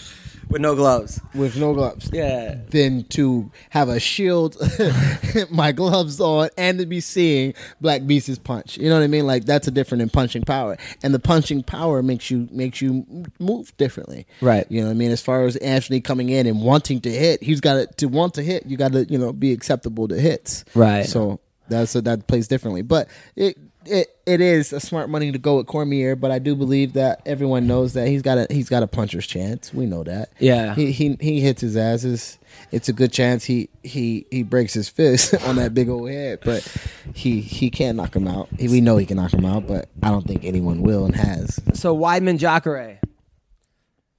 [0.49, 1.21] With no gloves.
[1.35, 2.11] with no gloves.
[2.13, 2.57] Yeah.
[2.71, 4.57] Than to have a shield,
[5.51, 8.77] my gloves on, and to be seeing Black Beast's punch.
[8.77, 9.25] You know what I mean?
[9.27, 13.07] Like that's a different than punching power, and the punching power makes you makes you
[13.39, 14.27] move differently.
[14.41, 14.67] Right.
[14.69, 15.13] You know what I mean?
[15.13, 18.35] As far as Anthony coming in and wanting to hit, he's got to to want
[18.35, 18.67] to hit.
[18.67, 20.65] You got to you know be acceptable to hits.
[20.75, 21.07] Right.
[21.07, 21.39] So
[21.69, 23.57] That's that plays differently, but it
[23.87, 26.17] it it is a smart money to go with Cormier.
[26.17, 29.27] But I do believe that everyone knows that he's got a he's got a puncher's
[29.27, 29.73] chance.
[29.73, 30.31] We know that.
[30.39, 30.75] Yeah.
[30.75, 32.39] he he, he hits his asses.
[32.71, 36.41] It's a good chance he he he breaks his fist on that big old head,
[36.45, 36.67] but
[37.15, 38.49] he he can't knock him out.
[38.59, 41.15] He, we know he can knock him out, but I don't think anyone will and
[41.17, 41.61] has.
[41.75, 43.01] So Weidman Jacare.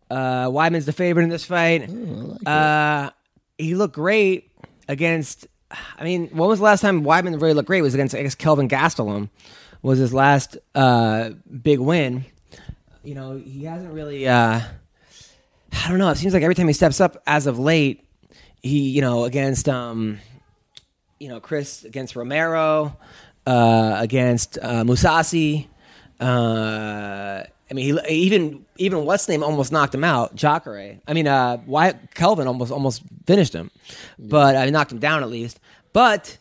[0.10, 1.90] Uh, Weidman's the favorite in this fight.
[2.46, 3.10] uh,
[3.58, 4.52] he looked great
[4.88, 5.48] against.
[5.98, 7.80] I mean, when was the last time Weidman really looked great?
[7.80, 9.30] It was against I guess Kelvin Gastelum
[9.82, 11.32] was his last uh,
[11.62, 12.26] big win.
[13.04, 14.28] You know, he hasn't really.
[14.28, 14.62] Uh,
[15.74, 16.10] I don't know.
[16.10, 18.06] It seems like every time he steps up, as of late,
[18.62, 20.20] he you know against um,
[21.20, 22.98] you know Chris against Romero,
[23.46, 25.68] uh, against uh, Mousasi.
[26.20, 30.36] Uh, I mean, he even even what's name almost knocked him out.
[30.36, 31.00] Jacare.
[31.08, 33.72] I mean, uh, why Kelvin almost almost finished him,
[34.20, 35.60] but I knocked him down at least.
[35.94, 36.38] But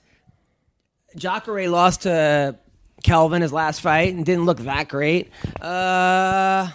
[1.15, 2.59] Jacare lost to
[3.05, 5.31] Kelvin his last fight and didn't look that great.
[5.61, 6.69] Uh,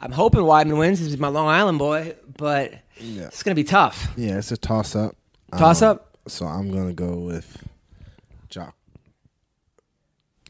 [0.00, 0.98] I'm hoping Weidman wins.
[0.98, 4.08] He's my Long Island boy, but it's gonna be tough.
[4.16, 5.16] Yeah, it's a toss up.
[5.56, 6.16] Toss up?
[6.26, 7.62] So I'm gonna go with
[8.48, 8.74] Jock.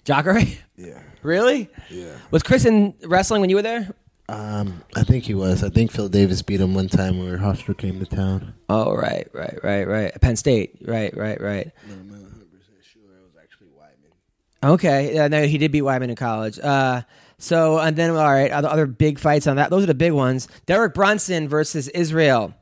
[0.04, 0.42] Jacare.
[0.76, 1.02] Yeah.
[1.22, 1.68] Really?
[1.90, 2.14] Yeah.
[2.30, 3.94] Was Chris in wrestling when you were there?
[4.30, 5.64] Um, I think he was.
[5.64, 8.54] I think Phil Davis beat him one time where Hofstra came to town.
[8.68, 10.20] Oh, right, right, right, right.
[10.20, 10.76] Penn State.
[10.82, 11.72] Right, right, right.
[11.88, 13.02] No, I'm not 100 percent sure.
[13.02, 14.70] It was actually Weidman.
[14.74, 15.14] Okay.
[15.14, 16.60] Yeah, no, he did beat Weidman in college.
[16.60, 17.02] Uh,
[17.38, 19.70] so, and then, all right, other, other big fights on that.
[19.70, 20.46] Those are the big ones.
[20.66, 22.54] Derek Brunson versus Israel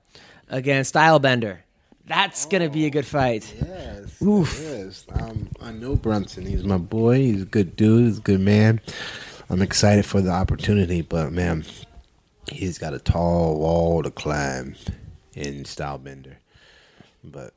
[0.49, 1.59] against Stylebender.
[2.07, 3.53] That's going to be a good fight.
[3.61, 4.23] Yes.
[4.23, 4.59] Oof.
[4.63, 5.05] Yes.
[5.13, 6.47] Um, I know Brunson.
[6.47, 7.17] He's my boy.
[7.17, 8.07] He's a good dude.
[8.07, 8.81] He's a good man.
[9.51, 11.65] I'm excited for the opportunity, but man,
[12.51, 14.75] he's got a tall wall to climb
[15.35, 16.35] in Stylebender.
[17.25, 17.55] But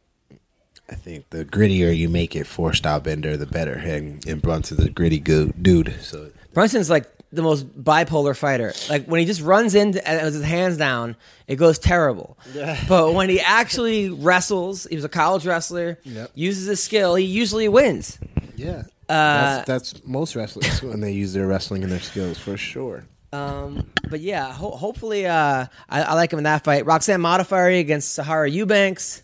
[0.89, 3.73] I think the grittier you make it for Stylebender, the better.
[3.73, 5.93] And, and Brunson's a gritty go- dude.
[6.01, 8.73] So Brunson's like the most bipolar fighter.
[8.89, 11.15] Like when he just runs in and with his hands down,
[11.47, 12.37] it goes terrible.
[12.87, 16.31] But when he actually wrestles, he was a college wrestler, Yep.
[16.35, 18.17] uses his skill, he usually wins.
[18.57, 22.55] yeah, Uh, that's, that's most wrestlers when they use their wrestling and their skills for
[22.57, 23.03] sure.
[23.33, 26.85] Um, but yeah, ho- hopefully, uh, I, I like him in that fight.
[26.85, 29.21] Roxanne Modafferi against Sijara Eubanks.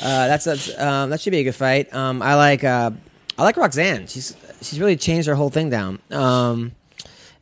[0.00, 1.92] Uh, that's, that's um, that should be a good fight.
[1.94, 2.90] Um, I like uh,
[3.36, 4.06] I like Roxanne.
[4.06, 5.98] She's she's really changed her whole thing down.
[6.10, 6.72] Um,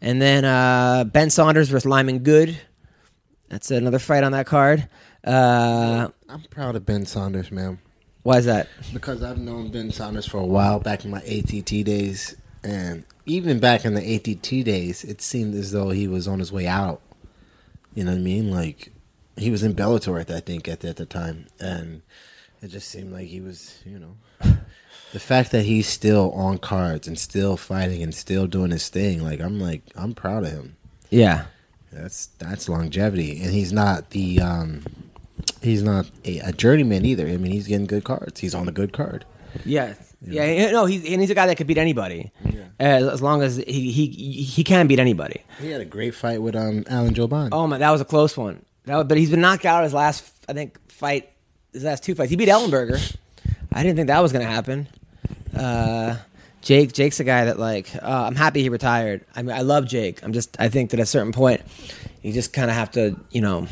[0.01, 2.59] and then uh, Ben Saunders versus Lyman Good.
[3.49, 4.89] That's another fight on that card.
[5.25, 7.79] Uh, I'm proud of Ben Saunders, man.
[8.29, 8.69] Why is that?
[8.93, 13.59] Because I've known Ben Saunders for a while back in my ATT days, and even
[13.59, 17.01] back in the ATT days, it seemed as though he was on his way out.
[17.95, 18.51] You know what I mean?
[18.51, 18.93] Like
[19.39, 22.03] he was in Bellator, I think, at the, at the time, and
[22.61, 24.17] it just seemed like he was, you know,
[25.15, 29.25] the fact that he's still on cards and still fighting and still doing his thing.
[29.25, 30.77] Like I'm like I'm proud of him.
[31.09, 31.47] Yeah,
[31.91, 34.83] That's that's longevity, and he's not the um,
[35.63, 37.27] he's not a, a journeyman either.
[37.27, 38.41] I mean, he's getting good cards.
[38.41, 39.25] He's on a good card.
[39.65, 40.45] yeah, yeah.
[40.45, 42.33] yeah, No, he's and he's a guy that could beat anybody.
[42.81, 45.43] Uh, as long as he he he can beat anybody.
[45.61, 47.49] He had a great fight with um Alan Jouban.
[47.53, 48.65] Oh my, that was a close one.
[48.85, 51.31] That was, but he's been knocked out his last, I think, fight.
[51.73, 52.31] His last two fights.
[52.31, 53.17] He beat Ellenberger.
[53.73, 54.89] I didn't think that was going to happen.
[55.55, 56.17] Uh,
[56.63, 57.95] Jake, Jake's a guy that like.
[57.95, 59.25] Uh, I'm happy he retired.
[59.37, 60.23] I mean, I love Jake.
[60.23, 60.57] I'm just.
[60.59, 61.61] I think that at a certain point,
[62.23, 63.17] you just kind of have to.
[63.31, 63.67] You know,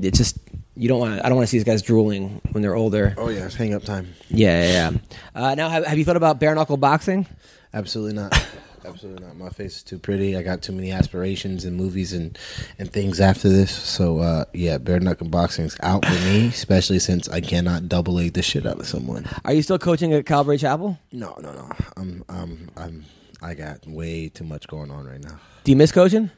[0.00, 0.38] it just.
[0.76, 1.18] You don't want.
[1.18, 3.14] to I don't want to see these guys drooling when they're older.
[3.16, 4.14] Oh yeah, it's hang up time.
[4.28, 4.90] Yeah, yeah.
[4.90, 4.98] yeah.
[5.34, 7.26] Uh, now, have, have you thought about bare knuckle boxing?
[7.72, 8.46] Absolutely not.
[8.84, 9.36] Absolutely not.
[9.36, 10.36] My face is too pretty.
[10.36, 12.36] I got too many aspirations and movies and
[12.78, 13.70] and things after this.
[13.70, 18.34] So uh, yeah, bare knuckle boxing's out for me, especially since I cannot double leg
[18.34, 19.26] the shit out of someone.
[19.44, 20.98] Are you still coaching at Calvary Chapel?
[21.12, 21.70] No, no, no.
[21.96, 23.04] I'm I'm I'm
[23.40, 25.38] I got way too much going on right now.
[25.64, 26.30] Do you miss coaching?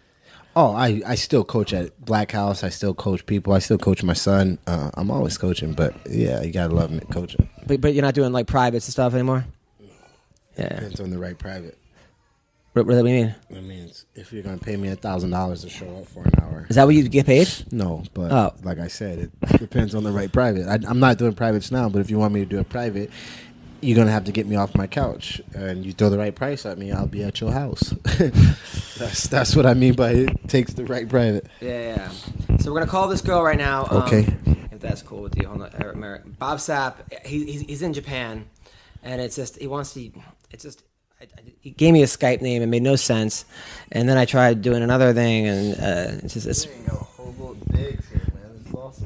[0.58, 2.64] Oh, I, I still coach at Black House.
[2.64, 3.52] I still coach people.
[3.52, 4.58] I still coach my son.
[4.66, 7.46] Uh, I'm always coaching, but yeah, you gotta love me coaching.
[7.66, 9.44] But, but you're not doing like privates and stuff anymore.
[10.56, 10.70] Yeah.
[10.70, 11.76] Depends on the right private.
[12.72, 13.34] What, what does that mean?
[13.50, 16.32] That means if you're gonna pay me a thousand dollars to show up for an
[16.40, 17.48] hour, Is that what you get paid?
[17.70, 18.02] no.
[18.14, 18.54] But Oh.
[18.62, 20.66] like I said, it depends on the right private.
[20.68, 23.10] I, I'm not doing privates now, but if you want me to do a private,
[23.86, 26.66] you're gonna have to get me off my couch, and you throw the right price
[26.66, 27.94] at me, I'll be at your house.
[28.98, 31.46] that's that's what I mean by it takes the right private.
[31.60, 31.96] Yeah,
[32.48, 32.56] yeah.
[32.58, 33.86] So we're gonna call this girl right now.
[33.90, 34.26] um, Okay.
[34.72, 35.58] if that's cool with you, on.
[35.94, 36.94] Mer- Bob Sapp,
[37.24, 38.46] he, he's, he's in Japan,
[39.02, 40.10] and it's just he wants to.
[40.50, 40.82] It's just
[41.20, 42.62] I, I, he gave me a Skype name.
[42.62, 43.44] It made no sense,
[43.92, 46.66] and then I tried doing another thing, and uh, it's just it's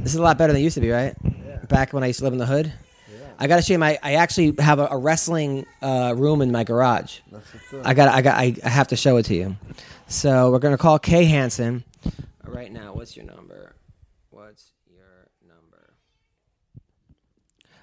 [0.02, 1.14] this is a lot better than it used to be, right?
[1.68, 2.72] Back when I used to live in the hood.
[3.42, 3.98] I got to show you my.
[4.02, 7.20] I actually have a, a wrestling uh, room in my garage.
[7.82, 8.08] I got.
[8.08, 8.36] I got.
[8.36, 9.56] I, I have to show it to you.
[10.08, 11.84] So we're gonna call Kay Hansen
[12.44, 12.92] right now.
[12.92, 13.74] What's your number?
[14.28, 15.94] What's your number?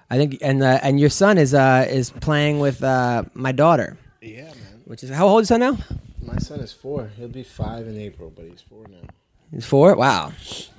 [0.08, 3.96] I think, and uh, and your son is uh, is playing with uh, my daughter,
[4.20, 4.82] Yeah, man.
[4.84, 5.78] which is how old is your son now?
[6.22, 7.10] My son is four.
[7.16, 9.08] He'll be five in April, but he's four now.
[9.50, 9.96] He's four.
[9.96, 10.32] Wow,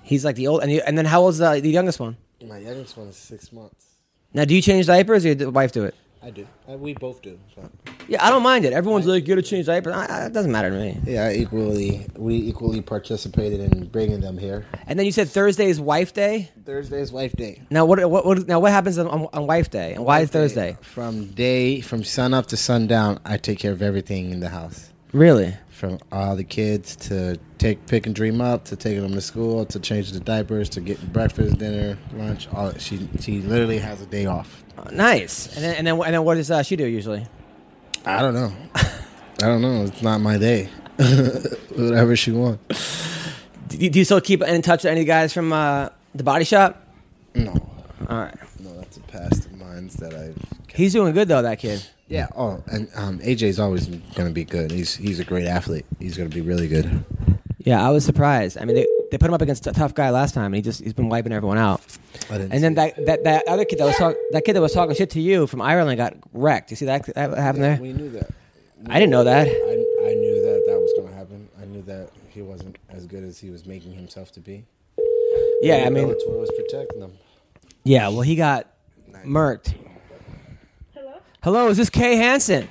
[0.03, 0.61] he's like the old.
[0.61, 2.15] And, you, and then how old's the, the youngest one?
[2.45, 3.88] My youngest one is six months.
[4.34, 5.95] Now, do you change diapers or your wife do it?
[6.22, 6.45] I do.
[6.69, 7.39] Uh, we both do.
[7.56, 7.69] So.
[8.07, 8.73] Yeah, I don't mind it.
[8.73, 9.93] Everyone's like, you gotta change diapers.
[9.93, 10.99] I, I, it doesn't matter to me.
[11.06, 12.06] Yeah, equally.
[12.15, 14.65] We equally participated in bringing them here.
[14.85, 16.51] And then you said Thursday is wife day.
[16.65, 17.61] Thursday is wife day.
[17.69, 18.07] Now what?
[18.10, 18.26] What?
[18.26, 19.93] what now what happens on, on wife day?
[19.93, 20.77] And why is Thursday?
[20.81, 24.91] From day from sun up to sundown, I take care of everything in the house.
[25.14, 25.56] Really?
[25.80, 29.65] From all the kids to take pick and dream up to taking them to school
[29.68, 32.49] to change the diapers to getting breakfast, dinner, lunch.
[32.53, 34.65] All she she literally has a day off.
[34.77, 35.56] Oh, nice.
[35.56, 37.26] And then and then and then what does uh, she do usually?
[38.06, 38.51] I don't know.
[38.76, 38.91] I
[39.38, 39.85] don't know.
[39.85, 40.65] It's not my day.
[40.97, 43.18] Whatever she wants.
[43.69, 46.43] Do you, do you still keep in touch with any guys from uh, the body
[46.43, 46.84] shop?
[47.35, 47.51] No,
[48.10, 48.35] All right.
[48.60, 50.34] no, that's a past of mine that I.
[50.80, 51.41] He's doing good though.
[51.41, 51.85] That kid.
[52.07, 52.27] Yeah.
[52.35, 54.72] Oh, and um, AJ's always gonna be good.
[54.72, 55.85] He's he's a great athlete.
[55.99, 57.03] He's gonna be really good.
[57.57, 58.57] Yeah, I was surprised.
[58.57, 60.61] I mean, they, they put him up against a tough guy last time, and he
[60.61, 61.81] just he's been wiping everyone out.
[62.30, 64.95] And then that, that, that other kid that was talk, that kid that was talking
[64.95, 66.69] shit to you from Ireland got wrecked.
[66.69, 67.77] You see that, that happened there?
[67.81, 68.31] We knew that.
[68.88, 69.47] I didn't know that.
[69.47, 71.49] I, I knew that that was going to happen.
[71.61, 74.64] I knew that he wasn't as good as he was making himself to be.
[75.61, 77.14] Yeah, I mean, Bellator was protecting him.
[77.84, 78.07] yeah.
[78.10, 78.68] Well, he got
[79.26, 79.73] murked.
[81.41, 81.59] Hello?
[81.59, 82.67] Hello, is this Kay Hansen?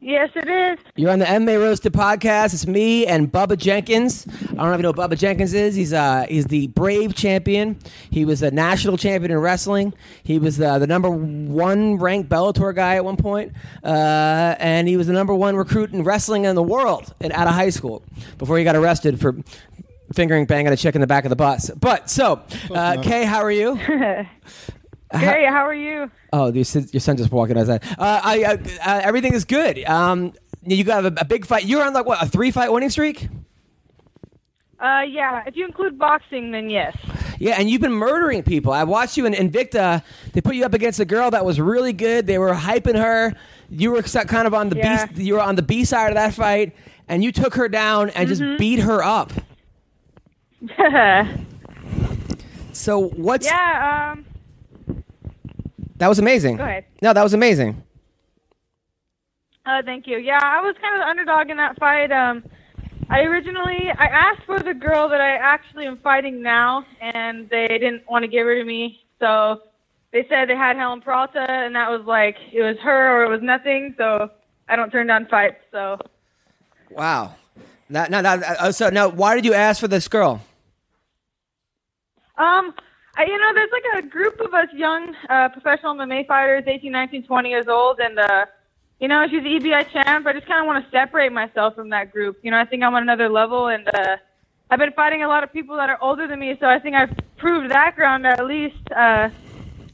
[0.00, 0.84] Yes, it is.
[0.96, 2.54] You're on the MMA Roasted podcast.
[2.54, 4.26] It's me and Bubba Jenkins.
[4.26, 5.76] I don't know if you know what Bubba Jenkins is.
[5.76, 7.78] He's uh he's the Brave champion.
[8.10, 9.94] He was a national champion in wrestling.
[10.24, 13.52] He was uh, the number one ranked Bellator guy at one point,
[13.84, 17.46] uh, and he was the number one recruit in wrestling in the world and out
[17.46, 18.02] of high school
[18.38, 19.36] before he got arrested for
[20.14, 21.70] fingering banging a chick in the back of the bus.
[21.70, 22.42] But so,
[22.72, 23.78] uh, Kay, how are you?
[25.12, 26.10] Hey, how are you?
[26.32, 27.82] Oh, your son, your son just walking outside.
[27.98, 29.84] Uh, I, uh, uh, everything is good.
[29.84, 30.32] Um,
[30.64, 31.64] you got a, a big fight.
[31.64, 33.28] You're on like what a three fight winning streak.
[34.80, 36.94] Uh, yeah, if you include boxing, then yes.
[37.38, 38.72] Yeah, and you've been murdering people.
[38.72, 40.02] I watched you in Invicta.
[40.32, 42.26] They put you up against a girl that was really good.
[42.26, 43.34] They were hyping her.
[43.70, 45.06] You were kind of on the Yeah.
[45.06, 45.22] B.
[45.24, 46.74] You were on the B side of that fight,
[47.08, 49.32] and you took her down and just beat her up.
[52.72, 54.12] So what's Yeah.
[54.12, 54.25] um,
[55.98, 56.56] that was amazing.
[56.56, 56.84] Go ahead.
[57.02, 57.82] No, that was amazing.
[59.64, 60.18] uh, thank you.
[60.18, 62.12] Yeah, I was kind of the underdog in that fight.
[62.12, 62.44] Um,
[63.08, 67.68] I originally, I asked for the girl that I actually am fighting now, and they
[67.68, 69.00] didn't want to give her to me.
[69.20, 69.62] So
[70.12, 73.28] they said they had Helen Peralta, and that was like, it was her or it
[73.28, 73.94] was nothing.
[73.96, 74.30] So
[74.68, 75.60] I don't turn down fights.
[75.70, 75.98] So
[76.90, 77.34] Wow.
[77.88, 80.42] Now, now, now, uh, so now, why did you ask for this girl?
[82.36, 82.74] Um,
[83.24, 87.22] you know, there's like a group of us young uh, professional MMA fighters, 18, 19,
[87.24, 88.46] 20 years old, and uh,
[89.00, 90.26] you know, she's the EBI champ.
[90.26, 92.38] I just kind of want to separate myself from that group.
[92.42, 94.16] You know, I think I'm on another level, and uh,
[94.70, 96.96] I've been fighting a lot of people that are older than me, so I think
[96.96, 98.90] I've proved that ground at least.
[98.94, 99.30] Uh,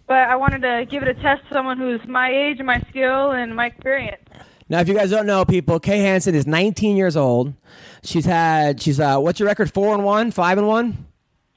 [0.06, 2.80] but I wanted to give it a test to someone who's my age and my
[2.90, 4.22] skill and my experience.
[4.68, 7.54] Now, if you guys don't know, people, Kay Hansen is 19 years old.
[8.02, 9.72] She's had, she's, uh, what's your record?
[9.72, 11.06] Four and one, five and one,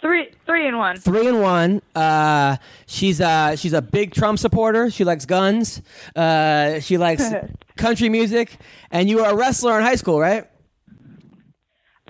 [0.06, 0.98] Three, three and one.
[0.98, 1.82] three and one.
[1.96, 4.92] Uh, she's, uh, she's a big Trump supporter.
[4.92, 5.82] She likes guns.
[6.16, 7.34] Uh, she likes
[7.76, 8.58] country music.
[8.92, 10.48] And you were a wrestler in high school, right?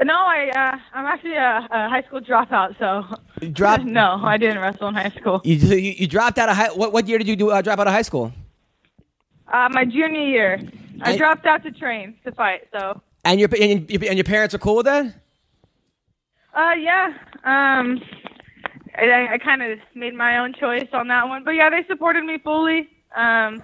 [0.04, 3.06] No, I uh, I'm actually a, a high school dropout, so
[3.42, 3.84] You dropped.
[4.02, 5.40] no, I didn't wrestle in high school.
[5.46, 6.72] You, you, you dropped out of high.
[6.74, 8.34] What, what year did you do, uh, drop out of high school?
[9.48, 10.62] Uh, my junior year,
[11.02, 12.68] I dropped out to train to fight.
[12.78, 15.06] So, And your, and your, and your parents are cool with that?
[16.54, 17.14] uh, yeah,
[17.46, 18.02] um,
[18.98, 22.24] I, I kind of made my own choice on that one, but yeah, they supported
[22.24, 23.62] me fully, um,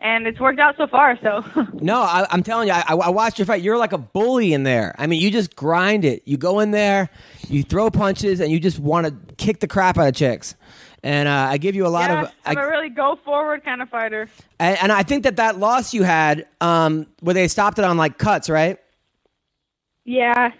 [0.00, 1.18] and it's worked out so far.
[1.22, 1.44] So,
[1.80, 3.62] No, I, I'm telling you, I, I watched your fight.
[3.62, 4.94] You're like a bully in there.
[4.98, 6.22] I mean, you just grind it.
[6.26, 7.10] You go in there,
[7.48, 10.54] you throw punches, and you just want to kick the crap out of chicks.
[11.02, 13.64] And uh, I give you a lot yeah, of, I, I'm a really go forward
[13.64, 14.28] kind of fighter.
[14.58, 17.96] and, and I think that that loss you had, um, where they stopped it on
[17.96, 18.78] like cuts, right?
[20.04, 20.52] Yeah,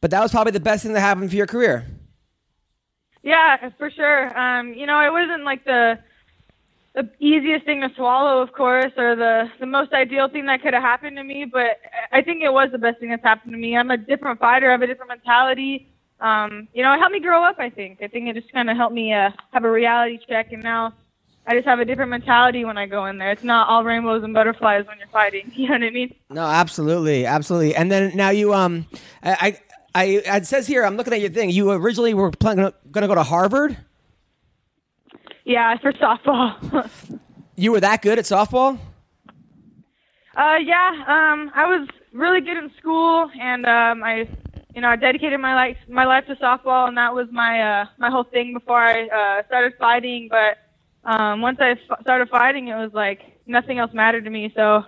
[0.00, 1.86] But that was probably the best thing that happened for your career.
[3.26, 4.38] Yeah, for sure.
[4.38, 5.98] Um, you know, it wasn't like the
[6.94, 10.74] the easiest thing to swallow, of course, or the the most ideal thing that could
[10.74, 11.44] have happened to me.
[11.44, 11.80] But
[12.12, 13.76] I think it was the best thing that's happened to me.
[13.76, 14.68] I'm a different fighter.
[14.68, 15.88] I have a different mentality.
[16.20, 17.56] Um, you know, it helped me grow up.
[17.58, 18.00] I think.
[18.00, 20.94] I think it just kind of helped me uh, have a reality check, and now
[21.48, 23.32] I just have a different mentality when I go in there.
[23.32, 25.50] It's not all rainbows and butterflies when you're fighting.
[25.56, 26.14] You know what I mean?
[26.30, 27.74] No, absolutely, absolutely.
[27.74, 28.86] And then now you um,
[29.24, 29.58] I
[29.96, 31.50] I, it says here I'm looking at your thing.
[31.50, 33.76] You originally were planning going to go to Harvard.
[35.44, 36.90] Yeah, for softball.
[37.58, 38.78] You were that good at softball?
[40.36, 40.90] Uh, yeah.
[41.06, 44.28] Um, I was really good in school, and um, I,
[44.74, 47.86] you know, I dedicated my life my life to softball, and that was my uh,
[47.96, 50.28] my whole thing before I uh, started fighting.
[50.30, 50.58] But
[51.10, 54.52] um, once I f- started fighting, it was like nothing else mattered to me.
[54.54, 54.84] So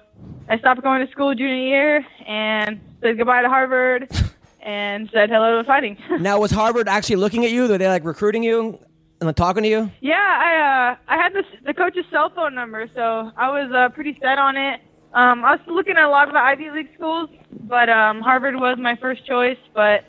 [0.47, 4.11] I stopped going to school junior year and said goodbye to Harvard,
[4.69, 5.97] and said hello to fighting.
[6.21, 7.67] Now was Harvard actually looking at you?
[7.67, 8.79] Were they like recruiting you
[9.19, 9.91] and like, talking to you?
[10.03, 13.89] Yeah, I uh, I had this, the coach's cell phone number, so I was uh,
[13.95, 14.81] pretty set on it.
[15.15, 17.31] Um, I was looking at a lot of the Ivy League schools,
[17.63, 19.57] but um, Harvard was my first choice.
[19.75, 20.05] But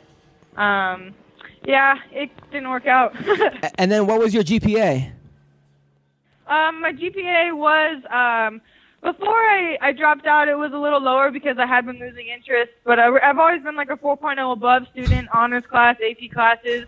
[0.60, 1.14] um,
[1.66, 3.16] yeah, it didn't work out.
[3.78, 5.10] And then what was your GPA?
[6.48, 8.60] um, my GPA was um,
[9.02, 12.26] before I, I dropped out, it was a little lower because I had been losing
[12.28, 12.72] interest.
[12.84, 16.84] But I, I've always been like a 4.0 above student, honors class, AP classes.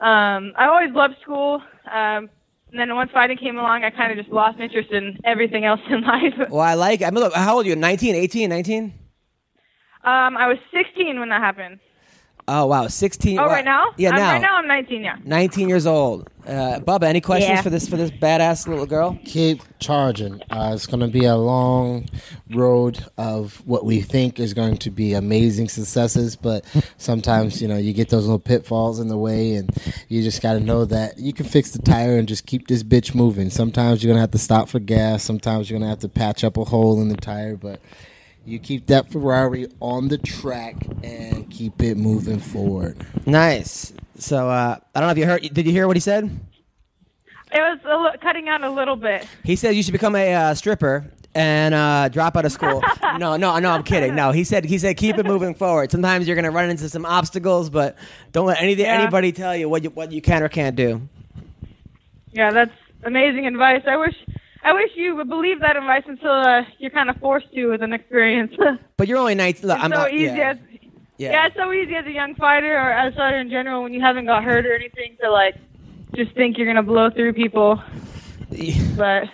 [0.00, 1.62] Um, I always loved school.
[1.90, 2.30] Um,
[2.70, 5.80] and then once fighting came along, I kind of just lost interest in everything else
[5.90, 6.34] in life.
[6.50, 7.02] Well, I like.
[7.02, 7.76] I mean, look, how old are you?
[7.76, 8.84] 19, 18, 19?
[10.04, 11.80] Um, I was 16 when that happened.
[12.50, 13.38] Oh wow, 16.
[13.38, 13.92] Oh, well, right now?
[13.98, 14.32] Yeah, now.
[14.32, 15.04] Right now, I'm 19.
[15.04, 15.16] Yeah.
[15.22, 16.30] 19 years old.
[16.46, 17.60] Uh, Bubba, any questions Yeah.
[17.60, 19.18] for this for this badass little girl?
[19.26, 20.40] keep charging.
[20.50, 22.06] Uh, it's going to be a long
[22.50, 26.64] road of what we think is going to be amazing successes, but
[26.96, 29.68] sometimes you know you get those little pitfalls in the way, and
[30.08, 32.82] you just got to know that you can fix the tire and just keep this
[32.82, 33.50] bitch moving.
[33.50, 35.22] Sometimes you're going to have to stop for gas.
[35.22, 37.78] Sometimes you're going to have to patch up a hole in the tire, but.
[38.48, 42.96] You keep that Ferrari on the track and keep it moving forward.
[43.26, 43.92] Nice.
[44.16, 45.42] So uh, I don't know if you heard.
[45.42, 46.24] Did you hear what he said?
[47.52, 49.26] It was a li- cutting out a little bit.
[49.44, 51.04] He said you should become a uh, stripper
[51.34, 52.82] and uh, drop out of school.
[53.18, 53.70] no, no, no.
[53.70, 54.14] I'm kidding.
[54.14, 55.90] No, he said he said keep it moving forward.
[55.90, 57.96] Sometimes you're gonna run into some obstacles, but
[58.32, 58.98] don't let anything Yeah.
[59.00, 61.02] anybody tell you what you what you can or can't do.
[62.32, 62.72] Yeah, that's
[63.04, 63.82] amazing advice.
[63.86, 64.14] I wish,
[64.62, 67.82] I wish you would believe that advice until uh, you're kind of forced to with
[67.82, 68.52] an experience.
[68.96, 69.68] But you're only 19.
[69.68, 70.12] Look, I'm so not.
[70.12, 70.50] easy yeah.
[70.50, 70.58] as
[71.18, 71.30] yeah.
[71.30, 71.46] yeah.
[71.46, 74.00] it's so easy as a young fighter or as a fighter in general when you
[74.00, 75.54] haven't got hurt or anything to like
[76.16, 77.80] just think you're gonna blow through people.
[78.96, 79.28] But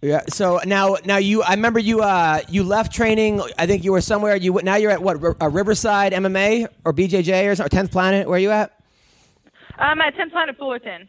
[0.00, 0.22] Yeah.
[0.28, 1.42] So now, now you.
[1.42, 2.00] I remember you.
[2.00, 3.40] Uh, you left training.
[3.58, 4.34] I think you were somewhere.
[4.34, 5.22] You now you're at what?
[5.22, 8.26] Uh, Riverside MMA or BJJ or, or Tenth Planet?
[8.26, 8.78] Where are you at?
[9.78, 11.08] I'm at 10th Planet Fullerton.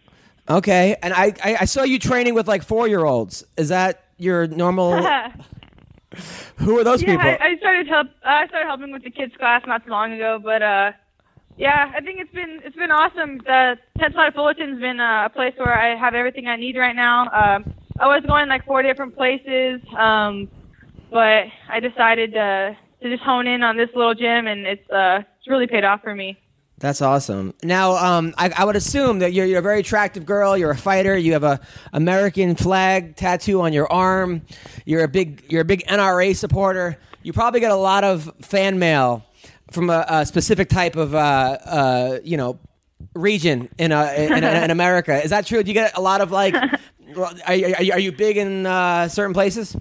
[0.49, 0.95] Okay.
[1.01, 3.43] And I, I, I saw you training with like four year olds.
[3.57, 5.01] Is that your normal?
[6.57, 7.30] Who are those yeah, people?
[7.30, 8.07] I, I started help.
[8.23, 10.91] I started helping with the kids class not too long ago, but uh,
[11.57, 13.38] yeah, I think it's been it's been awesome.
[13.39, 16.95] The Tenth Planet Fullerton's been uh, a place where I have everything I need right
[16.95, 17.23] now.
[17.31, 20.49] Um, I was going like four different places, um,
[21.11, 25.21] but I decided to to just hone in on this little gym, and it's uh,
[25.38, 26.38] it's really paid off for me.
[26.80, 27.53] That's awesome.
[27.61, 30.57] Now, um, I, I would assume that you're, you're a very attractive girl.
[30.57, 31.18] You're a fighter.
[31.18, 31.60] You have a
[31.91, 34.43] American flag tattoo on your arm.
[34.85, 36.97] You're a big you're a big NRA supporter.
[37.22, 39.26] You probably get a lot of fan mail
[39.72, 41.18] from a, a specific type of uh,
[41.65, 42.60] uh, you know
[43.14, 45.22] region in, uh, in, in, America.
[45.23, 45.61] Is that true?
[45.64, 46.56] Do you get a lot of like?
[47.47, 49.76] Are, you- are, are you big in uh, certain places?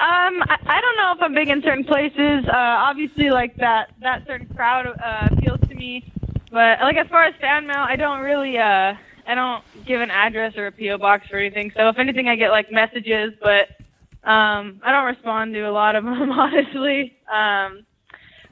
[0.00, 2.48] Um, I, I don't know if I'm big in certain places.
[2.48, 6.10] Uh, obviously, like that that certain crowd uh, appeals to me.
[6.50, 8.94] But like as far as fan mail, I don't really uh
[9.26, 11.70] I don't give an address or a PO box or anything.
[11.76, 13.68] So if anything, I get like messages, but
[14.28, 17.16] um I don't respond to a lot of them honestly.
[17.32, 17.84] Um,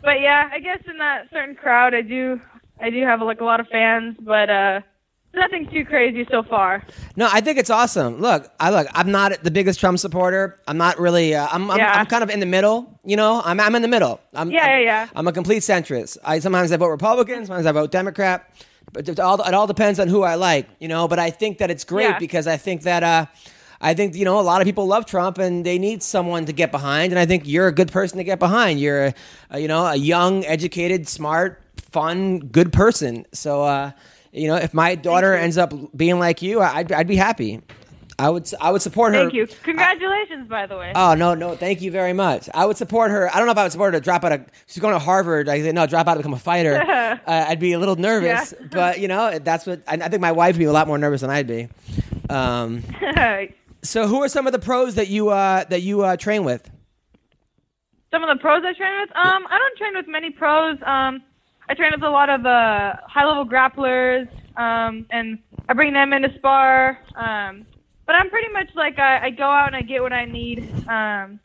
[0.03, 2.41] but yeah, I guess in that certain crowd, I do
[2.81, 4.81] I do have like a lot of fans, but uh
[5.35, 6.83] nothing too crazy so far.
[7.17, 8.21] No, I think it's awesome.
[8.21, 8.87] Look, I look.
[8.93, 10.59] I'm not the biggest Trump supporter.
[10.67, 11.35] I'm not really.
[11.35, 11.93] Uh, I'm, I'm, Yeah.
[11.93, 12.99] I'm kind of in the middle.
[13.05, 14.21] You know, I'm I'm in the middle.
[14.35, 15.09] I'm, Yeah, I'm, yeah, yeah.
[15.15, 16.19] I'm a complete centrist.
[16.25, 18.51] I sometimes I vote Republican, sometimes I vote Democrat.
[18.93, 20.67] But it all it all depends on who I like.
[20.81, 22.19] You know, but I think that it's great Yeah.
[22.19, 23.03] because I think that.
[23.03, 23.27] Uh,
[23.81, 26.53] I think you know a lot of people love Trump and they need someone to
[26.53, 28.81] get behind, and I think you're a good person to get behind.
[28.81, 29.15] You're,
[29.53, 33.25] a, you know, a young, educated, smart, fun, good person.
[33.33, 33.93] So, uh,
[34.33, 37.63] you know, if my daughter ends up being like you, I'd, I'd be happy.
[38.21, 39.21] I would I would support her.
[39.21, 39.47] Thank you.
[39.63, 40.91] Congratulations, by the way.
[40.93, 42.49] Oh no, no, thank you very much.
[42.53, 43.33] I would support her.
[43.33, 44.45] I don't know if I would support her to drop out of.
[44.67, 45.49] She's going to Harvard.
[45.49, 46.75] I said no, drop out to become a fighter.
[46.81, 48.67] uh, I'd be a little nervous, Yeah.
[48.73, 50.21] but you know that's what I, I think.
[50.21, 51.69] My wife would be a lot more nervous than I'd be.
[52.29, 52.83] Um,
[53.83, 56.69] so, who are some of the pros that you uh, that you uh, train with?
[58.11, 59.11] Some of the pros I train with.
[59.15, 60.77] Um, I don't train with many pros.
[60.85, 61.23] Um,
[61.69, 65.39] I train with a lot of uh, high-level grapplers, um, and
[65.69, 66.99] I bring them in to spar.
[67.15, 67.67] Um,
[68.07, 70.61] but I'm pretty much like I, I go out and I get what I need.
[70.89, 71.41] Um,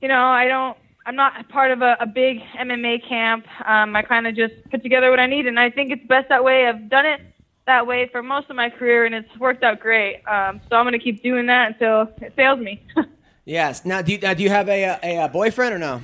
[0.00, 0.76] you know, I don't.
[1.06, 3.46] I'm not part of a, a big MMA camp.
[3.66, 6.28] Um, I kind of just put together what I need, and I think it's best
[6.28, 6.66] that way.
[6.66, 7.20] I've done it
[7.66, 10.22] that way for most of my career, and it's worked out great.
[10.26, 12.82] Um, so I'm going to keep doing that until it fails me.
[13.46, 13.84] Yes.
[13.84, 16.02] Now, do you, now, do you have a, a, a boyfriend or no?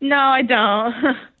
[0.00, 1.16] no, I don't.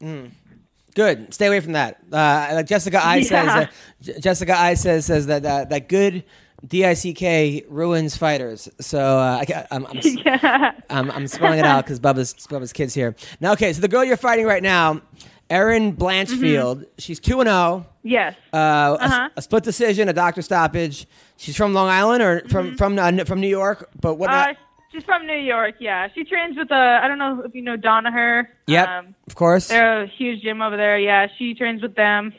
[0.98, 1.32] Good.
[1.32, 2.00] Stay away from that.
[2.12, 3.46] Uh, like Jessica Eye says.
[3.46, 3.58] Yeah.
[3.60, 3.66] Uh,
[4.02, 6.24] J- Jessica Eye says says that uh, that good
[6.66, 8.68] dick ruins fighters.
[8.80, 10.72] So uh, I, ca- I'm, I'm, yeah.
[10.90, 13.14] I'm, I'm spelling it out because Bubba's Bubba's kids here.
[13.40, 13.72] Now, okay.
[13.72, 15.00] So the girl you're fighting right now,
[15.48, 16.86] Erin Blanchfield.
[16.98, 17.86] She's two and zero.
[18.02, 18.34] Yes.
[18.52, 19.28] Uh, a- Uh-huh.
[19.36, 21.06] a, split decision, a doctor stoppage.
[21.36, 23.88] She's from Long Island or from from uh, from New York.
[24.00, 24.30] But what?
[24.30, 24.54] Uh,
[24.92, 25.76] she's from New York.
[25.78, 28.46] Yeah, she trains with uh, I don't know if you know Danaher.
[28.66, 28.88] yep.
[28.88, 29.68] Um, of course.
[29.68, 30.98] they're a huge gym over there.
[30.98, 32.32] Yeah, she trains with them.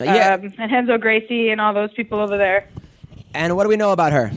[0.00, 0.34] Uh, yeah.
[0.34, 2.68] Um, and Renzo Gracie and all those people over there.
[3.34, 4.30] and what do we know about her?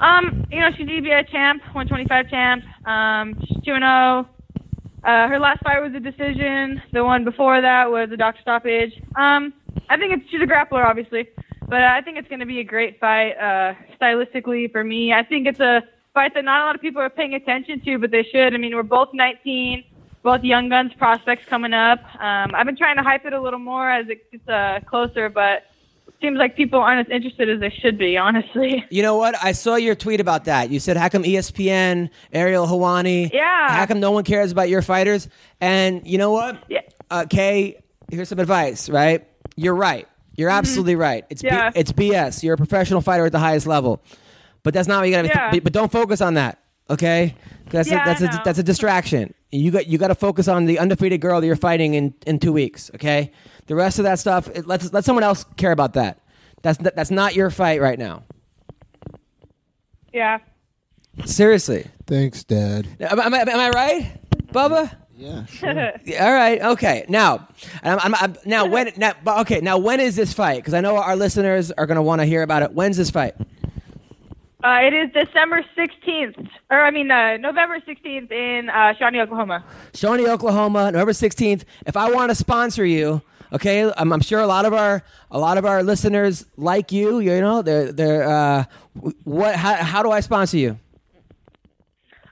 [0.00, 2.64] Um, you know, she's EBI champ, 125 champ.
[2.86, 4.28] Um, she's 2 0.
[5.04, 6.82] Uh, her last fight was a decision.
[6.92, 9.00] The one before that was a doctor stoppage.
[9.16, 9.52] Um,
[9.88, 11.28] I think it's, she's a grappler, obviously,
[11.68, 15.12] but I think it's going to be a great fight uh, stylistically for me.
[15.12, 15.82] I think it's a
[16.14, 18.54] fight that not a lot of people are paying attention to, but they should.
[18.54, 19.84] I mean, we're both 19,
[20.22, 22.00] both young guns prospects coming up.
[22.20, 25.28] Um, I've been trying to hype it a little more as it gets uh, closer,
[25.28, 25.64] but
[26.20, 28.84] seems like people aren't as interested as they should be, honestly.
[28.90, 29.34] You know what?
[29.42, 30.70] I saw your tweet about that.
[30.70, 33.32] You said, "How come ESPN, Ariel Helwani?
[33.32, 33.70] Yeah.
[33.70, 35.28] How come no one cares about your fighters?"
[35.60, 36.62] And you know what?
[36.68, 36.80] Yeah.
[37.10, 38.88] Uh, Kay, here's some advice.
[38.88, 39.26] Right?
[39.56, 40.06] You're right.
[40.36, 41.24] You're absolutely right.
[41.30, 41.56] It's B- Mm-hmm.
[41.56, 41.70] Yeah.
[41.74, 42.42] it's BS.
[42.42, 44.02] You're a professional fighter at the highest level,
[44.62, 45.28] but that's not what you got to.
[45.28, 45.50] Yeah.
[45.50, 46.58] But, but don't focus on that.
[46.90, 47.36] Okay,
[47.70, 48.42] That's Yeah, a, that's I a know.
[48.44, 49.32] that's a distraction.
[49.50, 52.38] You got you got to focus on the undefeated girl that you're fighting in in
[52.38, 52.90] two weeks.
[52.96, 53.32] Okay?
[53.66, 56.20] The rest of that stuff, it, let's let someone else care about that.
[56.62, 58.24] That's that's not your fight right now.
[60.12, 60.38] Yeah.
[61.24, 61.86] Seriously.
[62.06, 62.86] Thanks, Dad.
[63.00, 64.18] Am, I- am, I- am I right,
[64.48, 64.94] Bubba?
[65.16, 65.92] Yeah, sure.
[66.04, 66.60] Yeah, All right.
[66.60, 67.04] Okay.
[67.08, 67.46] Now,
[67.84, 69.12] I'm, I'm, I'm, now when now
[69.42, 70.56] okay now when is this fight?
[70.56, 72.72] Because I know our listeners are going to want to hear about it.
[72.72, 73.34] When's this fight?
[74.64, 79.64] Uh, it is December 16th, or I mean, uh, November 16th in uh, Shawnee, Oklahoma.
[79.92, 81.64] Shawnee, Oklahoma, November 16th.
[81.84, 83.22] If I want to sponsor you,
[83.52, 85.02] okay, I'm, I'm sure a lot of our
[85.32, 87.18] a lot of our listeners like you.
[87.18, 88.64] You know, they're they're uh,
[89.24, 90.78] what how, how do I sponsor you?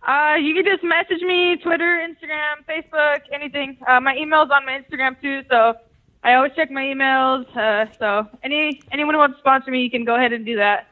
[0.07, 3.77] Uh, you can just message me, Twitter, Instagram, Facebook, anything.
[3.87, 5.75] Uh, my email's on my Instagram too, so
[6.23, 7.45] I always check my emails.
[7.57, 10.57] Uh, so any anyone who wants to sponsor me, you can go ahead and do
[10.57, 10.87] that.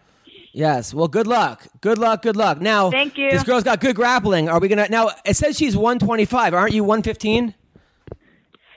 [0.53, 0.95] Yes.
[0.95, 1.67] Well, good luck.
[1.81, 2.23] Good luck.
[2.23, 2.61] Good luck.
[2.61, 3.31] Now, Thank you.
[3.31, 4.49] This girl's got good grappling.
[4.49, 5.11] Are we gonna now?
[5.25, 6.55] It says she's 125.
[6.55, 7.55] Aren't you 115?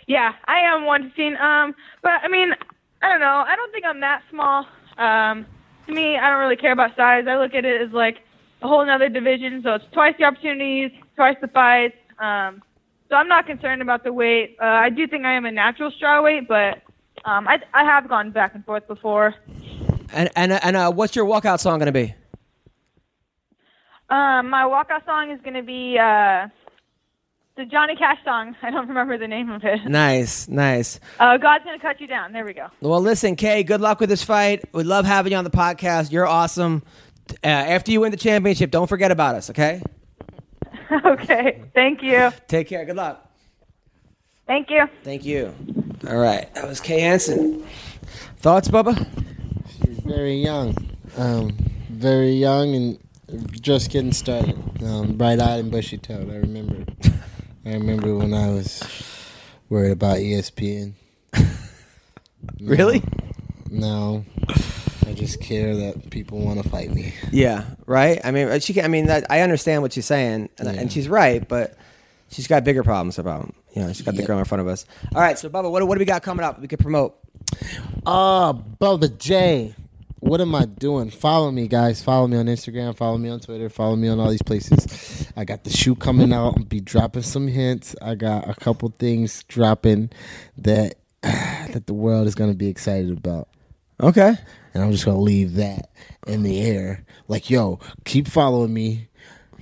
[0.08, 1.38] Yeah, I am 115.
[1.38, 2.54] Um, but I mean,
[3.02, 3.44] I don't know.
[3.48, 4.66] I don't think I'm that small.
[4.98, 5.46] Um,
[5.88, 7.26] to me, I don't really care about size.
[7.28, 8.18] I look at it as like
[8.62, 9.62] a whole another division.
[9.64, 11.96] So it's twice the opportunities, twice the fights.
[12.20, 12.62] Um,
[13.10, 14.58] so I'm not concerned about the weight.
[14.62, 16.82] Uh, I do think I am a natural straw weight, but
[17.26, 19.36] um, I I have gone back and forth before.
[20.14, 22.14] And and and uh, what's your walkout song gonna be?
[24.10, 26.48] Um, my walkout song is gonna be uh,
[27.56, 28.56] the Johnny Cash song.
[28.62, 29.86] I don't remember the name of it.
[29.86, 31.00] Nice, nice.
[31.20, 32.34] Uh, God's gonna cut you down.
[32.34, 32.68] There we go.
[32.82, 33.64] Well, listen, Kay.
[33.64, 34.64] Good luck with this fight.
[34.74, 36.12] We love having you on the podcast.
[36.12, 36.84] You're awesome.
[37.44, 39.50] Uh, after you win the championship, don't forget about us.
[39.50, 39.82] Okay.
[41.06, 41.64] okay.
[41.74, 42.32] Thank you.
[42.48, 42.84] Take care.
[42.84, 43.30] Good luck.
[44.48, 44.86] Thank you.
[45.04, 45.54] Thank you.
[46.10, 46.54] All right.
[46.56, 47.66] That was Kay Hansen.
[48.38, 49.08] Thoughts, Bubba?
[49.86, 50.76] She's very young,
[51.18, 51.52] um,
[51.90, 53.00] very young and
[53.62, 54.58] just getting started.
[54.84, 56.30] Um, bright-eyed and bushy-tailed.
[56.32, 56.86] I remember.
[57.66, 58.84] I remember when I was
[59.70, 60.94] worried about ESPN.
[62.60, 63.04] Really?
[63.70, 64.26] No,
[65.08, 67.14] I just care that people want to fight me.
[67.32, 67.66] Yeah.
[67.86, 68.20] Right.
[68.24, 68.74] I mean, she.
[68.74, 70.82] Can, I mean, that, I understand what she's saying, and, Yeah.
[70.82, 71.78] and she's right, but
[72.30, 73.54] she's got bigger problems about.
[73.76, 74.86] You know, she's got the girl in front of us.
[75.16, 75.38] All right.
[75.40, 76.60] So, Bubba, what, what do we got coming up?
[76.60, 77.16] We could promote.
[78.06, 79.76] Uh, oh, Bubba J.
[80.20, 81.10] What am I doing?
[81.10, 82.04] Follow me, guys.
[82.04, 82.96] Follow me on Instagram.
[82.96, 83.70] Follow me on Twitter.
[83.70, 85.32] Follow me on all these places.
[85.36, 86.58] I got the shoe coming out.
[86.58, 87.96] I'll be dropping some hints.
[88.02, 90.12] I got a couple things dropping
[90.60, 93.48] that that the world is going to be excited about.
[94.02, 94.36] Okay.
[94.74, 95.90] And I'm just going to leave that
[96.28, 97.04] in the air.
[97.28, 99.08] Like, yo, keep following me.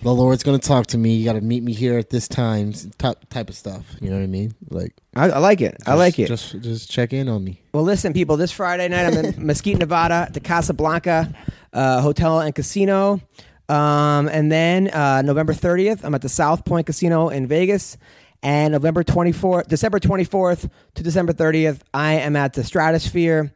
[0.02, 1.16] The Lord's going to talk to me.
[1.16, 2.74] You got to meet me here at this time.
[2.98, 3.86] Type, type of stuff.
[4.00, 4.54] You know what I mean?
[4.70, 5.76] Like, I, I like it.
[5.86, 6.28] I like it.
[6.28, 7.62] Just, just check in on me.
[7.74, 8.38] Well, listen, people.
[8.38, 11.34] This Friday night, I'm in Mesquite, Nevada, at the Casablanca
[11.74, 13.20] uh, Hotel and Casino,
[13.68, 17.98] um, and then uh, November 30th, I'm at the South Point Casino in Vegas,
[18.42, 23.54] and November 24th, December 24th to December 30th, I am at the Stratosphere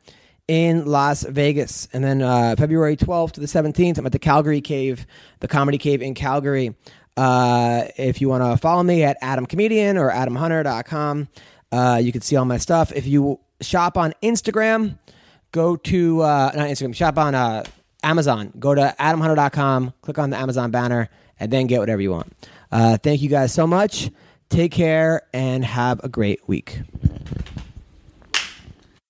[0.47, 1.87] in Las Vegas.
[1.93, 5.05] And then uh, February 12th to the 17th, I'm at the Calgary Cave,
[5.39, 6.75] the Comedy Cave in Calgary.
[7.15, 11.27] Uh, if you want to follow me at Adam Comedian or AdamHunter.com,
[11.71, 12.91] uh, you can see all my stuff.
[12.91, 14.97] If you shop on Instagram,
[15.51, 17.63] go to, uh, not Instagram, shop on uh,
[18.03, 18.51] Amazon.
[18.59, 21.09] Go to AdamHunter.com, click on the Amazon banner,
[21.39, 22.33] and then get whatever you want.
[22.71, 24.09] Uh, thank you guys so much.
[24.49, 26.81] Take care and have a great week.